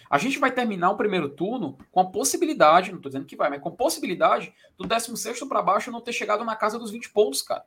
[0.10, 3.50] A gente vai terminar o primeiro turno com a possibilidade, não estou dizendo que vai,
[3.50, 7.10] mas com a possibilidade do 16 para baixo não ter chegado na casa dos 20
[7.10, 7.66] pontos, cara.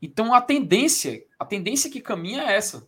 [0.00, 2.86] Então a tendência, a tendência que caminha é essa,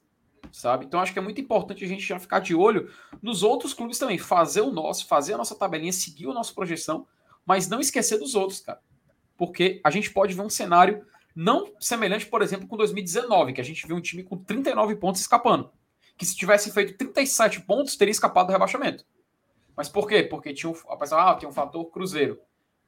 [0.52, 0.84] sabe?
[0.84, 2.92] Então acho que é muito importante a gente já ficar de olho
[3.22, 7.06] nos outros clubes também, fazer o nosso, fazer a nossa tabelinha, seguir a nossa projeção,
[7.46, 8.80] mas não esquecer dos outros, cara.
[9.36, 11.04] Porque a gente pode ver um cenário
[11.34, 15.20] não semelhante, por exemplo, com 2019, que a gente viu um time com 39 pontos
[15.20, 15.70] escapando
[16.16, 19.04] que se tivesse feito 37 pontos, teria escapado do rebaixamento.
[19.76, 20.22] Mas por quê?
[20.22, 22.40] Porque tinha um, ah, tem um fator Cruzeiro.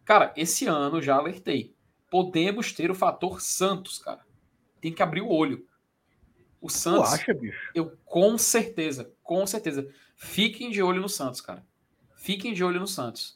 [0.04, 1.74] Cara, esse ano já alertei.
[2.08, 4.24] Podemos ter o fator Santos, cara.
[4.80, 5.66] Tem que abrir o olho.
[6.60, 7.10] O Santos.
[7.10, 7.70] Tu acha, bicho?
[7.74, 9.88] Eu com certeza, com certeza.
[10.14, 11.66] Fiquem de olho no Santos, cara.
[12.14, 13.35] Fiquem de olho no Santos.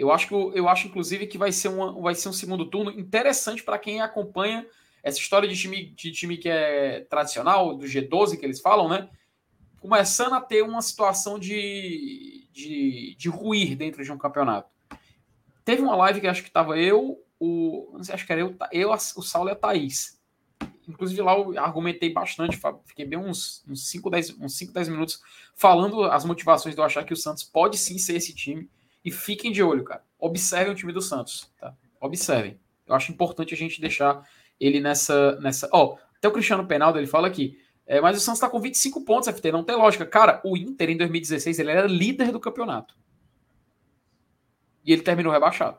[0.00, 3.62] Eu acho eu acho inclusive que vai ser, uma, vai ser um segundo turno interessante
[3.62, 4.66] para quem acompanha
[5.02, 9.10] essa história de time, de time que é tradicional, do G12 que eles falam, né?
[9.78, 14.70] Começando a ter uma situação de, de, de ruir dentro de um campeonato.
[15.66, 17.90] Teve uma live que acho que estava eu, o.
[17.92, 20.18] Não sei, acho que era eu, eu o Saulo e a Thaís.
[20.88, 25.20] Inclusive lá eu argumentei bastante, fiquei bem uns, uns 5, 10, uns 5, 10 minutos
[25.54, 28.66] falando as motivações de eu achar que o Santos pode sim ser esse time.
[29.04, 30.04] E fiquem de olho, cara.
[30.18, 31.74] Observem o time do Santos, tá?
[32.00, 32.58] Observem.
[32.86, 34.26] Eu acho importante a gente deixar
[34.58, 35.38] ele nessa.
[35.40, 37.58] nessa ó, até o Cristiano Penaldo ele fala aqui.
[37.86, 40.06] É, mas o Santos está com 25 pontos, FT, não tem lógica.
[40.06, 42.96] Cara, o Inter em 2016 ele era líder do campeonato.
[44.84, 45.78] E ele terminou rebaixado.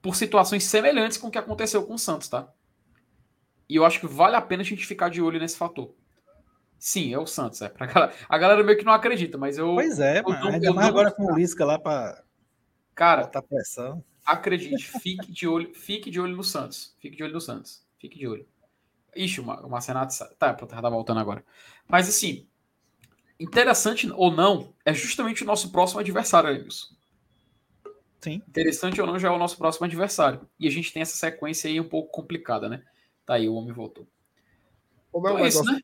[0.00, 2.50] Por situações semelhantes com o que aconteceu com o Santos, tá?
[3.68, 5.94] E eu acho que vale a pena a gente ficar de olho nesse fator.
[6.78, 7.60] Sim, é o Santos.
[7.60, 8.14] É pra galera.
[8.28, 9.74] A galera meio que não acredita, mas eu.
[9.74, 10.48] Pois é, eu, mano.
[10.48, 12.22] Ainda mais agora com o Lisca lá para.
[12.94, 14.04] Cara, botar pressão.
[14.24, 16.94] Acredite, fique de olho, fique de olho no Santos.
[17.00, 17.82] Fique de olho no Santos.
[17.98, 18.46] Fique de olho.
[19.16, 21.42] Ixi, o Marcenato tá, tá voltando agora.
[21.88, 22.46] Mas assim,
[23.40, 26.94] interessante ou não, é justamente o nosso próximo adversário, Amigos.
[28.20, 28.42] Sim.
[28.48, 30.46] Interessante ou não, já é o nosso próximo adversário.
[30.58, 32.82] E a gente tem essa sequência aí um pouco complicada, né?
[33.24, 34.06] Tá aí, o homem voltou.
[35.10, 35.80] Como é então, é negócio, né?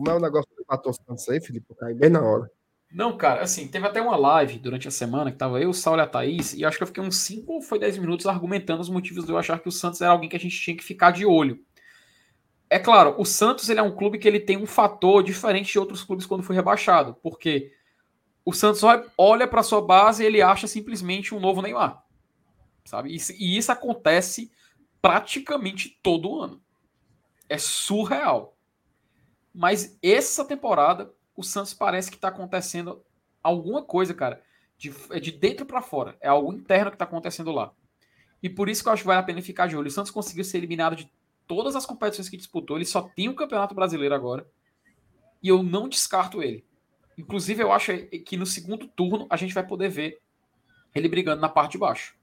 [0.00, 1.74] Como é o negócio do Pato Santos aí, Felipe?
[1.74, 2.50] Cai bem na hora.
[2.90, 6.00] Não, cara, assim, teve até uma live durante a semana que tava eu, o Saulo
[6.00, 8.80] e a Thaís, e acho que eu fiquei uns 5 ou foi 10 minutos argumentando
[8.80, 10.82] os motivos de eu achar que o Santos era alguém que a gente tinha que
[10.82, 11.62] ficar de olho.
[12.70, 15.78] É claro, o Santos ele é um clube que ele tem um fator diferente de
[15.78, 17.70] outros clubes quando foi rebaixado, porque
[18.42, 18.80] o Santos
[19.18, 22.02] olha para sua base e ele acha simplesmente um novo Neymar.
[22.86, 23.14] Sabe?
[23.38, 24.50] E isso acontece
[25.02, 26.58] praticamente todo ano.
[27.50, 28.56] É surreal.
[29.54, 33.02] Mas essa temporada o Santos parece que está acontecendo
[33.42, 34.42] alguma coisa, cara,
[34.76, 36.16] de, é de dentro para fora.
[36.20, 37.72] É algo interno que está acontecendo lá.
[38.42, 39.88] E por isso que eu acho que vale a pena ficar de olho.
[39.88, 41.10] O Santos conseguiu ser eliminado de
[41.46, 42.76] todas as competições que disputou.
[42.76, 44.46] Ele só tem o Campeonato Brasileiro agora.
[45.42, 46.64] E eu não descarto ele.
[47.16, 50.20] Inclusive, eu acho que no segundo turno a gente vai poder ver
[50.94, 52.14] ele brigando na parte de baixo.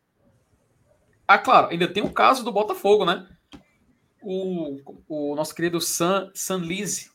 [1.27, 3.27] Ah, claro, ainda tem o caso do Botafogo, né?
[4.21, 7.11] O, o nosso querido San, San Lise,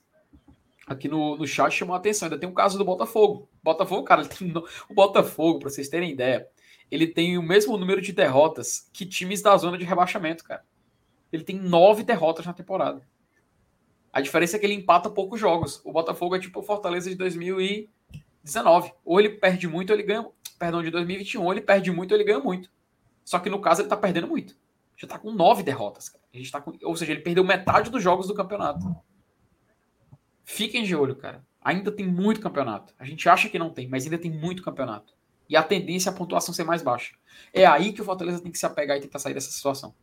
[0.86, 2.26] aqui no, no chat chamou a atenção.
[2.26, 3.48] Ainda tem um caso do Botafogo.
[3.62, 4.52] Botafogo, cara, tem,
[4.88, 6.46] o Botafogo, para vocês terem ideia,
[6.90, 10.64] ele tem o mesmo número de derrotas que times da zona de rebaixamento, cara.
[11.32, 13.02] Ele tem nove derrotas na temporada.
[14.12, 15.80] A diferença é que ele empata poucos jogos.
[15.84, 18.92] O Botafogo é tipo o Fortaleza de 2019.
[19.02, 20.28] Ou ele perde muito, ou ele ganha.
[20.59, 21.42] Perdão, de 2021.
[21.42, 22.70] Ou ele perde muito, ou ele ganha muito.
[23.24, 24.54] Só que no caso ele tá perdendo muito.
[24.98, 26.10] Já tá com nove derrotas.
[26.10, 26.22] Cara.
[26.34, 26.76] A gente tá com...
[26.82, 28.84] Ou seja, ele perdeu metade dos jogos do campeonato.
[30.44, 31.44] Fiquem de olho, cara.
[31.60, 32.94] Ainda tem muito campeonato.
[32.98, 35.14] A gente acha que não tem, mas ainda tem muito campeonato.
[35.48, 37.14] E a tendência é a pontuação ser mais baixa.
[37.52, 39.94] É aí que o Fortaleza tem que se apegar e tentar sair dessa situação.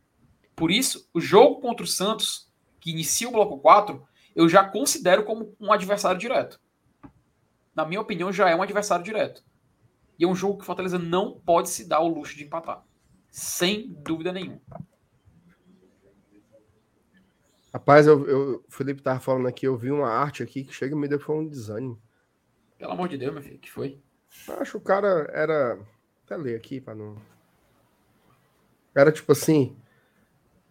[0.56, 4.06] Por isso, o jogo contra o Santos, que inicia o bloco 4,
[4.36, 6.60] eu já considero como um adversário direto.
[7.76, 9.44] Na minha opinião, já é um adversário direto.
[10.18, 12.84] E é um jogo que o Fortaleza não pode se dar o luxo de empatar.
[13.32, 14.62] Sem dúvida nenhuma.
[17.74, 20.96] Rapaz, eu, eu, o Felipe tava falando aqui, eu vi uma arte aqui que chega
[20.96, 22.02] e me deu um desânimo.
[22.78, 24.02] Pelo amor de Deus, meu filho, que foi?
[24.60, 25.78] Acho que o cara era.
[26.26, 27.18] Até ler aqui para não.
[28.96, 29.76] Era tipo assim.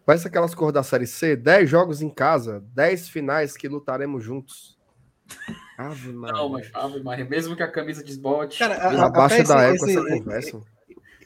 [0.05, 4.79] Parece aquelas cores da série C: 10 jogos em casa, 10 finais que lutaremos juntos.
[5.77, 8.59] Ave Não, mas Ave Maria, mesmo que a camisa desbote.
[8.59, 10.61] Cara, abaixo da época essa conversa.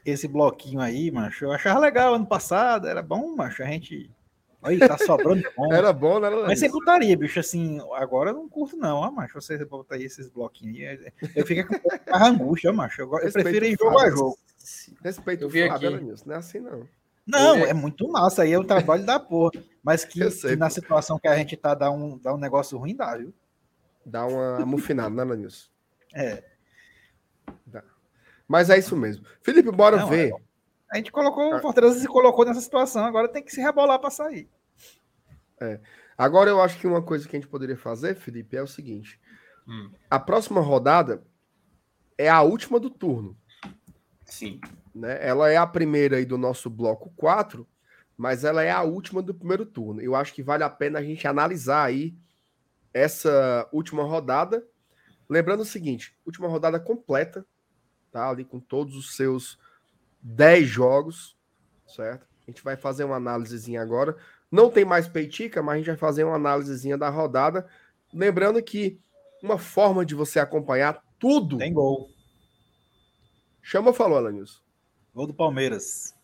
[0.04, 4.10] Esse bloquinho aí, macho, eu achava legal ano passado, era bom, macho, a gente
[4.62, 5.72] Olha, tá sobrando bom.
[5.72, 6.30] Era bom, né?
[6.46, 10.04] Mas você putaria, bicho, assim, agora eu não curto não, ah, macho, você botar aí
[10.04, 14.10] esses bloquinhos aí, eu fico com pouco angústia, macho, eu, eu prefiro ir jogo a
[14.10, 14.38] jogo.
[15.02, 15.88] Respeito aqui.
[16.00, 16.88] Nisso, não é assim não.
[17.26, 19.52] Não, é muito massa, aí é o trabalho da porra,
[19.82, 22.96] mas que, que, na situação que a gente tá, dá um, dá um negócio ruim,
[22.96, 23.32] dá, viu?
[24.04, 25.68] Dá uma amufinada, né, Lanilson?
[26.14, 26.42] É.
[27.66, 27.82] Dá.
[28.48, 29.24] Mas é isso mesmo.
[29.40, 30.32] Felipe, bora não, ver.
[30.32, 30.51] É
[30.92, 34.10] a gente colocou, o Fortaleza se colocou nessa situação, agora tem que se rebolar para
[34.10, 34.46] sair.
[35.58, 35.80] É.
[36.18, 39.18] Agora eu acho que uma coisa que a gente poderia fazer, Felipe, é o seguinte:
[39.66, 39.90] hum.
[40.10, 41.24] a próxima rodada
[42.18, 43.34] é a última do turno.
[44.26, 44.60] Sim.
[44.94, 45.16] Né?
[45.26, 47.66] Ela é a primeira aí do nosso bloco 4,
[48.14, 49.98] mas ela é a última do primeiro turno.
[50.02, 52.14] Eu acho que vale a pena a gente analisar aí
[52.92, 54.62] essa última rodada.
[55.26, 57.46] Lembrando o seguinte: última rodada completa,
[58.10, 58.28] tá?
[58.28, 59.58] Ali com todos os seus
[60.22, 61.36] 10 jogos,
[61.86, 62.26] certo?
[62.46, 64.16] A gente vai fazer uma análisezinha agora.
[64.50, 67.66] Não tem mais peitica, mas a gente vai fazer uma análisezinha da rodada.
[68.12, 68.98] Lembrando que
[69.42, 71.58] uma forma de você acompanhar tudo.
[71.58, 72.10] Tem gol.
[73.62, 74.60] Chama falou, Alanilson.
[75.14, 76.14] Gol do Palmeiras.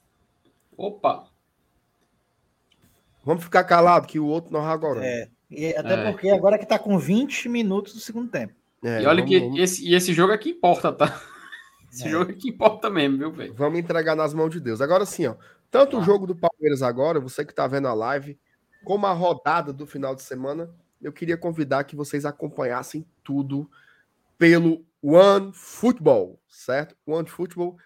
[0.76, 1.28] Opa!
[3.24, 5.04] Vamos ficar calado que o outro não agora.
[5.04, 5.28] É.
[5.50, 6.10] E até é.
[6.10, 8.54] porque agora que tá com 20 minutos do segundo tempo.
[8.82, 9.60] É, e olha vamos, que vamos...
[9.60, 11.20] Esse, e esse jogo é que importa, tá?
[11.98, 12.10] Esse é.
[12.10, 13.54] jogo é que importa mesmo, viu, velho?
[13.54, 14.80] Vamos entregar nas mãos de Deus.
[14.80, 15.34] Agora sim, ó.
[15.68, 16.00] Tanto ah.
[16.00, 18.38] o jogo do Palmeiras agora, você que tá vendo a live,
[18.84, 20.72] como a rodada do final de semana,
[21.02, 23.68] eu queria convidar que vocês acompanhassem tudo
[24.38, 26.96] pelo One Football, certo?
[27.04, 27.76] One Football,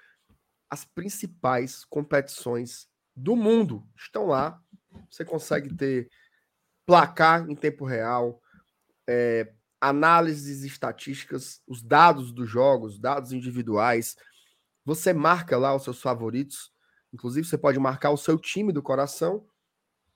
[0.68, 4.60] as principais competições do mundo estão lá.
[5.10, 6.10] Você consegue ter
[6.84, 8.42] placar em tempo real,
[9.06, 9.50] é,
[9.82, 14.16] análises estatísticas, os dados dos jogos, dados individuais.
[14.84, 16.72] Você marca lá os seus favoritos.
[17.12, 19.44] Inclusive, você pode marcar o seu time do coração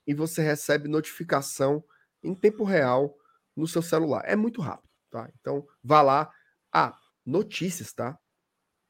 [0.07, 1.83] e você recebe notificação
[2.23, 3.13] em tempo real
[3.53, 4.23] no seu celular.
[4.25, 5.29] É muito rápido, tá?
[5.41, 6.31] Então, vá lá.
[6.71, 8.17] Ah, notícias, tá?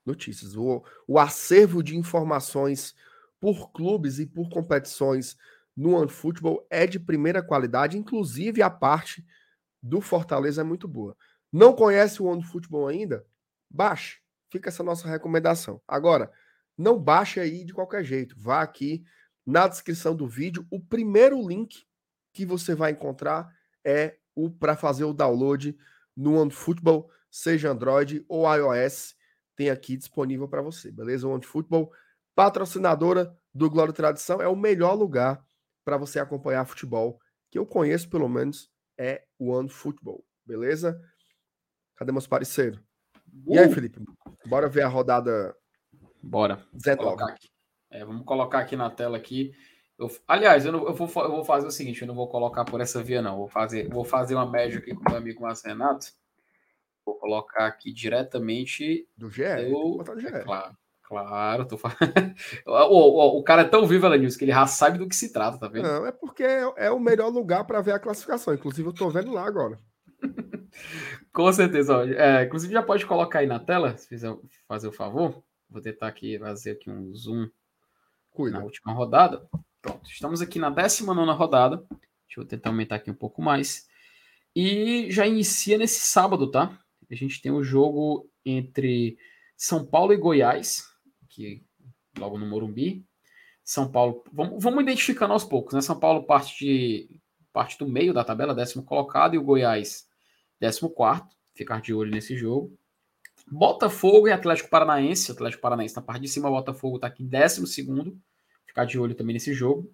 [0.05, 0.55] Notícias.
[0.55, 2.93] O, o acervo de informações
[3.39, 5.35] por clubes e por competições
[5.75, 9.25] no OneFootball é de primeira qualidade, inclusive a parte
[9.81, 11.15] do Fortaleza é muito boa.
[11.51, 13.25] Não conhece o One Futebol ainda?
[13.69, 14.19] Baixe.
[14.49, 15.81] Fica essa nossa recomendação.
[15.87, 16.31] Agora,
[16.77, 18.35] não baixe aí de qualquer jeito.
[18.37, 19.03] Vá aqui
[19.45, 20.65] na descrição do vídeo.
[20.69, 21.85] O primeiro link
[22.33, 23.51] que você vai encontrar
[23.83, 25.75] é o para fazer o download
[26.15, 29.15] no One Football, seja Android ou iOS,
[29.55, 31.27] tem aqui disponível para você, beleza?
[31.27, 31.91] O One Football,
[32.35, 35.43] patrocinadora do Glória e Tradição, é o melhor lugar
[35.83, 40.99] para você acompanhar futebol que eu conheço, pelo menos, é One Football, beleza?
[41.95, 42.79] Cadê meus parceiros?
[43.45, 43.55] Uh!
[43.55, 43.71] E aí, uh!
[43.71, 43.99] Felipe?
[44.45, 45.55] Bora ver a rodada.
[46.21, 46.65] Bora.
[46.97, 47.49] Colocar aqui.
[47.89, 49.53] É, vamos colocar aqui na tela aqui.
[49.97, 52.65] Eu, aliás, eu, não, eu, vou, eu vou fazer o seguinte: eu não vou colocar
[52.65, 53.37] por essa via, não.
[53.37, 56.07] Vou fazer, vou fazer uma média aqui com o meu amigo Márcio Renato.
[57.05, 59.07] Vou colocar aqui diretamente.
[59.17, 59.43] Do GE?
[59.69, 60.27] Do, do GE.
[60.27, 60.77] É, claro.
[61.07, 61.97] Claro, tô falando.
[62.67, 65.31] o, o, o, cara é tão vivo, Elenils, que ele já sabe do que se
[65.31, 65.87] trata, tá vendo?
[65.87, 68.53] Não, é porque é, é o melhor lugar para ver a classificação.
[68.53, 69.79] Inclusive, eu tô vendo lá agora.
[71.31, 72.03] Com certeza.
[72.13, 74.35] É, inclusive, já pode colocar aí na tela, se fizer
[74.67, 75.41] fazer o favor.
[75.69, 77.47] Vou tentar aqui fazer aqui um zoom
[78.29, 78.57] Cuida.
[78.57, 79.47] na última rodada.
[79.81, 81.77] Pronto, estamos aqui na 19 rodada.
[82.27, 83.87] Deixa eu tentar aumentar aqui um pouco mais.
[84.53, 86.77] E já inicia nesse sábado, tá?
[87.09, 89.17] A gente tem o jogo entre
[89.55, 90.96] São Paulo e Goiás
[91.37, 91.63] aqui
[92.17, 93.05] logo no Morumbi.
[93.63, 95.81] São Paulo, vamos, vamos identificando aos poucos, né?
[95.81, 97.21] São Paulo parte de
[97.53, 100.07] parte do meio da tabela, décimo colocado, e o Goiás,
[100.59, 101.35] décimo quarto.
[101.55, 102.77] Ficar de olho nesse jogo.
[103.47, 105.31] Botafogo e Atlético Paranaense.
[105.31, 108.15] Atlético Paranaense na parte de cima, Botafogo está aqui em décimo segundo.
[108.67, 109.91] Ficar de olho também nesse jogo.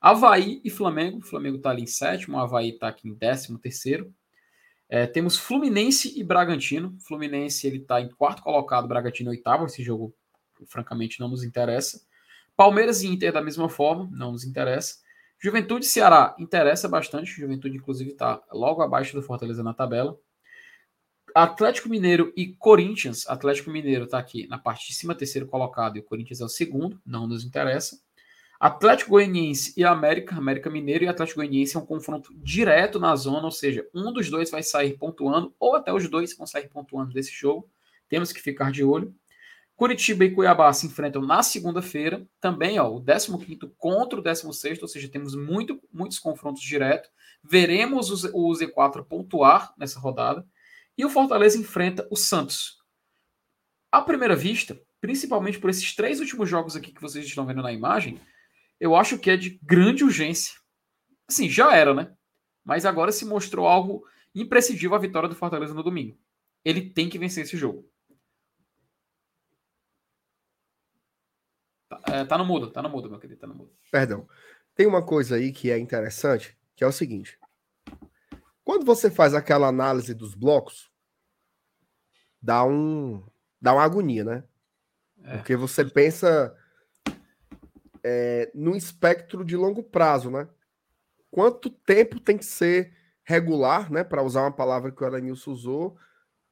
[0.00, 1.20] Havaí e Flamengo.
[1.20, 4.10] Flamengo está ali em sétimo, Havaí está aqui em décimo terceiro.
[4.88, 6.96] É, temos Fluminense e Bragantino.
[7.06, 9.66] Fluminense ele está em quarto colocado, Bragantino oitavo.
[9.66, 10.14] Esse jogo
[10.66, 12.00] francamente não nos interessa.
[12.56, 14.98] Palmeiras e Inter da mesma forma, não nos interessa.
[15.38, 17.30] Juventude e Ceará interessa bastante.
[17.30, 20.18] Juventude, inclusive, está logo abaixo do Fortaleza na tabela.
[21.34, 23.26] Atlético Mineiro e Corinthians.
[23.28, 26.48] Atlético Mineiro está aqui na parte de cima, terceiro colocado, e o Corinthians é o
[26.48, 28.00] segundo, não nos interessa.
[28.58, 33.44] Atlético Goianiense e América, América Mineiro e Atlético Goianiense é um confronto direto na zona,
[33.44, 37.12] ou seja, um dos dois vai sair pontuando, ou até os dois vão sair pontuando
[37.12, 37.68] desse jogo.
[38.08, 39.14] Temos que ficar de olho.
[39.76, 44.88] Curitiba e Cuiabá se enfrentam na segunda-feira, também ó, o 15 contra o 16, ou
[44.88, 47.10] seja, temos muito, muitos confrontos diretos.
[47.44, 50.46] Veremos o Z4 pontuar nessa rodada.
[50.96, 52.78] E o Fortaleza enfrenta o Santos.
[53.92, 57.70] À primeira vista, principalmente por esses três últimos jogos aqui que vocês estão vendo na
[57.70, 58.18] imagem,
[58.80, 60.54] eu acho que é de grande urgência.
[61.28, 62.12] Assim, já era, né?
[62.64, 66.16] Mas agora se mostrou algo imprescindível a vitória do Fortaleza no domingo.
[66.64, 67.86] Ele tem que vencer esse jogo.
[71.88, 73.72] Tá, é, tá no mudo, tá no mudo, meu querido, tá no mudo.
[73.90, 74.28] Perdão.
[74.74, 77.38] Tem uma coisa aí que é interessante, que é o seguinte.
[78.64, 80.90] Quando você faz aquela análise dos blocos,
[82.42, 83.24] dá um
[83.60, 84.44] dá uma agonia, né?
[85.22, 85.36] É.
[85.36, 86.54] Porque você pensa
[88.02, 90.48] é, no espectro de longo prazo, né?
[91.30, 92.94] Quanto tempo tem que ser
[93.24, 94.04] regular, né?
[94.04, 95.98] Para usar uma palavra que o Aranilson usou,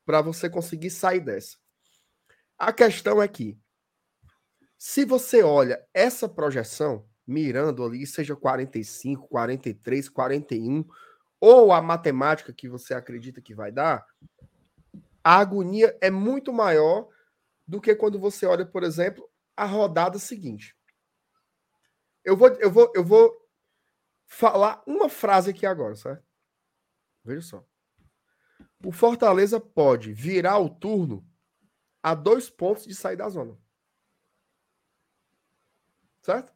[0.05, 1.57] para você conseguir sair dessa.
[2.59, 3.59] A questão é que,
[4.87, 10.87] se você olha essa projeção, mirando ali, seja 45, 43, 41,
[11.41, 14.07] ou a matemática que você acredita que vai dar,
[15.25, 17.09] a agonia é muito maior
[17.67, 20.77] do que quando você olha, por exemplo, a rodada seguinte.
[22.23, 23.35] Eu vou, eu vou, eu vou
[24.27, 26.23] falar uma frase aqui agora, certo?
[27.25, 27.67] Veja só.
[28.85, 31.27] O Fortaleza pode virar o turno
[32.03, 33.64] a dois pontos de sair da zona.
[36.25, 36.55] Certo?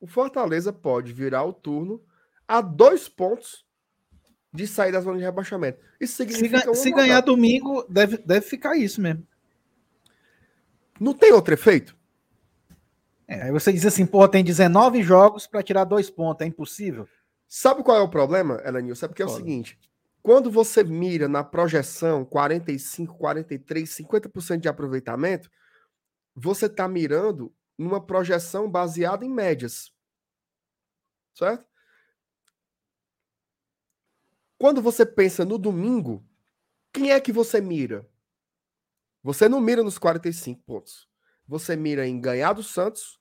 [0.00, 2.02] O Fortaleza pode virar o turno
[2.48, 3.66] a dois pontos
[4.50, 5.78] de sair da zona de rebaixamento.
[6.00, 6.74] Isso significa.
[6.74, 9.26] Se, se ganhar domingo, deve, deve ficar isso mesmo.
[10.98, 11.94] Não tem outro efeito?
[13.28, 17.06] É, aí você diz assim, porra, tem 19 jogos para tirar dois pontos, é impossível?
[17.46, 18.96] Sabe qual é o problema, Elenil?
[18.96, 19.78] Sabe porque é o seguinte:
[20.22, 25.50] quando você mira na projeção 45, 43, 50% de aproveitamento,
[26.34, 29.92] você está mirando numa projeção baseada em médias.
[31.34, 31.66] Certo?
[34.58, 36.26] Quando você pensa no domingo,
[36.92, 38.08] quem é que você mira?
[39.22, 41.08] Você não mira nos 45 pontos.
[41.46, 43.20] Você mira em ganhar do Santos,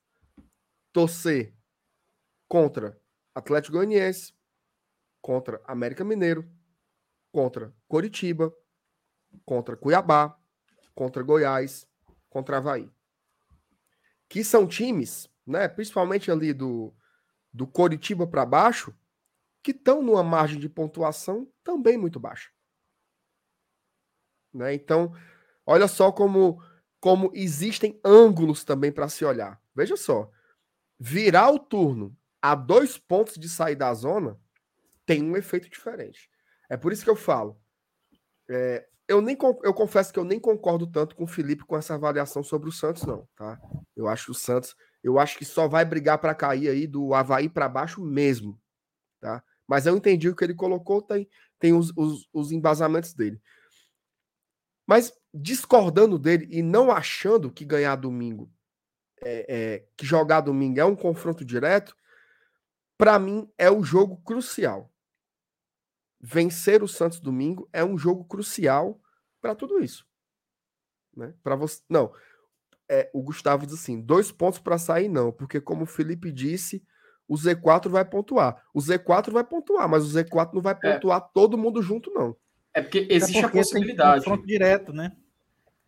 [0.94, 1.54] torcer
[2.48, 3.00] contra
[3.34, 4.34] Atlético Goianiense,
[5.22, 6.50] contra América Mineiro,
[7.32, 8.56] contra Coritiba,
[9.44, 10.40] contra Cuiabá,
[10.94, 11.86] contra Goiás,
[12.30, 12.95] contra Havaí.
[14.36, 16.94] Que são times, né, principalmente ali do,
[17.54, 18.94] do Coritiba para baixo,
[19.64, 22.52] que estão numa margem de pontuação também muito baixa.
[24.54, 24.74] Né?
[24.74, 25.16] Então,
[25.66, 26.62] olha só como,
[27.00, 29.58] como existem ângulos também para se olhar.
[29.74, 30.30] Veja só,
[31.00, 34.38] virar o turno a dois pontos de sair da zona
[35.06, 36.30] tem um efeito diferente.
[36.68, 37.58] É por isso que eu falo.
[38.50, 41.94] É, eu nem eu confesso que eu nem concordo tanto com o Felipe com essa
[41.94, 43.60] avaliação sobre o Santos, não, tá?
[43.96, 47.14] Eu acho que o Santos, eu acho que só vai brigar para cair aí do
[47.14, 48.60] Havaí para baixo mesmo,
[49.20, 49.44] tá?
[49.68, 51.30] Mas eu entendi o que ele colocou, tem,
[51.60, 53.40] tem os, os, os embasamentos dele.
[54.88, 58.52] Mas discordando dele e não achando que ganhar domingo,
[59.24, 61.96] é, é, que jogar domingo é um confronto direto,
[62.98, 64.92] para mim é o jogo crucial.
[66.28, 69.00] Vencer o Santos domingo é um jogo crucial
[69.40, 70.08] para tudo isso.
[71.16, 71.36] Né?
[71.44, 72.12] Para você, não.
[72.90, 76.84] É, o Gustavo diz assim: dois pontos para sair, não, porque como o Felipe disse,
[77.28, 78.60] o Z4 vai pontuar.
[78.74, 80.94] O Z4 vai pontuar, mas o Z4 não vai é.
[80.94, 81.30] pontuar é.
[81.32, 82.36] todo mundo junto, não.
[82.74, 84.22] É porque existe é porque a possibilidade.
[84.22, 85.16] Tem confronto direto, né?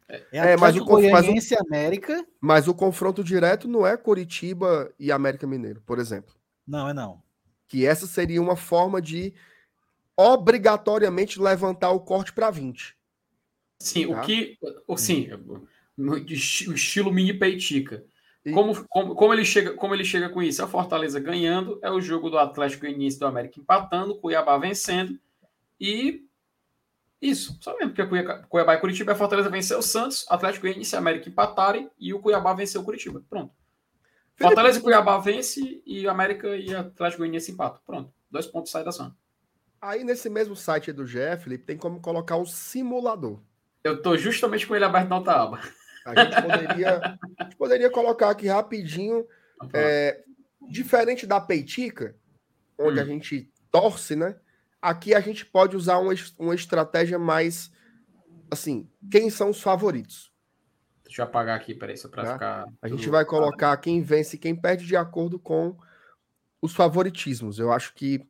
[0.07, 2.27] É, é mas, o, mas, o, América.
[2.39, 6.35] mas o confronto direto não é Curitiba e América Mineiro, por exemplo.
[6.65, 7.23] Não, é não.
[7.67, 9.33] Que essa seria uma forma de
[10.17, 12.97] obrigatoriamente levantar o corte para 20.
[13.79, 14.19] Sim, tá?
[14.19, 14.57] o que.
[14.97, 15.29] Sim,
[15.97, 18.03] o estilo mini peitica.
[18.53, 20.63] Como, como, como, ele chega, como ele chega com isso?
[20.63, 25.19] A Fortaleza ganhando, é o jogo do Atlético e início do América empatando, Cuiabá vencendo
[25.79, 26.25] e
[27.21, 30.97] isso, só mesmo, porque Cuiabá e Curitiba, a Fortaleza venceu o Santos, Atlético Goianiense e
[30.97, 33.23] América empatarem e o Cuiabá venceu o Curitiba.
[33.27, 33.53] Pronto.
[34.35, 37.81] Fortaleza e Cuiabá vence e América e Atlético Goianiense empatam.
[37.85, 38.13] Pronto.
[38.29, 39.15] Dois pontos saem da zona.
[39.81, 43.39] Aí nesse mesmo site do GF, Felipe, tem como colocar o simulador.
[43.83, 45.61] Eu tô justamente com ele aberto na outra aba.
[46.05, 49.25] A gente poderia, a gente poderia colocar aqui rapidinho,
[49.73, 50.23] é,
[50.69, 52.15] diferente da peitica,
[52.77, 53.01] onde hum.
[53.01, 54.35] a gente torce, né?
[54.81, 57.71] aqui a gente pode usar uma, uma estratégia mais
[58.49, 60.31] assim, quem são os favoritos?
[61.03, 62.33] Deixa eu apagar aqui, peraí, só para tá?
[62.33, 62.65] ficar.
[62.81, 65.75] A gente vai colocar quem vence e quem perde de acordo com
[66.61, 67.59] os favoritismos.
[67.59, 68.25] Eu acho que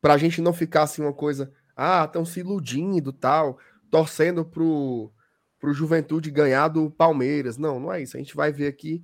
[0.00, 3.58] para a gente não ficar assim uma coisa, ah, estão se iludindo tal,
[3.90, 5.12] torcendo pro,
[5.58, 7.56] pro Juventude ganhar do Palmeiras.
[7.56, 8.16] Não, não é isso.
[8.16, 9.02] A gente vai ver aqui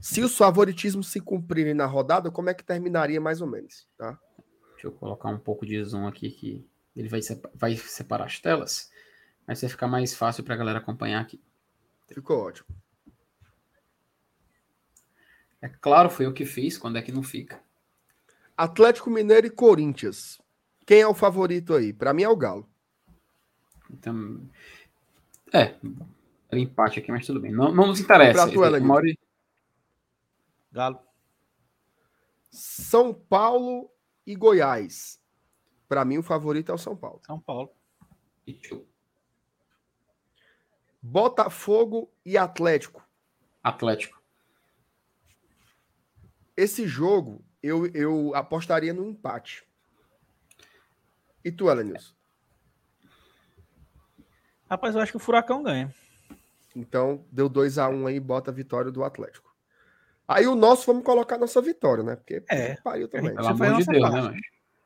[0.00, 4.18] se os favoritismos se cumprirem na rodada, como é que terminaria mais ou menos, tá?
[4.72, 7.20] Deixa eu colocar um pouco de zoom aqui que ele vai,
[7.54, 8.90] vai separar as telas,
[9.46, 11.40] mas vai ficar mais fácil para a galera acompanhar aqui.
[12.08, 12.66] Ficou ótimo.
[15.60, 17.61] É claro, foi eu que fiz, quando é que não fica.
[18.62, 20.40] Atlético Mineiro e Corinthians.
[20.86, 21.92] Quem é o favorito aí?
[21.92, 22.70] Para mim é o Galo.
[23.90, 24.48] Então,
[25.52, 25.74] é,
[26.48, 27.50] era empate aqui, mas tudo bem.
[27.50, 28.44] Não, não nos interessa.
[28.44, 29.18] Pra tu, Ela, Mauri...
[30.70, 31.00] Galo.
[32.52, 33.90] São Paulo
[34.24, 35.20] e Goiás.
[35.88, 37.20] Para mim, o favorito é o São Paulo.
[37.26, 37.68] São Paulo.
[41.02, 43.04] Botafogo e Atlético.
[43.60, 44.22] Atlético.
[46.56, 49.64] Esse jogo eu, eu apostaria no empate.
[51.44, 52.14] E tu, Elenilson?
[54.68, 55.94] Rapaz, eu acho que o Furacão ganha.
[56.74, 59.54] Então, deu 2 a 1 um aí, bota a vitória do Atlético.
[60.26, 62.16] Aí o nosso, vamos colocar nossa vitória, né?
[62.16, 63.34] Porque é, pariu também.
[63.34, 64.40] Pelo amor de Deus, né,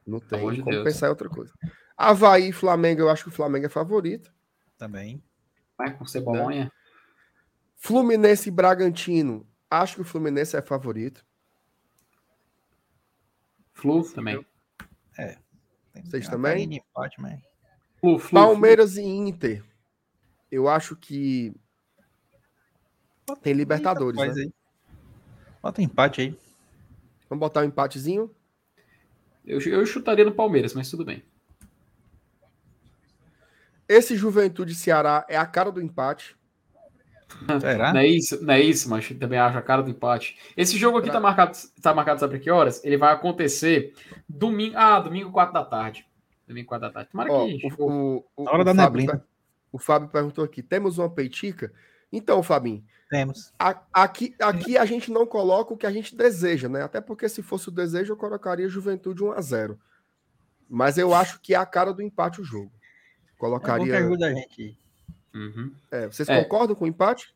[0.07, 1.53] Não tem como de pensar em outra coisa.
[1.97, 4.33] Havaí e Flamengo, eu acho que o Flamengo é favorito.
[4.77, 5.23] Também.
[5.79, 6.65] Vai com cebolonha.
[6.65, 6.71] Né?
[7.77, 11.25] Fluminense e Bragantino, acho que o Fluminense é favorito.
[13.77, 14.45] Flu também.
[15.19, 15.37] É.
[16.03, 16.77] Vocês também?
[16.77, 17.39] Empate, mas...
[18.01, 19.03] Flu, flu, Palmeiras flu.
[19.03, 19.63] e Inter.
[20.51, 21.55] Eu acho que
[23.43, 24.45] tem Libertadores, né?
[24.45, 24.53] Aí.
[25.63, 26.39] Bota um empate aí.
[27.29, 28.35] Vamos botar um empatezinho?
[29.45, 31.23] Eu, eu chutaria no Palmeiras, mas tudo bem.
[33.87, 36.35] Esse Juventude Ceará é a cara do empate.
[37.61, 37.93] Será?
[37.93, 40.39] Não é isso, não é isso, mas também acho a cara do empate.
[40.57, 42.83] Esse jogo aqui tá marcado, tá marcado, sabe que horas?
[42.85, 43.95] Ele vai acontecer
[44.29, 46.07] domingo, ah, domingo 4 da tarde.
[46.47, 47.11] Domingo 4 da tarde.
[47.11, 49.27] Tomara Ó, que o, o, o, hora da Fábio, neblina.
[49.73, 51.73] O Fábio perguntou aqui: temos uma peitica?
[52.13, 53.53] Então, Fabinho, temos.
[53.59, 56.83] A, aqui, aqui a gente não coloca o que a gente deseja, né?
[56.83, 59.79] Até porque se fosse o desejo, eu colocaria Juventude 1 a 0
[60.69, 62.73] Mas eu acho que é a cara do empate o jogo.
[63.37, 63.95] Colocaria.
[63.95, 64.79] É ajuda a gente.
[65.37, 65.71] Uhum.
[65.91, 66.43] É, vocês é.
[66.43, 67.35] concordam com o empate?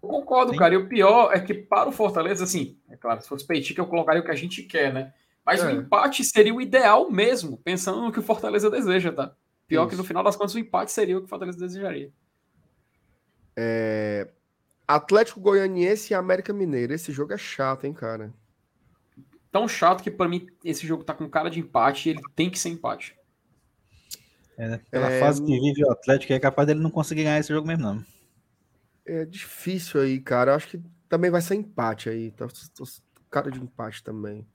[0.00, 0.58] Eu concordo, Sim.
[0.58, 0.74] cara.
[0.74, 3.86] E o pior é que para o Fortaleza, assim, é claro, se fosse peitica, eu
[3.86, 5.12] colocaria o que a gente quer, né?
[5.44, 5.66] Mas é.
[5.66, 9.34] o empate seria o ideal mesmo, pensando no que o Fortaleza deseja, tá?
[9.66, 9.90] Pior Isso.
[9.90, 12.12] que no final das contas o empate seria o que o Fortaleza desejaria.
[13.56, 14.28] É...
[14.86, 16.92] Atlético Goianiense e América Mineiro.
[16.92, 18.32] Esse jogo é chato, hein, cara?
[19.50, 22.48] Tão chato que para mim esse jogo tá com cara de empate e ele tem
[22.48, 23.16] que ser empate.
[24.60, 24.80] É, né?
[24.90, 25.18] Pela é...
[25.18, 28.04] fase que vive o Atlético, é capaz dele não conseguir ganhar esse jogo mesmo, não.
[29.06, 30.50] É difícil aí, cara.
[30.50, 32.30] Eu acho que também vai ser empate aí.
[32.32, 32.46] Tá,
[33.30, 34.46] cara de empate também.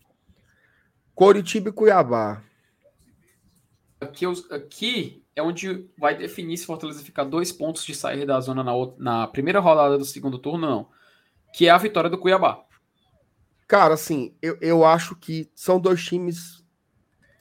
[1.15, 2.44] Coritiba e Cuiabá.
[3.99, 8.64] Aqui, aqui é onde vai definir se Fortaleza ficar dois pontos de sair da zona
[8.64, 10.90] na, na primeira rodada do segundo turno, não.
[11.52, 12.64] Que é a vitória do Cuiabá.
[13.68, 16.64] Cara, assim, eu, eu acho que são dois times.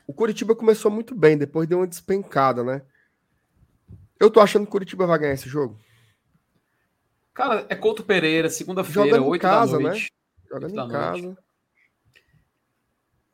[0.07, 2.83] O Curitiba começou muito bem, depois deu uma despencada, né?
[4.21, 5.79] Eu tô achando que o Curitiba vai ganhar esse jogo.
[7.33, 10.03] Cara, é Couto Pereira, segunda-feira, 8 casa, da noite.
[10.03, 10.49] Né?
[10.49, 11.23] Jogando em casa.
[11.23, 11.39] Noite.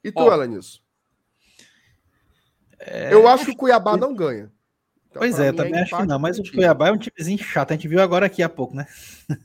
[0.03, 0.83] E tu, Ó, Alanis?
[2.79, 3.13] É...
[3.13, 4.51] Eu acho que o Cuiabá não ganha.
[5.11, 7.73] Então, pois é, também é acho que não, mas o Cuiabá é um timezinho chato.
[7.73, 8.87] A gente viu agora aqui há pouco, né?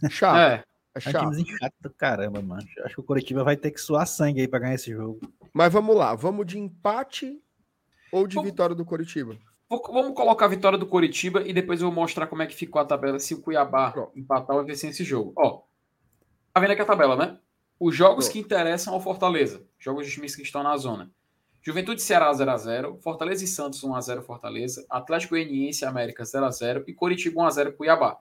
[0.09, 0.37] Chato.
[0.37, 0.63] É,
[0.95, 1.25] é, chato.
[1.25, 2.63] é um chato do caramba, mano.
[2.83, 5.19] Acho que o Curitiba vai ter que suar sangue aí pra ganhar esse jogo.
[5.53, 7.41] Mas vamos lá, vamos de empate
[8.11, 8.49] ou de vamos...
[8.49, 9.37] vitória do Curitiba?
[9.69, 12.81] Vamos colocar a vitória do Coritiba e depois eu vou mostrar como é que ficou
[12.81, 14.11] a tabela se o Cuiabá Pronto.
[14.17, 15.33] empatar ou vencer esse jogo.
[15.35, 15.63] Ó,
[16.53, 17.39] tá vendo aqui a tabela, né?
[17.79, 18.33] Os jogos Pronto.
[18.33, 21.11] que interessam ao Fortaleza, jogos de times que estão na zona.
[21.61, 27.75] Juventude Ceará 0x0, Fortaleza e Santos 1x0 Fortaleza, Atlético Goianiense América 0x0 e Coritiba 1x0
[27.75, 28.19] Cuiabá.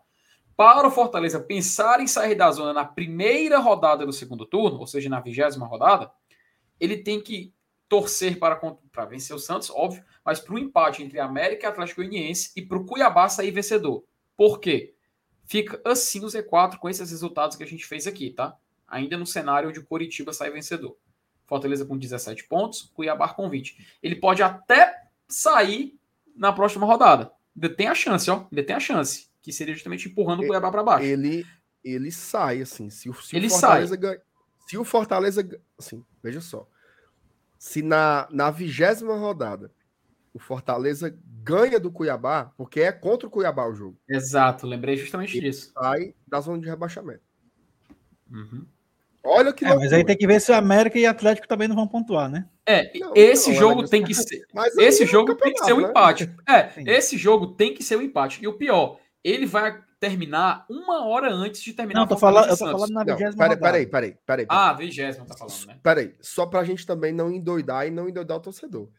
[0.57, 4.87] Para o Fortaleza pensar em sair da zona na primeira rodada do segundo turno, ou
[4.87, 6.13] seja, na vigésima rodada,
[6.79, 7.53] ele tem que
[7.89, 12.01] torcer para, para vencer o Santos, óbvio, mas para o empate entre América e Atlético
[12.01, 14.05] Goianiense e para o Cuiabá sair vencedor.
[14.37, 14.95] Por quê?
[15.45, 18.57] Fica assim o Z4 com esses resultados que a gente fez aqui, tá?
[18.89, 20.97] Ainda no cenário onde o Coritiba sai vencedor.
[21.47, 23.99] Fortaleza com 17 pontos, Cuiabá com 20.
[24.03, 25.99] Ele pode até sair
[26.35, 27.31] na próxima rodada.
[27.55, 28.47] Ainda tem a chance, ó.
[28.51, 29.29] Ainda tem a chance.
[29.45, 31.05] Que seria justamente empurrando o Cuiabá para baixo.
[31.05, 31.45] Ele,
[31.85, 32.89] ele sai, assim.
[32.89, 34.21] Se, se ele o Fortaleza sai.
[34.67, 35.61] Se o Fortaleza.
[35.79, 36.67] Assim, veja só.
[37.59, 39.71] Se na, na vigésima rodada
[40.33, 41.15] o Fortaleza
[41.45, 43.97] ganha do Cuiabá, porque é contra o Cuiabá o jogo.
[44.09, 45.73] Exato, lembrei justamente E disso.
[45.75, 47.23] Sai da zona de rebaixamento.
[48.31, 48.67] Uhum.
[49.23, 51.77] Olha que É, mas aí tem que ver se o América e Atlético também não
[51.77, 52.47] vão pontuar, né?
[52.67, 54.45] É, Não, esse não, jogo tem que ser.
[54.53, 55.89] Mas aí Esse é um jogo tem que ser um né?
[55.89, 56.31] empate.
[56.47, 56.85] É, Sim.
[56.87, 58.43] esse jogo tem que ser um empate.
[58.43, 62.49] E o pior, ele vai terminar uma hora antes de terminar Não, eu tô falando,
[62.51, 63.61] eu tô falando na Não, vigésima peraí, rodada.
[63.73, 64.47] peraí, peraí, peraí.
[64.51, 65.81] Ah, vigésimo tá falando, né?
[65.83, 68.91] Peraí, só pra gente também não endoidar e não endoidar o torcedor.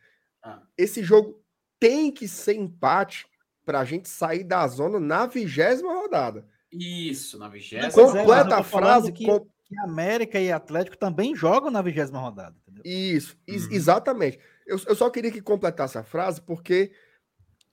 [0.44, 0.62] Ah.
[0.78, 1.40] Esse jogo
[1.80, 3.28] tem que ser empate
[3.64, 6.46] pra gente sair da zona na vigésima rodada.
[6.72, 7.88] Isso, na vigésima.
[7.88, 12.20] É, Completa tô a frase que- com Que América e Atlético também jogam na vigésima
[12.20, 12.56] rodada.
[12.68, 12.84] Entendeu?
[12.86, 13.72] Isso, ex- Uhum.
[13.74, 14.40] exatamente.
[14.68, 16.92] Eu, eu só queria que completasse a frase, porque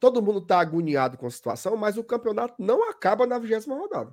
[0.02, 4.12] todo mundo tá agoniado com a situação, mas o campeonato não acaba na vigésima rodada.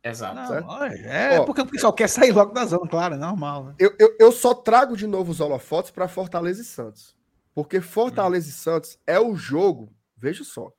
[0.00, 0.36] Exato.
[0.36, 1.44] Não, olha, é Ó.
[1.44, 3.74] porque o pessoal quer sair logo da zona, claro, é normal, né?
[3.76, 7.16] Eu, eu, eu só trago de novo os holofotes para Fortaleza e Santos.
[7.52, 10.72] Porque Fortaleza e Santos é o jogo, veja só,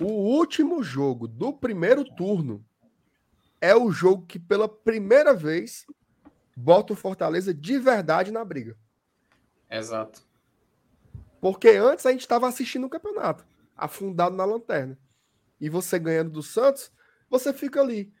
[0.00, 2.64] o último jogo do primeiro turno
[3.60, 5.84] é o jogo que pela primeira vez
[6.56, 8.76] bota o Fortaleza de verdade na briga.
[9.68, 10.22] Exato.
[11.40, 13.44] Porque antes a gente estava assistindo o campeonato,
[13.78, 14.98] afundado na lanterna.
[15.60, 16.92] E você ganhando do Santos,
[17.30, 18.12] você fica ali.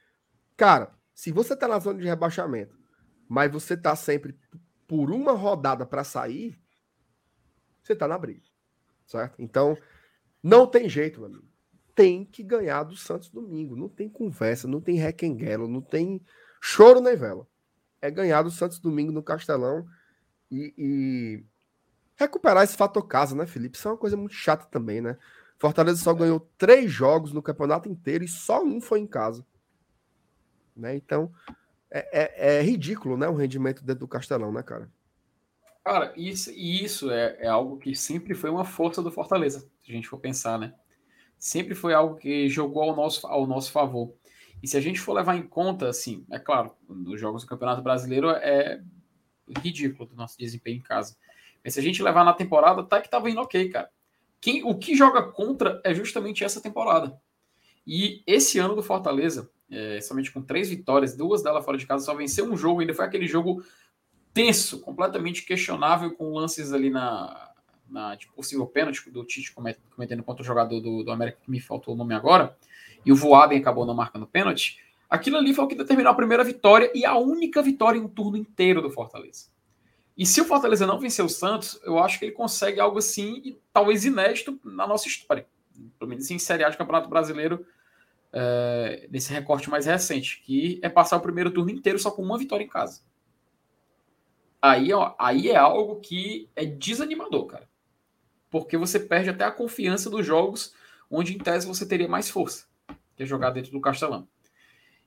[0.56, 2.78] Cara, se você tá na zona de rebaixamento,
[3.28, 4.38] mas você tá sempre
[4.86, 6.58] por uma rodada para sair,
[7.82, 8.42] você tá na briga.
[9.06, 9.40] Certo?
[9.40, 9.76] Então,
[10.42, 11.46] não tem jeito, amigo.
[11.94, 13.74] Tem que ganhar do Santos domingo.
[13.74, 16.22] Não tem conversa, não tem requenguelo, não tem
[16.60, 17.46] choro nem vela.
[18.00, 19.86] É ganhar do Santos domingo no Castelão
[20.50, 21.44] e, e
[22.14, 23.76] recuperar esse fator casa, né, Felipe?
[23.76, 25.16] Isso é uma coisa muito chata também, né?
[25.58, 29.44] Fortaleza só ganhou três jogos no campeonato inteiro e só um foi em casa.
[30.76, 30.94] Né?
[30.94, 31.32] Então,
[31.90, 33.28] é, é- é ridículo, né?
[33.28, 34.88] O rendimento dentro do Castelão, né, cara?
[35.84, 39.94] Cara, isso, isso é, é algo que sempre foi uma força do Fortaleza, se a
[39.94, 40.74] gente for pensar, né?
[41.38, 44.12] Sempre foi algo que jogou ao nosso, ao nosso favor.
[44.62, 47.80] E se a gente for levar em conta, assim, é claro, nos jogos do Campeonato
[47.80, 48.82] Brasileiro é
[49.62, 51.16] ridículo do nosso desempenho em casa.
[51.64, 53.90] Mas se a gente levar na temporada, tá que tava indo ok, cara.
[54.40, 57.20] Quem, o que joga contra é justamente essa temporada.
[57.86, 62.04] E esse ano do Fortaleza, é, somente com três vitórias, duas delas fora de casa,
[62.04, 63.64] só venceu um jogo, ainda foi aquele jogo
[64.32, 67.50] tenso, completamente questionável, com lances ali na,
[67.88, 71.60] na possível pênalti do Tite comet- cometendo contra o jogador do, do América, que me
[71.60, 72.56] faltou o nome agora,
[73.04, 74.78] e o Voaden acabou não marcando pênalti.
[75.08, 78.08] Aquilo ali foi o que determinou a primeira vitória e a única vitória em um
[78.08, 79.46] turno inteiro do Fortaleza.
[80.18, 83.56] E se o Fortaleza não vencer o Santos, eu acho que ele consegue algo assim,
[83.72, 85.46] talvez inédito na nossa história.
[85.96, 87.64] Pelo menos em Série A de Campeonato Brasileiro,
[88.32, 92.36] é, nesse recorte mais recente, que é passar o primeiro turno inteiro só com uma
[92.36, 93.02] vitória em casa.
[94.60, 97.70] Aí, ó, aí é algo que é desanimador, cara.
[98.50, 100.74] Porque você perde até a confiança dos jogos
[101.08, 102.66] onde, em tese, você teria mais força,
[103.14, 104.26] que é jogar dentro do Castelão.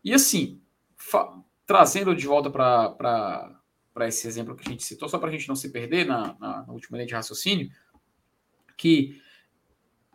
[0.02, 0.62] E assim,
[1.66, 3.61] trazendo de volta para
[4.00, 6.66] esse exemplo que a gente citou, só para a gente não se perder na, na,
[6.66, 7.70] na última linha de raciocínio,
[8.78, 9.22] que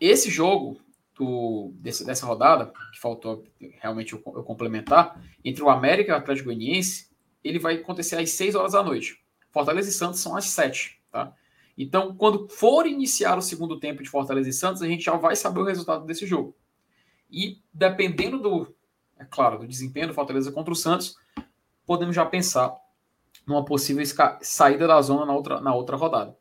[0.01, 0.81] esse jogo
[1.15, 3.45] do, desse, dessa rodada, que faltou
[3.81, 7.11] realmente eu, eu complementar, entre o América e o Atlético Goianiense,
[7.43, 9.23] ele vai acontecer às 6 horas da noite.
[9.51, 11.35] Fortaleza e Santos são às 7, tá?
[11.79, 15.37] Então, quando for iniciar o segundo tempo de Fortaleza e Santos, a gente já vai
[15.37, 16.57] saber o resultado desse jogo.
[17.31, 18.75] E dependendo do,
[19.19, 21.17] é claro, do desempenho do Fortaleza contra o Santos,
[21.85, 22.75] podemos já pensar
[23.47, 24.05] numa possível
[24.41, 26.37] saída da zona na outra, na outra rodada.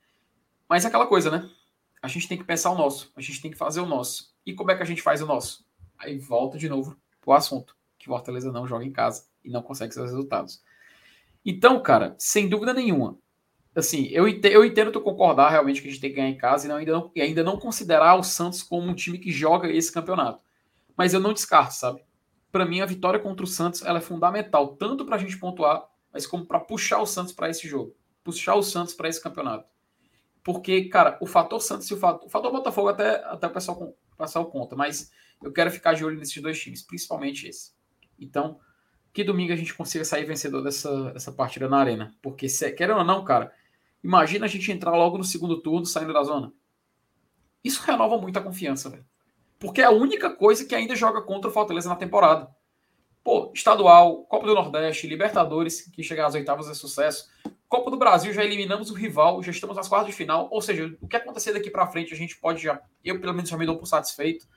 [0.67, 1.49] Mas é aquela coisa, né?
[2.01, 4.33] A gente tem que pensar o nosso, a gente tem que fazer o nosso.
[4.45, 5.65] E como é que a gente faz o nosso?
[5.97, 9.93] Aí volta de novo pro assunto, que Fortaleza não joga em casa e não consegue
[9.93, 10.63] seus resultados.
[11.45, 13.17] Então, cara, sem dúvida nenhuma,
[13.75, 16.37] assim, eu entendo, eu entendo tu concordar realmente que a gente tem que ganhar em
[16.37, 19.31] casa e, não, ainda, não, e ainda não considerar o Santos como um time que
[19.31, 20.39] joga esse campeonato.
[20.97, 22.03] Mas eu não descarto, sabe?
[22.51, 25.85] Para mim, a vitória contra o Santos ela é fundamental, tanto para a gente pontuar,
[26.15, 27.93] mas como para puxar o Santos para esse jogo,
[28.23, 29.67] puxar o Santos para esse campeonato.
[30.41, 33.93] Porque, cara, o fator Santos e o fator, o fator Botafogo até, até o pessoal,
[34.17, 35.11] o conta, mas
[35.43, 37.73] eu quero ficar de olho nesses dois times, principalmente esse.
[38.17, 38.57] Então,
[39.11, 42.15] que domingo a gente consiga sair vencedor dessa, dessa partida na arena.
[42.21, 43.51] Porque, se, querendo ou não, cara,
[44.01, 46.53] imagina a gente entrar logo no segundo turno saindo da zona.
[47.61, 49.05] Isso renova muito a confiança, velho.
[49.59, 52.55] Porque é a única coisa que ainda joga contra o Fortaleza na temporada.
[53.25, 57.27] Pô, estadual, Copa do Nordeste, Libertadores, que chegar às oitavas é sucesso.
[57.67, 60.47] Copa do Brasil, já eliminamos o rival, já estamos nas quartas de final.
[60.51, 62.79] Ou seja, o que acontecer daqui pra frente, a gente pode já.
[63.03, 64.47] Eu, pelo menos, já me dou por satisfeito.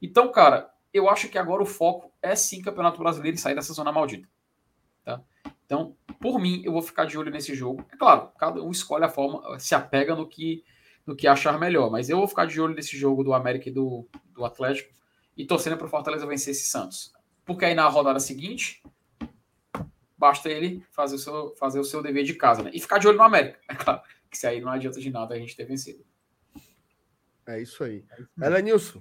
[0.00, 3.74] Então, cara, eu acho que agora o foco é sim Campeonato Brasileiro e sair dessa
[3.74, 4.26] zona maldita.
[5.04, 5.20] Tá?
[5.66, 7.84] Então, por mim, eu vou ficar de olho nesse jogo.
[7.92, 10.64] É claro, cada um escolhe a forma, se apega no que
[11.06, 11.90] no que achar melhor.
[11.90, 14.90] Mas eu vou ficar de olho nesse jogo do América e do, do Atlético
[15.36, 17.14] e torcendo para o Fortaleza vencer esse Santos.
[17.46, 18.82] Porque aí na rodada seguinte,
[20.18, 22.70] basta ele fazer o seu, fazer o seu dever de casa, né?
[22.74, 24.02] E ficar de olho no América, é claro.
[24.28, 26.04] Que se aí não adianta de nada a gente ter vencido.
[27.46, 28.04] É isso aí.
[28.40, 29.00] É Elenilson,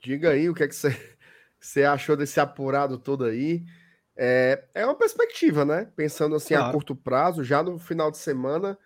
[0.00, 0.90] diga aí o que é que você,
[1.58, 3.64] você achou desse apurado todo aí.
[4.16, 5.90] É, é uma perspectiva, né?
[5.94, 6.68] Pensando assim claro.
[6.68, 8.76] a curto prazo, já no final de semana,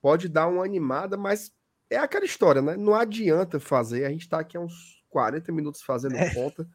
[0.00, 1.54] pode dar uma animada, mas
[1.90, 2.76] é aquela história, né?
[2.76, 4.06] Não adianta fazer.
[4.06, 6.32] A gente tá aqui há uns 40 minutos fazendo é.
[6.32, 6.66] ponta.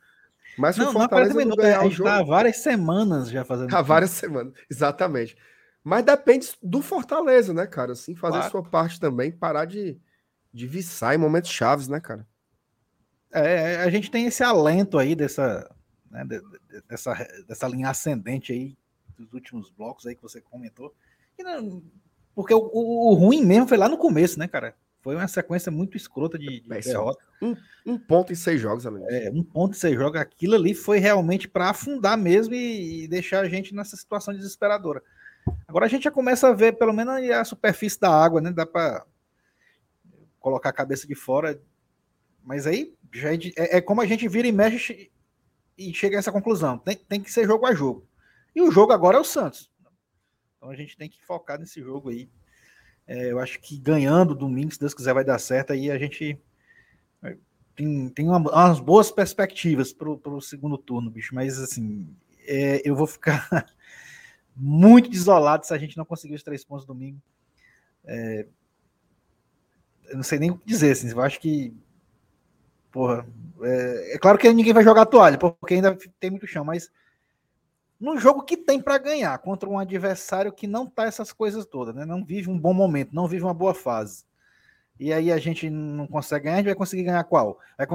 [0.58, 3.44] Mas não, o Fortaleza não, minutos, ganhar gente o jogo, tá há várias semanas já
[3.44, 3.76] fazendo.
[3.76, 5.36] Há várias semanas, exatamente.
[5.84, 7.92] Mas depende do Fortaleza, né, cara?
[7.92, 8.52] Assim, fazer claro.
[8.52, 10.00] sua parte também, parar de,
[10.52, 12.28] de viçar em momentos chaves, né, cara?
[13.32, 15.70] É, a gente tem esse alento aí dessa,
[16.10, 16.26] né,
[16.88, 17.14] dessa,
[17.48, 18.78] dessa linha ascendente aí
[19.18, 20.96] dos últimos blocos aí que você comentou.
[21.38, 21.84] Não,
[22.34, 24.76] porque o, o, o, ruim mesmo foi lá no começo, né, cara?
[25.06, 27.24] Foi uma sequência muito escrota de, de derrota.
[27.40, 27.56] Um,
[27.86, 29.06] um, ponto em seis jogos, amigo.
[29.08, 30.20] É, um ponto em seis jogos.
[30.20, 35.04] Aquilo ali foi realmente para afundar mesmo e, e, deixar a gente nessa situação desesperadora.
[35.68, 38.52] Agora a gente já começa a ver pelo menos a superfície da água, né?
[38.52, 39.06] Dá para
[40.40, 41.62] colocar a cabeça de fora.
[42.44, 45.12] Mas aí já é, é, é, como a gente vira e mexe
[45.78, 46.80] e chega a essa conclusão.
[46.80, 48.08] Tem, tem que ser jogo a jogo.
[48.56, 49.70] E o jogo agora é o Santos.
[50.58, 52.28] Então a gente tem que focar nesse jogo aí
[53.08, 55.74] é, eu acho que ganhando domingo, se Deus quiser, vai dar certo.
[55.74, 56.40] Aí a gente
[57.24, 57.38] é,
[57.76, 61.36] tem, tem uma, umas boas perspectivas para o segundo turno, bicho.
[61.36, 62.08] Mas assim,
[62.48, 63.48] é, eu vou ficar
[64.56, 67.22] muito desolado se a gente não conseguir os três pontos domingo.
[68.04, 68.48] É,
[70.08, 71.74] eu não sei nem o que dizer, assim, eu acho que.
[72.92, 73.28] Porra,
[73.62, 76.90] é, é claro que ninguém vai jogar toalha, porque ainda tem muito chão, mas
[78.06, 81.96] no jogo que tem para ganhar contra um adversário que não tá essas coisas todas,
[81.96, 82.06] né?
[82.06, 84.24] Não vive um bom momento, não vive uma boa fase.
[85.00, 87.60] E aí a gente não consegue ganhar, a gente vai conseguir ganhar qual?
[87.76, 87.88] Vai,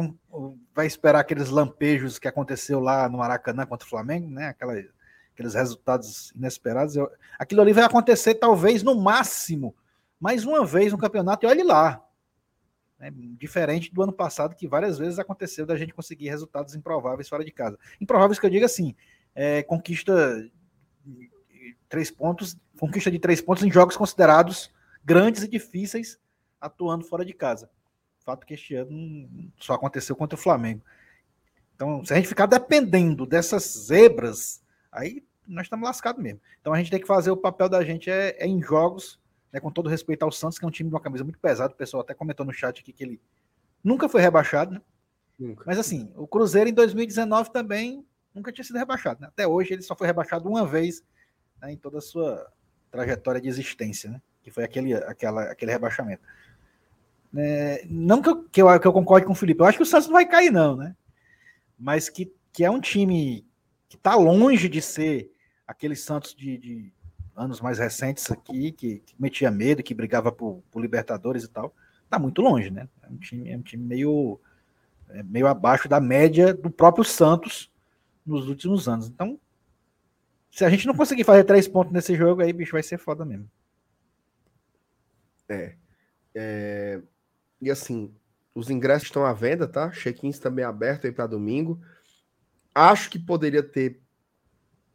[0.74, 4.48] vai esperar aqueles lampejos que aconteceu lá no Maracanã contra o Flamengo, né?
[4.48, 4.74] Aquela,
[5.32, 6.96] aqueles resultados inesperados.
[6.96, 7.08] Eu,
[7.38, 9.76] aquilo ali vai acontecer talvez no máximo
[10.18, 12.04] mais uma vez no campeonato e olhe lá.
[12.98, 13.10] Né?
[13.38, 17.52] Diferente do ano passado, que várias vezes aconteceu da gente conseguir resultados improváveis fora de
[17.52, 17.78] casa.
[18.00, 18.94] Improváveis que eu digo assim,
[19.34, 20.50] é, conquista
[21.88, 24.70] três pontos, conquista de três pontos em jogos considerados
[25.04, 26.18] grandes e difíceis,
[26.60, 27.70] atuando fora de casa.
[28.20, 29.28] Fato que este ano
[29.58, 30.82] só aconteceu contra o Flamengo.
[31.74, 34.62] Então, se a gente ficar dependendo dessas zebras,
[34.92, 36.40] aí nós estamos lascados mesmo.
[36.60, 39.18] Então a gente tem que fazer o papel da gente é, é em jogos,
[39.52, 41.72] né, com todo respeito ao Santos, que é um time de uma camisa muito pesada.
[41.72, 43.20] O pessoal até comentou no chat aqui que ele
[43.82, 44.82] nunca foi rebaixado, né?
[45.38, 45.64] Nunca.
[45.66, 49.20] Mas assim, o Cruzeiro em 2019 também nunca tinha sido rebaixado.
[49.20, 49.28] Né?
[49.28, 51.02] Até hoje ele só foi rebaixado uma vez
[51.60, 52.50] né, em toda a sua
[52.90, 54.20] trajetória de existência, né?
[54.42, 56.22] que foi aquele, aquela, aquele rebaixamento.
[57.36, 59.82] É, não que eu, que, eu, que eu concorde com o Felipe, eu acho que
[59.82, 60.96] o Santos não vai cair, não, né?
[61.78, 63.46] Mas que, que é um time
[63.88, 65.30] que está longe de ser
[65.66, 66.92] aquele Santos de, de
[67.36, 71.74] anos mais recentes aqui, que, que, metia medo, que brigava por, por Libertadores e tal.
[72.04, 72.88] Está muito longe, né?
[73.02, 74.40] É um time, é um time meio,
[75.10, 77.69] é meio abaixo da média do próprio Santos
[78.30, 79.08] nos últimos anos.
[79.08, 79.38] Então,
[80.50, 83.24] se a gente não conseguir fazer três pontos nesse jogo, aí, bicho, vai ser foda
[83.24, 83.50] mesmo.
[85.48, 85.76] É.
[86.34, 87.02] é...
[87.60, 88.14] E assim,
[88.54, 89.90] os ingressos estão à venda, tá?
[89.90, 91.80] Check-ins também aberto aí para domingo.
[92.74, 94.00] Acho que poderia ter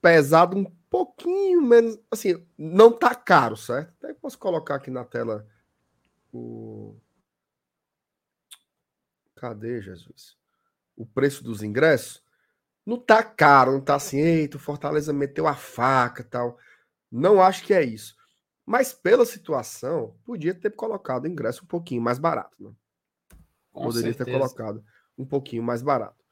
[0.01, 1.99] pesado um pouquinho menos.
[2.09, 3.93] Assim, não tá caro, certo?
[4.01, 5.47] Até posso colocar aqui na tela
[6.33, 6.95] o.
[9.35, 10.37] Cadê, Jesus?
[10.95, 12.24] O preço dos ingressos
[12.85, 16.57] não tá caro, não tá assim, eita, o Fortaleza meteu a faca tal.
[17.11, 18.15] Não acho que é isso.
[18.65, 22.71] Mas pela situação, podia ter colocado o ingresso um pouquinho mais barato, né?
[23.71, 24.25] Com Poderia certeza.
[24.25, 24.83] ter colocado
[25.17, 26.23] um pouquinho mais barato.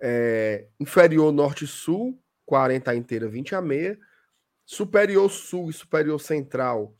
[0.00, 3.98] É, inferior norte-sul, 40 a inteira, 20 a meia.
[4.66, 6.94] Superior sul e superior central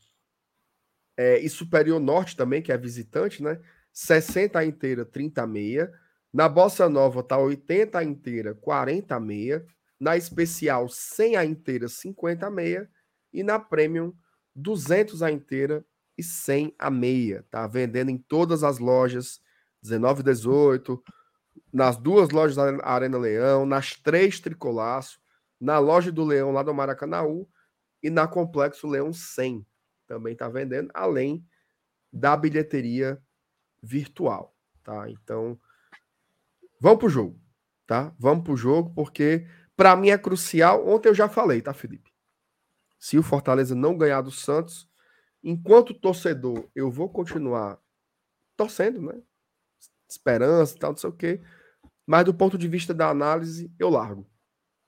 [1.17, 3.59] é, e superior norte também, que é visitante, né?
[3.93, 5.93] 60 a inteira, 30 a meia.
[6.35, 9.65] Na bossa nova tá 80 a inteira, 40 a meia.
[9.97, 12.91] Na especial 100 a inteira, 50 a meia.
[13.31, 14.13] E na premium
[14.53, 15.85] 200 a inteira
[16.17, 17.45] e 100 a meia.
[17.49, 19.39] Tá vendendo em todas as lojas
[19.81, 21.03] 19 e 18,
[21.71, 25.21] nas duas lojas da Arena Leão, nas três Tricolaço,
[25.57, 27.47] na loja do Leão lá do Maracanaú
[28.03, 29.65] e na Complexo Leão 100.
[30.05, 31.47] Também tá vendendo, além
[32.11, 33.23] da bilheteria
[33.81, 34.53] virtual,
[34.83, 35.09] tá?
[35.09, 35.57] Então,
[36.79, 37.39] Vamos pro jogo,
[37.87, 38.13] tá?
[38.19, 40.87] Vamos pro jogo, porque para mim é crucial.
[40.87, 42.11] Ontem eu já falei, tá, Felipe?
[42.99, 44.89] Se o Fortaleza não ganhar do Santos,
[45.43, 47.79] enquanto torcedor, eu vou continuar
[48.57, 49.21] torcendo, né?
[50.09, 51.41] Esperança e tal, não sei o quê.
[52.05, 54.29] Mas do ponto de vista da análise, eu largo.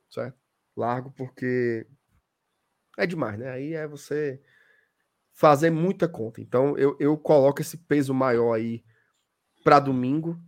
[0.09, 0.37] Certo?
[0.75, 1.87] Largo porque
[2.97, 3.49] é demais, né?
[3.49, 4.41] Aí é você
[5.33, 6.41] fazer muita conta.
[6.41, 8.83] Então eu, eu coloco esse peso maior aí
[9.63, 10.39] para domingo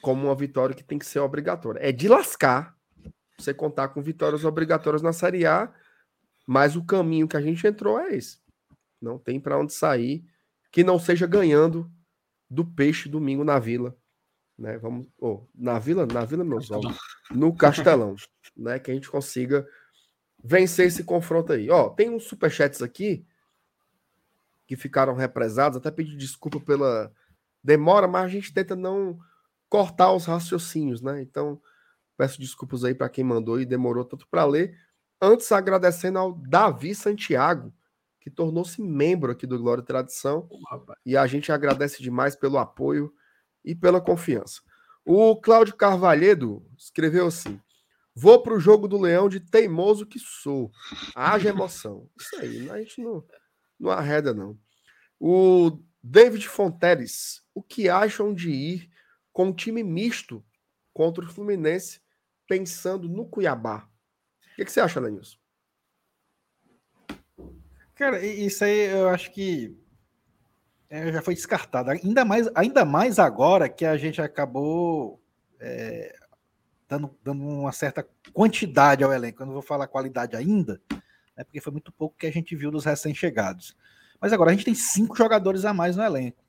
[0.00, 1.80] como uma vitória que tem que ser obrigatória.
[1.82, 2.76] É de lascar
[3.42, 5.72] você contar com vitórias obrigatórias na Série A,
[6.46, 8.38] mas o caminho que a gente entrou é esse.
[9.00, 10.24] Não tem para onde sair
[10.70, 11.90] que não seja ganhando
[12.48, 13.96] do peixe domingo na Vila,
[14.58, 14.78] né?
[14.78, 16.98] Vamos, oh, na Vila, na Vila meus olhos,
[17.30, 18.14] no Castelão,
[18.56, 18.78] né?
[18.78, 19.66] Que a gente consiga
[20.42, 21.70] vencer esse confronto aí.
[21.70, 23.24] Ó, tem uns superchats aqui
[24.66, 27.12] que ficaram represados, até pedir desculpa pela
[27.62, 29.18] demora, mas a gente tenta não
[29.70, 31.22] cortar os raciocínios, né?
[31.22, 31.58] Então,
[32.16, 34.76] peço desculpas aí para quem mandou e demorou tanto para ler.
[35.22, 37.72] Antes, agradecendo ao Davi Santiago,
[38.20, 40.48] que tornou-se membro aqui do Glória e Tradição.
[41.06, 43.14] E a gente agradece demais pelo apoio
[43.64, 44.60] e pela confiança.
[45.04, 47.58] O Cláudio Carvalhedo escreveu assim:
[48.14, 50.70] Vou para o jogo do Leão de teimoso que sou.
[51.14, 52.10] Haja emoção.
[52.18, 53.24] Isso aí, a gente não,
[53.78, 54.58] não arreda, não.
[55.18, 58.90] O David Fonteles, o que acham de ir
[59.40, 60.44] com um time misto
[60.92, 61.98] contra o Fluminense,
[62.46, 63.88] pensando no Cuiabá?
[64.52, 65.38] O que, que você acha, Lenilson?
[67.94, 69.74] Cara, isso aí eu acho que
[70.90, 71.90] é, já foi descartado.
[71.90, 75.18] Ainda mais, ainda mais agora que a gente acabou
[75.58, 76.14] é,
[76.86, 79.40] dando, dando uma certa quantidade ao elenco.
[79.40, 80.82] Eu não vou falar qualidade ainda,
[81.34, 83.74] né, porque foi muito pouco que a gente viu dos recém-chegados.
[84.20, 86.44] Mas agora a gente tem cinco jogadores a mais no elenco.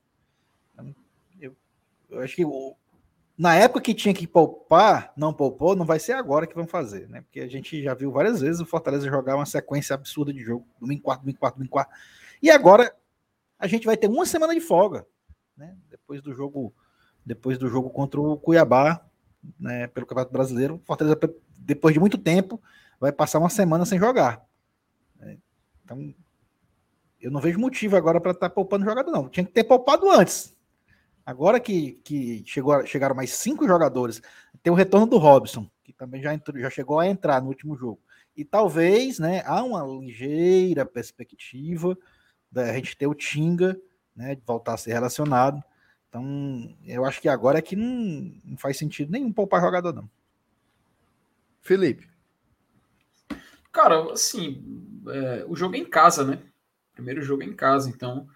[1.40, 1.56] Eu,
[2.10, 2.44] eu acho que
[3.36, 7.08] na época que tinha que poupar, não poupou, não vai ser agora que vão fazer,
[7.08, 7.22] né?
[7.22, 10.66] Porque a gente já viu várias vezes o Fortaleza jogar uma sequência absurda de jogo,
[10.80, 11.92] domingo, quarto, domingo, quarto, domingo, quarto.
[12.42, 12.94] E agora
[13.58, 15.06] a gente vai ter uma semana de folga,
[15.56, 15.76] né?
[15.90, 16.74] Depois do jogo,
[17.24, 19.04] depois do jogo contra o Cuiabá,
[19.58, 21.18] né, pelo Campeonato Brasileiro, Fortaleza
[21.58, 22.60] depois de muito tempo
[23.00, 24.44] vai passar uma semana sem jogar.
[25.18, 25.38] Né?
[25.84, 26.14] Então,
[27.20, 29.28] eu não vejo motivo agora para estar tá poupando jogador não.
[29.28, 30.51] Tinha que ter poupado antes.
[31.24, 34.20] Agora que, que chegou, chegaram mais cinco jogadores,
[34.62, 37.76] tem o retorno do Robson, que também já, entrou, já chegou a entrar no último
[37.76, 38.00] jogo.
[38.36, 41.96] E talvez, né, há uma ligeira perspectiva
[42.50, 43.80] da gente ter o Tinga,
[44.14, 45.62] né, de voltar a ser relacionado.
[46.08, 50.10] Então, eu acho que agora é que não, não faz sentido nenhum poupar jogador, não.
[51.60, 52.08] Felipe.
[53.70, 54.62] Cara, assim,
[55.08, 56.42] é, o jogo é em casa, né?
[56.92, 58.28] Primeiro jogo é em casa, então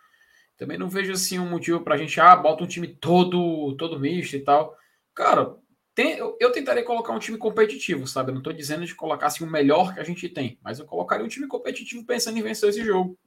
[0.56, 4.00] também não vejo assim um motivo para a gente, ah, bota um time todo, todo
[4.00, 4.76] misto e tal.
[5.14, 5.56] Cara,
[5.94, 6.52] tem, eu, eu
[6.84, 8.30] colocar um time competitivo, sabe?
[8.30, 10.86] Eu não estou dizendo de colocar assim, o melhor que a gente tem, mas eu
[10.86, 13.18] colocaria um time competitivo pensando em vencer esse jogo.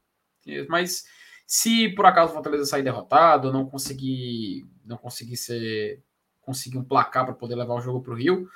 [0.67, 1.05] Mas
[1.45, 6.03] se por acaso o Fortaleza sair derrotado, não conseguir, não conseguir ser,
[6.41, 8.47] conseguir um placar para poder levar o jogo para o Rio,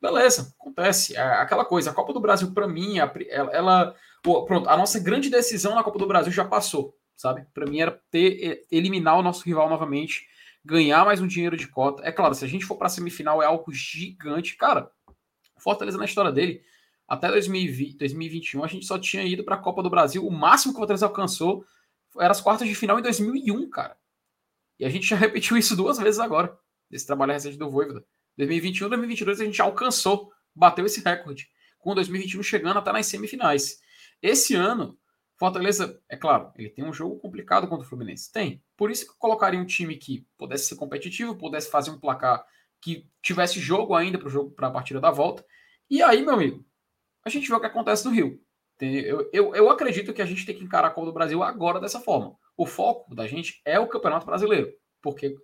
[0.00, 1.16] beleza, acontece.
[1.16, 5.00] É aquela coisa, a Copa do Brasil para mim, ela, ela pô, pronto, a nossa
[5.00, 7.46] grande decisão na Copa do Brasil já passou sabe?
[7.52, 10.26] Para mim era ter, eliminar o nosso rival novamente,
[10.64, 12.02] ganhar mais um dinheiro de cota.
[12.02, 14.90] É claro, se a gente for para semifinal é algo gigante, cara.
[15.58, 16.62] Fortaleza na história dele,
[17.06, 20.26] até 2020, 2021 a gente só tinha ido para a Copa do Brasil.
[20.26, 21.62] O máximo que o Fortaleza alcançou
[22.18, 23.98] era as quartas de final em 2001, cara.
[24.78, 26.56] E a gente já repetiu isso duas vezes agora,
[26.90, 28.02] nesse trabalho recente do Voivoda.
[28.38, 33.78] 2021, 2022 a gente alcançou, bateu esse recorde, com 2021 chegando até nas semifinais.
[34.22, 34.98] Esse ano
[35.40, 38.30] Fortaleza, é claro, ele tem um jogo complicado contra o Fluminense.
[38.30, 38.62] Tem.
[38.76, 42.44] Por isso que eu colocaria um time que pudesse ser competitivo, pudesse fazer um placar
[42.78, 45.42] que tivesse jogo ainda para jogo para a partida da volta.
[45.88, 46.62] E aí, meu amigo,
[47.24, 48.38] a gente vê o que acontece no Rio.
[48.78, 51.80] Eu, eu, eu acredito que a gente tem que encarar a Copa do Brasil agora
[51.80, 52.36] dessa forma.
[52.54, 55.34] O foco da gente é o Campeonato Brasileiro, porque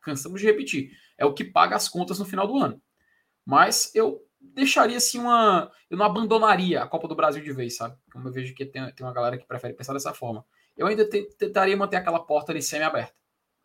[0.00, 2.80] cansamos de repetir, é o que paga as contas no final do ano.
[3.44, 5.70] Mas eu deixaria assim uma.
[5.88, 7.96] Eu não abandonaria a Copa do Brasil de vez, sabe?
[8.12, 10.44] Como eu vejo que tem, tem uma galera que prefere pensar dessa forma.
[10.76, 13.14] Eu ainda tentaria manter aquela porta ali semi-aberta.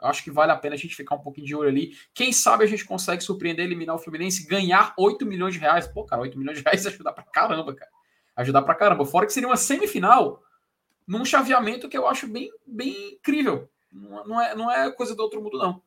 [0.02, 1.98] Eu acho que vale a pena a gente ficar um pouquinho de olho ali.
[2.14, 5.88] Quem sabe a gente consegue surpreender, eliminar o Fluminense, ganhar 8 milhões de reais.
[5.88, 7.92] Pô, cara, 8 milhões de reais ajudar pra caramba, cara.
[8.36, 9.06] Ajudar pra caramba.
[9.06, 10.44] Fora que seria uma semifinal
[11.08, 13.70] num chaveamento que eu acho bem, bem incrível.
[13.92, 15.82] Não, é, não é coisa do outro mundo, não.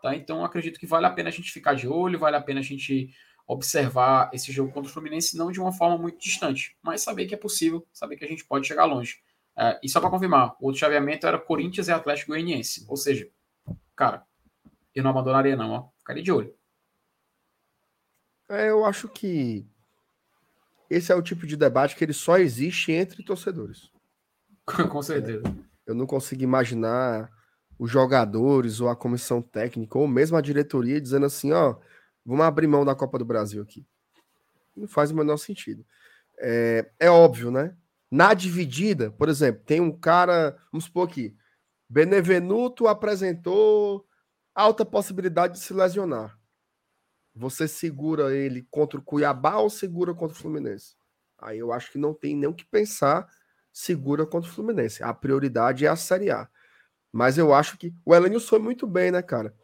[0.00, 0.14] Tá?
[0.14, 2.62] Então acredito que vale a pena a gente ficar de olho, vale a pena a
[2.62, 3.10] gente
[3.52, 7.34] observar esse jogo contra o Fluminense não de uma forma muito distante, mas saber que
[7.34, 9.20] é possível, saber que a gente pode chegar longe.
[9.58, 12.84] É, e só para confirmar, o outro chaveamento era Corinthians e Atlético Goianiense.
[12.88, 13.28] Ou seja,
[13.96, 14.24] cara,
[14.94, 15.88] eu não abandonaria não, ó.
[15.98, 16.54] Ficaria de olho.
[18.48, 19.66] É, eu acho que
[20.88, 23.90] esse é o tipo de debate que ele só existe entre torcedores.
[24.64, 25.42] Com certeza.
[25.84, 27.28] Eu não consigo imaginar
[27.76, 31.76] os jogadores ou a comissão técnica ou mesmo a diretoria dizendo assim, ó,
[32.30, 33.86] vamos abrir mão da Copa do Brasil aqui.
[34.76, 35.84] Não faz o menor sentido.
[36.38, 37.76] É, é óbvio, né?
[38.10, 41.36] Na dividida, por exemplo, tem um cara, vamos supor aqui,
[41.88, 44.06] Benevenuto apresentou
[44.54, 46.38] alta possibilidade de se lesionar.
[47.34, 50.94] Você segura ele contra o Cuiabá ou segura contra o Fluminense?
[51.38, 53.28] Aí eu acho que não tem nem o que pensar,
[53.72, 55.02] segura contra o Fluminense.
[55.02, 56.48] A prioridade é a Série A.
[57.12, 59.54] Mas eu acho que o Elenilson foi muito bem, né, cara?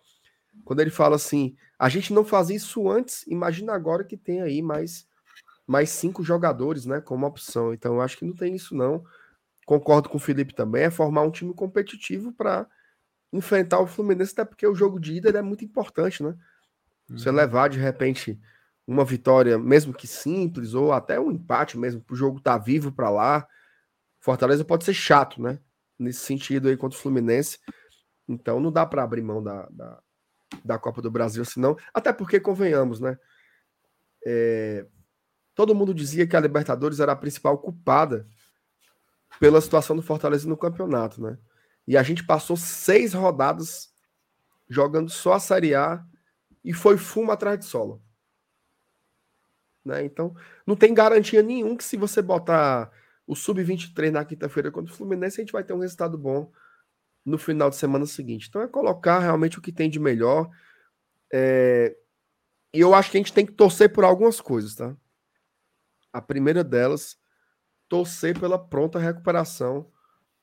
[0.64, 4.62] Quando ele fala assim, a gente não fazia isso antes, imagina agora que tem aí
[4.62, 5.06] mais,
[5.66, 7.72] mais cinco jogadores, né, como opção.
[7.72, 9.04] Então eu acho que não tem isso não.
[9.64, 12.66] Concordo com o Felipe também, é formar um time competitivo para
[13.32, 16.34] enfrentar o Fluminense, até porque o jogo de ida é muito importante, né?
[17.08, 17.34] Você uhum.
[17.34, 18.40] levar de repente
[18.86, 22.64] uma vitória, mesmo que simples, ou até um empate mesmo, para o jogo estar tá
[22.64, 23.46] vivo para lá.
[24.20, 25.58] Fortaleza pode ser chato, né?
[25.98, 27.58] Nesse sentido aí contra o Fluminense.
[28.28, 30.00] Então não dá para abrir mão da, da,
[30.66, 31.76] da, Copa do Brasil, senão.
[31.94, 33.18] Até porque, convenhamos, né?
[34.24, 34.86] É,
[35.54, 38.26] todo mundo dizia que a Libertadores era a principal culpada
[39.38, 41.38] pela situação do Fortaleza no campeonato, né?
[41.86, 43.92] E a gente passou seis rodadas
[44.68, 46.04] jogando só a Série A
[46.64, 48.02] e foi fumo atrás de solo.
[49.84, 50.04] Né?
[50.04, 50.34] Então,
[50.66, 52.90] não tem garantia nenhum que se você botar
[53.24, 56.50] o Sub-23 na quinta-feira contra o Fluminense, a gente vai ter um resultado bom
[57.26, 58.46] no final de semana seguinte.
[58.48, 60.48] Então, é colocar realmente o que tem de melhor.
[61.30, 61.96] É...
[62.72, 64.96] E eu acho que a gente tem que torcer por algumas coisas, tá?
[66.12, 67.18] A primeira delas,
[67.88, 69.90] torcer pela pronta recuperação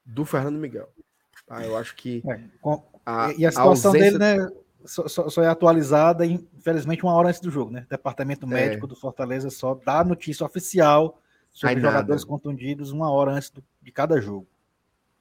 [0.05, 0.89] do Fernando Miguel.
[1.47, 1.64] Tá?
[1.65, 2.22] Eu acho que.
[2.27, 2.84] É, com...
[3.05, 4.19] a, e a situação a ausência...
[4.19, 4.49] dele, né?
[4.85, 7.88] Só, só, só, é atualizada, infelizmente, uma hora antes do jogo, né?
[7.89, 8.49] Departamento é.
[8.49, 8.89] médico é.
[8.89, 11.22] do Fortaleza só dá notícia oficial
[11.53, 14.45] sobre jogadores contundidos uma hora antes do, de cada jogo.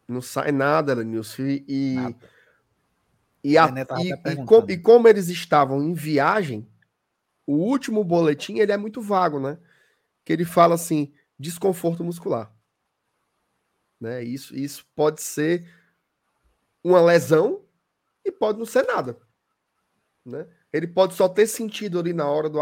[0.07, 1.43] Não sai nada, Lenilson.
[1.67, 2.17] E, nada.
[3.43, 3.69] e, a,
[4.01, 6.69] e, e, com, e, como eles estavam em viagem,
[7.47, 9.59] o último boletim ele é muito vago, né?
[10.25, 12.53] Que ele fala assim: desconforto muscular.
[14.01, 14.25] Né?
[14.25, 15.69] Isso, isso pode ser
[16.83, 17.65] uma lesão
[18.25, 19.17] e pode não ser nada.
[20.25, 20.47] Né?
[20.73, 22.59] Ele pode só ter sentido ali na hora do,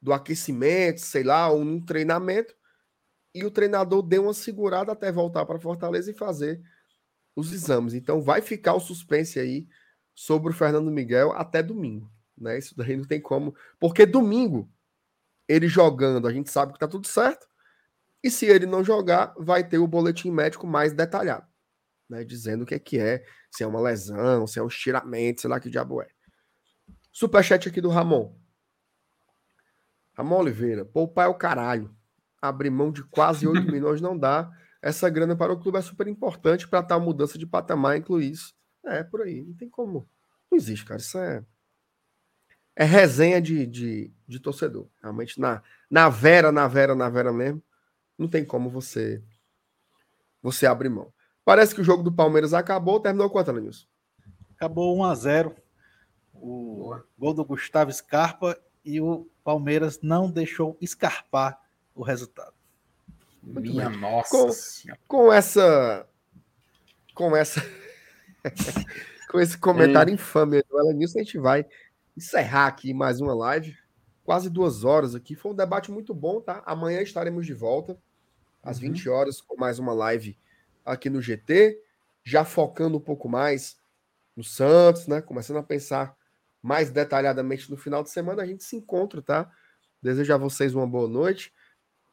[0.00, 2.54] do aquecimento, sei lá, ou num treinamento,
[3.34, 6.60] e o treinador deu uma segurada até voltar para Fortaleza e fazer
[7.36, 7.94] os exames.
[7.94, 9.68] Então vai ficar o suspense aí
[10.14, 12.10] sobre o Fernando Miguel até domingo.
[12.36, 12.58] Né?
[12.58, 13.54] Isso daí não tem como.
[13.78, 14.70] Porque domingo,
[15.46, 17.46] ele jogando, a gente sabe que tá tudo certo.
[18.22, 21.46] E se ele não jogar, vai ter o boletim médico mais detalhado.
[22.08, 22.24] Né?
[22.24, 25.50] Dizendo o que é que é, se é uma lesão, se é um estiramento, sei
[25.50, 26.08] lá que diabo é.
[27.12, 28.36] Superchat aqui do Ramon.
[30.14, 31.96] Ramon Oliveira, poupar é o caralho.
[32.40, 34.50] Abrir mão de quase 8 milhões não dá.
[34.80, 38.54] Essa grana para o clube é super importante para tal mudança de patamar, incluir isso.
[38.84, 39.42] É, por aí.
[39.42, 40.08] Não tem como.
[40.50, 41.00] Não existe, cara.
[41.00, 41.44] Isso é.
[42.76, 44.88] É resenha de, de, de torcedor.
[45.02, 47.60] Realmente, na, na vera, na vera, na vera mesmo,
[48.16, 49.22] não tem como você
[50.40, 51.12] você abrir mão.
[51.44, 53.00] Parece que o jogo do Palmeiras acabou.
[53.00, 53.86] Terminou quanto, Lenilson?
[54.54, 55.56] Acabou 1 a 0
[56.34, 57.06] o Boa.
[57.18, 61.60] gol do Gustavo Scarpa e o Palmeiras não deixou escarpar
[61.98, 62.54] o resultado.
[63.42, 64.30] Minha nossa.
[64.30, 66.08] Com, com, essa.
[67.12, 67.60] Com essa.
[69.28, 70.14] com esse comentário é.
[70.14, 71.66] infame do Elenilson, a gente vai
[72.16, 73.76] encerrar aqui mais uma live.
[74.24, 75.34] Quase duas horas aqui.
[75.34, 76.62] Foi um debate muito bom, tá?
[76.64, 77.98] Amanhã estaremos de volta,
[78.62, 78.92] às uhum.
[78.92, 80.38] 20 horas, com mais uma live
[80.84, 81.82] aqui no GT.
[82.22, 83.76] Já focando um pouco mais
[84.36, 85.20] no Santos, né?
[85.20, 86.16] Começando a pensar
[86.62, 89.50] mais detalhadamente no final de semana, a gente se encontra, tá?
[90.02, 91.52] Desejo a vocês uma boa noite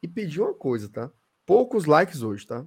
[0.02, 1.12] e pedir uma coisa, tá?
[1.46, 2.66] Poucos likes hoje, tá?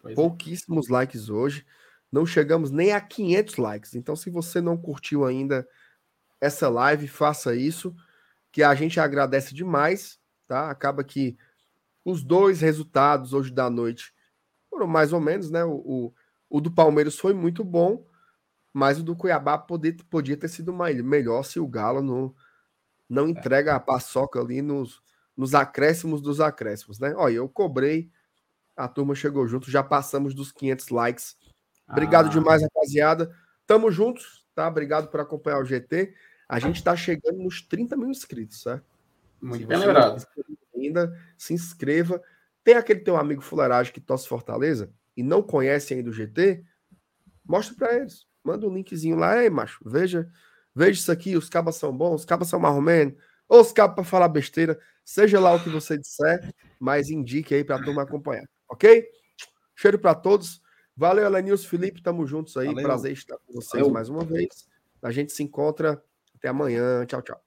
[0.00, 0.14] Pois é.
[0.14, 0.92] Pouquíssimos é.
[0.92, 1.66] likes hoje.
[2.10, 3.94] Não chegamos nem a 500 likes.
[3.94, 5.66] Então, se você não curtiu ainda
[6.40, 7.94] essa live, faça isso,
[8.50, 10.70] que a gente agradece demais, tá?
[10.70, 11.36] Acaba que
[12.04, 14.12] os dois resultados hoje da noite
[14.68, 15.64] foram mais ou menos, né?
[15.64, 16.14] O, o,
[16.48, 18.04] o do Palmeiras foi muito bom
[18.72, 22.34] mas o do Cuiabá podia, podia ter sido melhor se o Galo não,
[23.08, 23.30] não é.
[23.30, 25.02] entrega a paçoca ali nos,
[25.40, 27.14] nos acréscimos dos acréscimos, né?
[27.16, 28.10] Olha, eu cobrei,
[28.76, 31.36] a turma chegou junto, já passamos dos 500 likes.
[31.88, 32.30] Obrigado ah.
[32.30, 33.34] demais, rapaziada.
[33.66, 34.68] Tamo juntos, tá?
[34.68, 36.14] Obrigado por acompanhar o GT.
[36.48, 38.84] A gente tá chegando nos 30 mil inscritos, certo?
[39.40, 40.22] Muito bem lembrado.
[40.76, 42.20] Ainda se inscreva.
[42.62, 46.62] Tem aquele teu amigo fuleiragem que torce Fortaleza e não conhece ainda o GT?
[47.46, 50.28] Mostra para eles Manda um linkzinho lá, ei, macho, veja,
[50.74, 53.14] veja isso aqui, os cabas são bons, os cabas são marromeno,
[53.48, 54.78] ou os cabas para falar besteira,
[55.10, 59.04] seja lá o que você disser, mas indique aí para a turma acompanhar, ok?
[59.74, 60.62] Cheiro para todos.
[60.96, 62.66] Valeu, Elenils Felipe, tamo juntos aí.
[62.66, 62.84] Valeu.
[62.84, 63.90] Prazer estar com vocês Valeu.
[63.90, 64.68] mais uma vez.
[65.02, 66.00] A gente se encontra
[66.36, 67.04] até amanhã.
[67.06, 67.40] Tchau, tchau.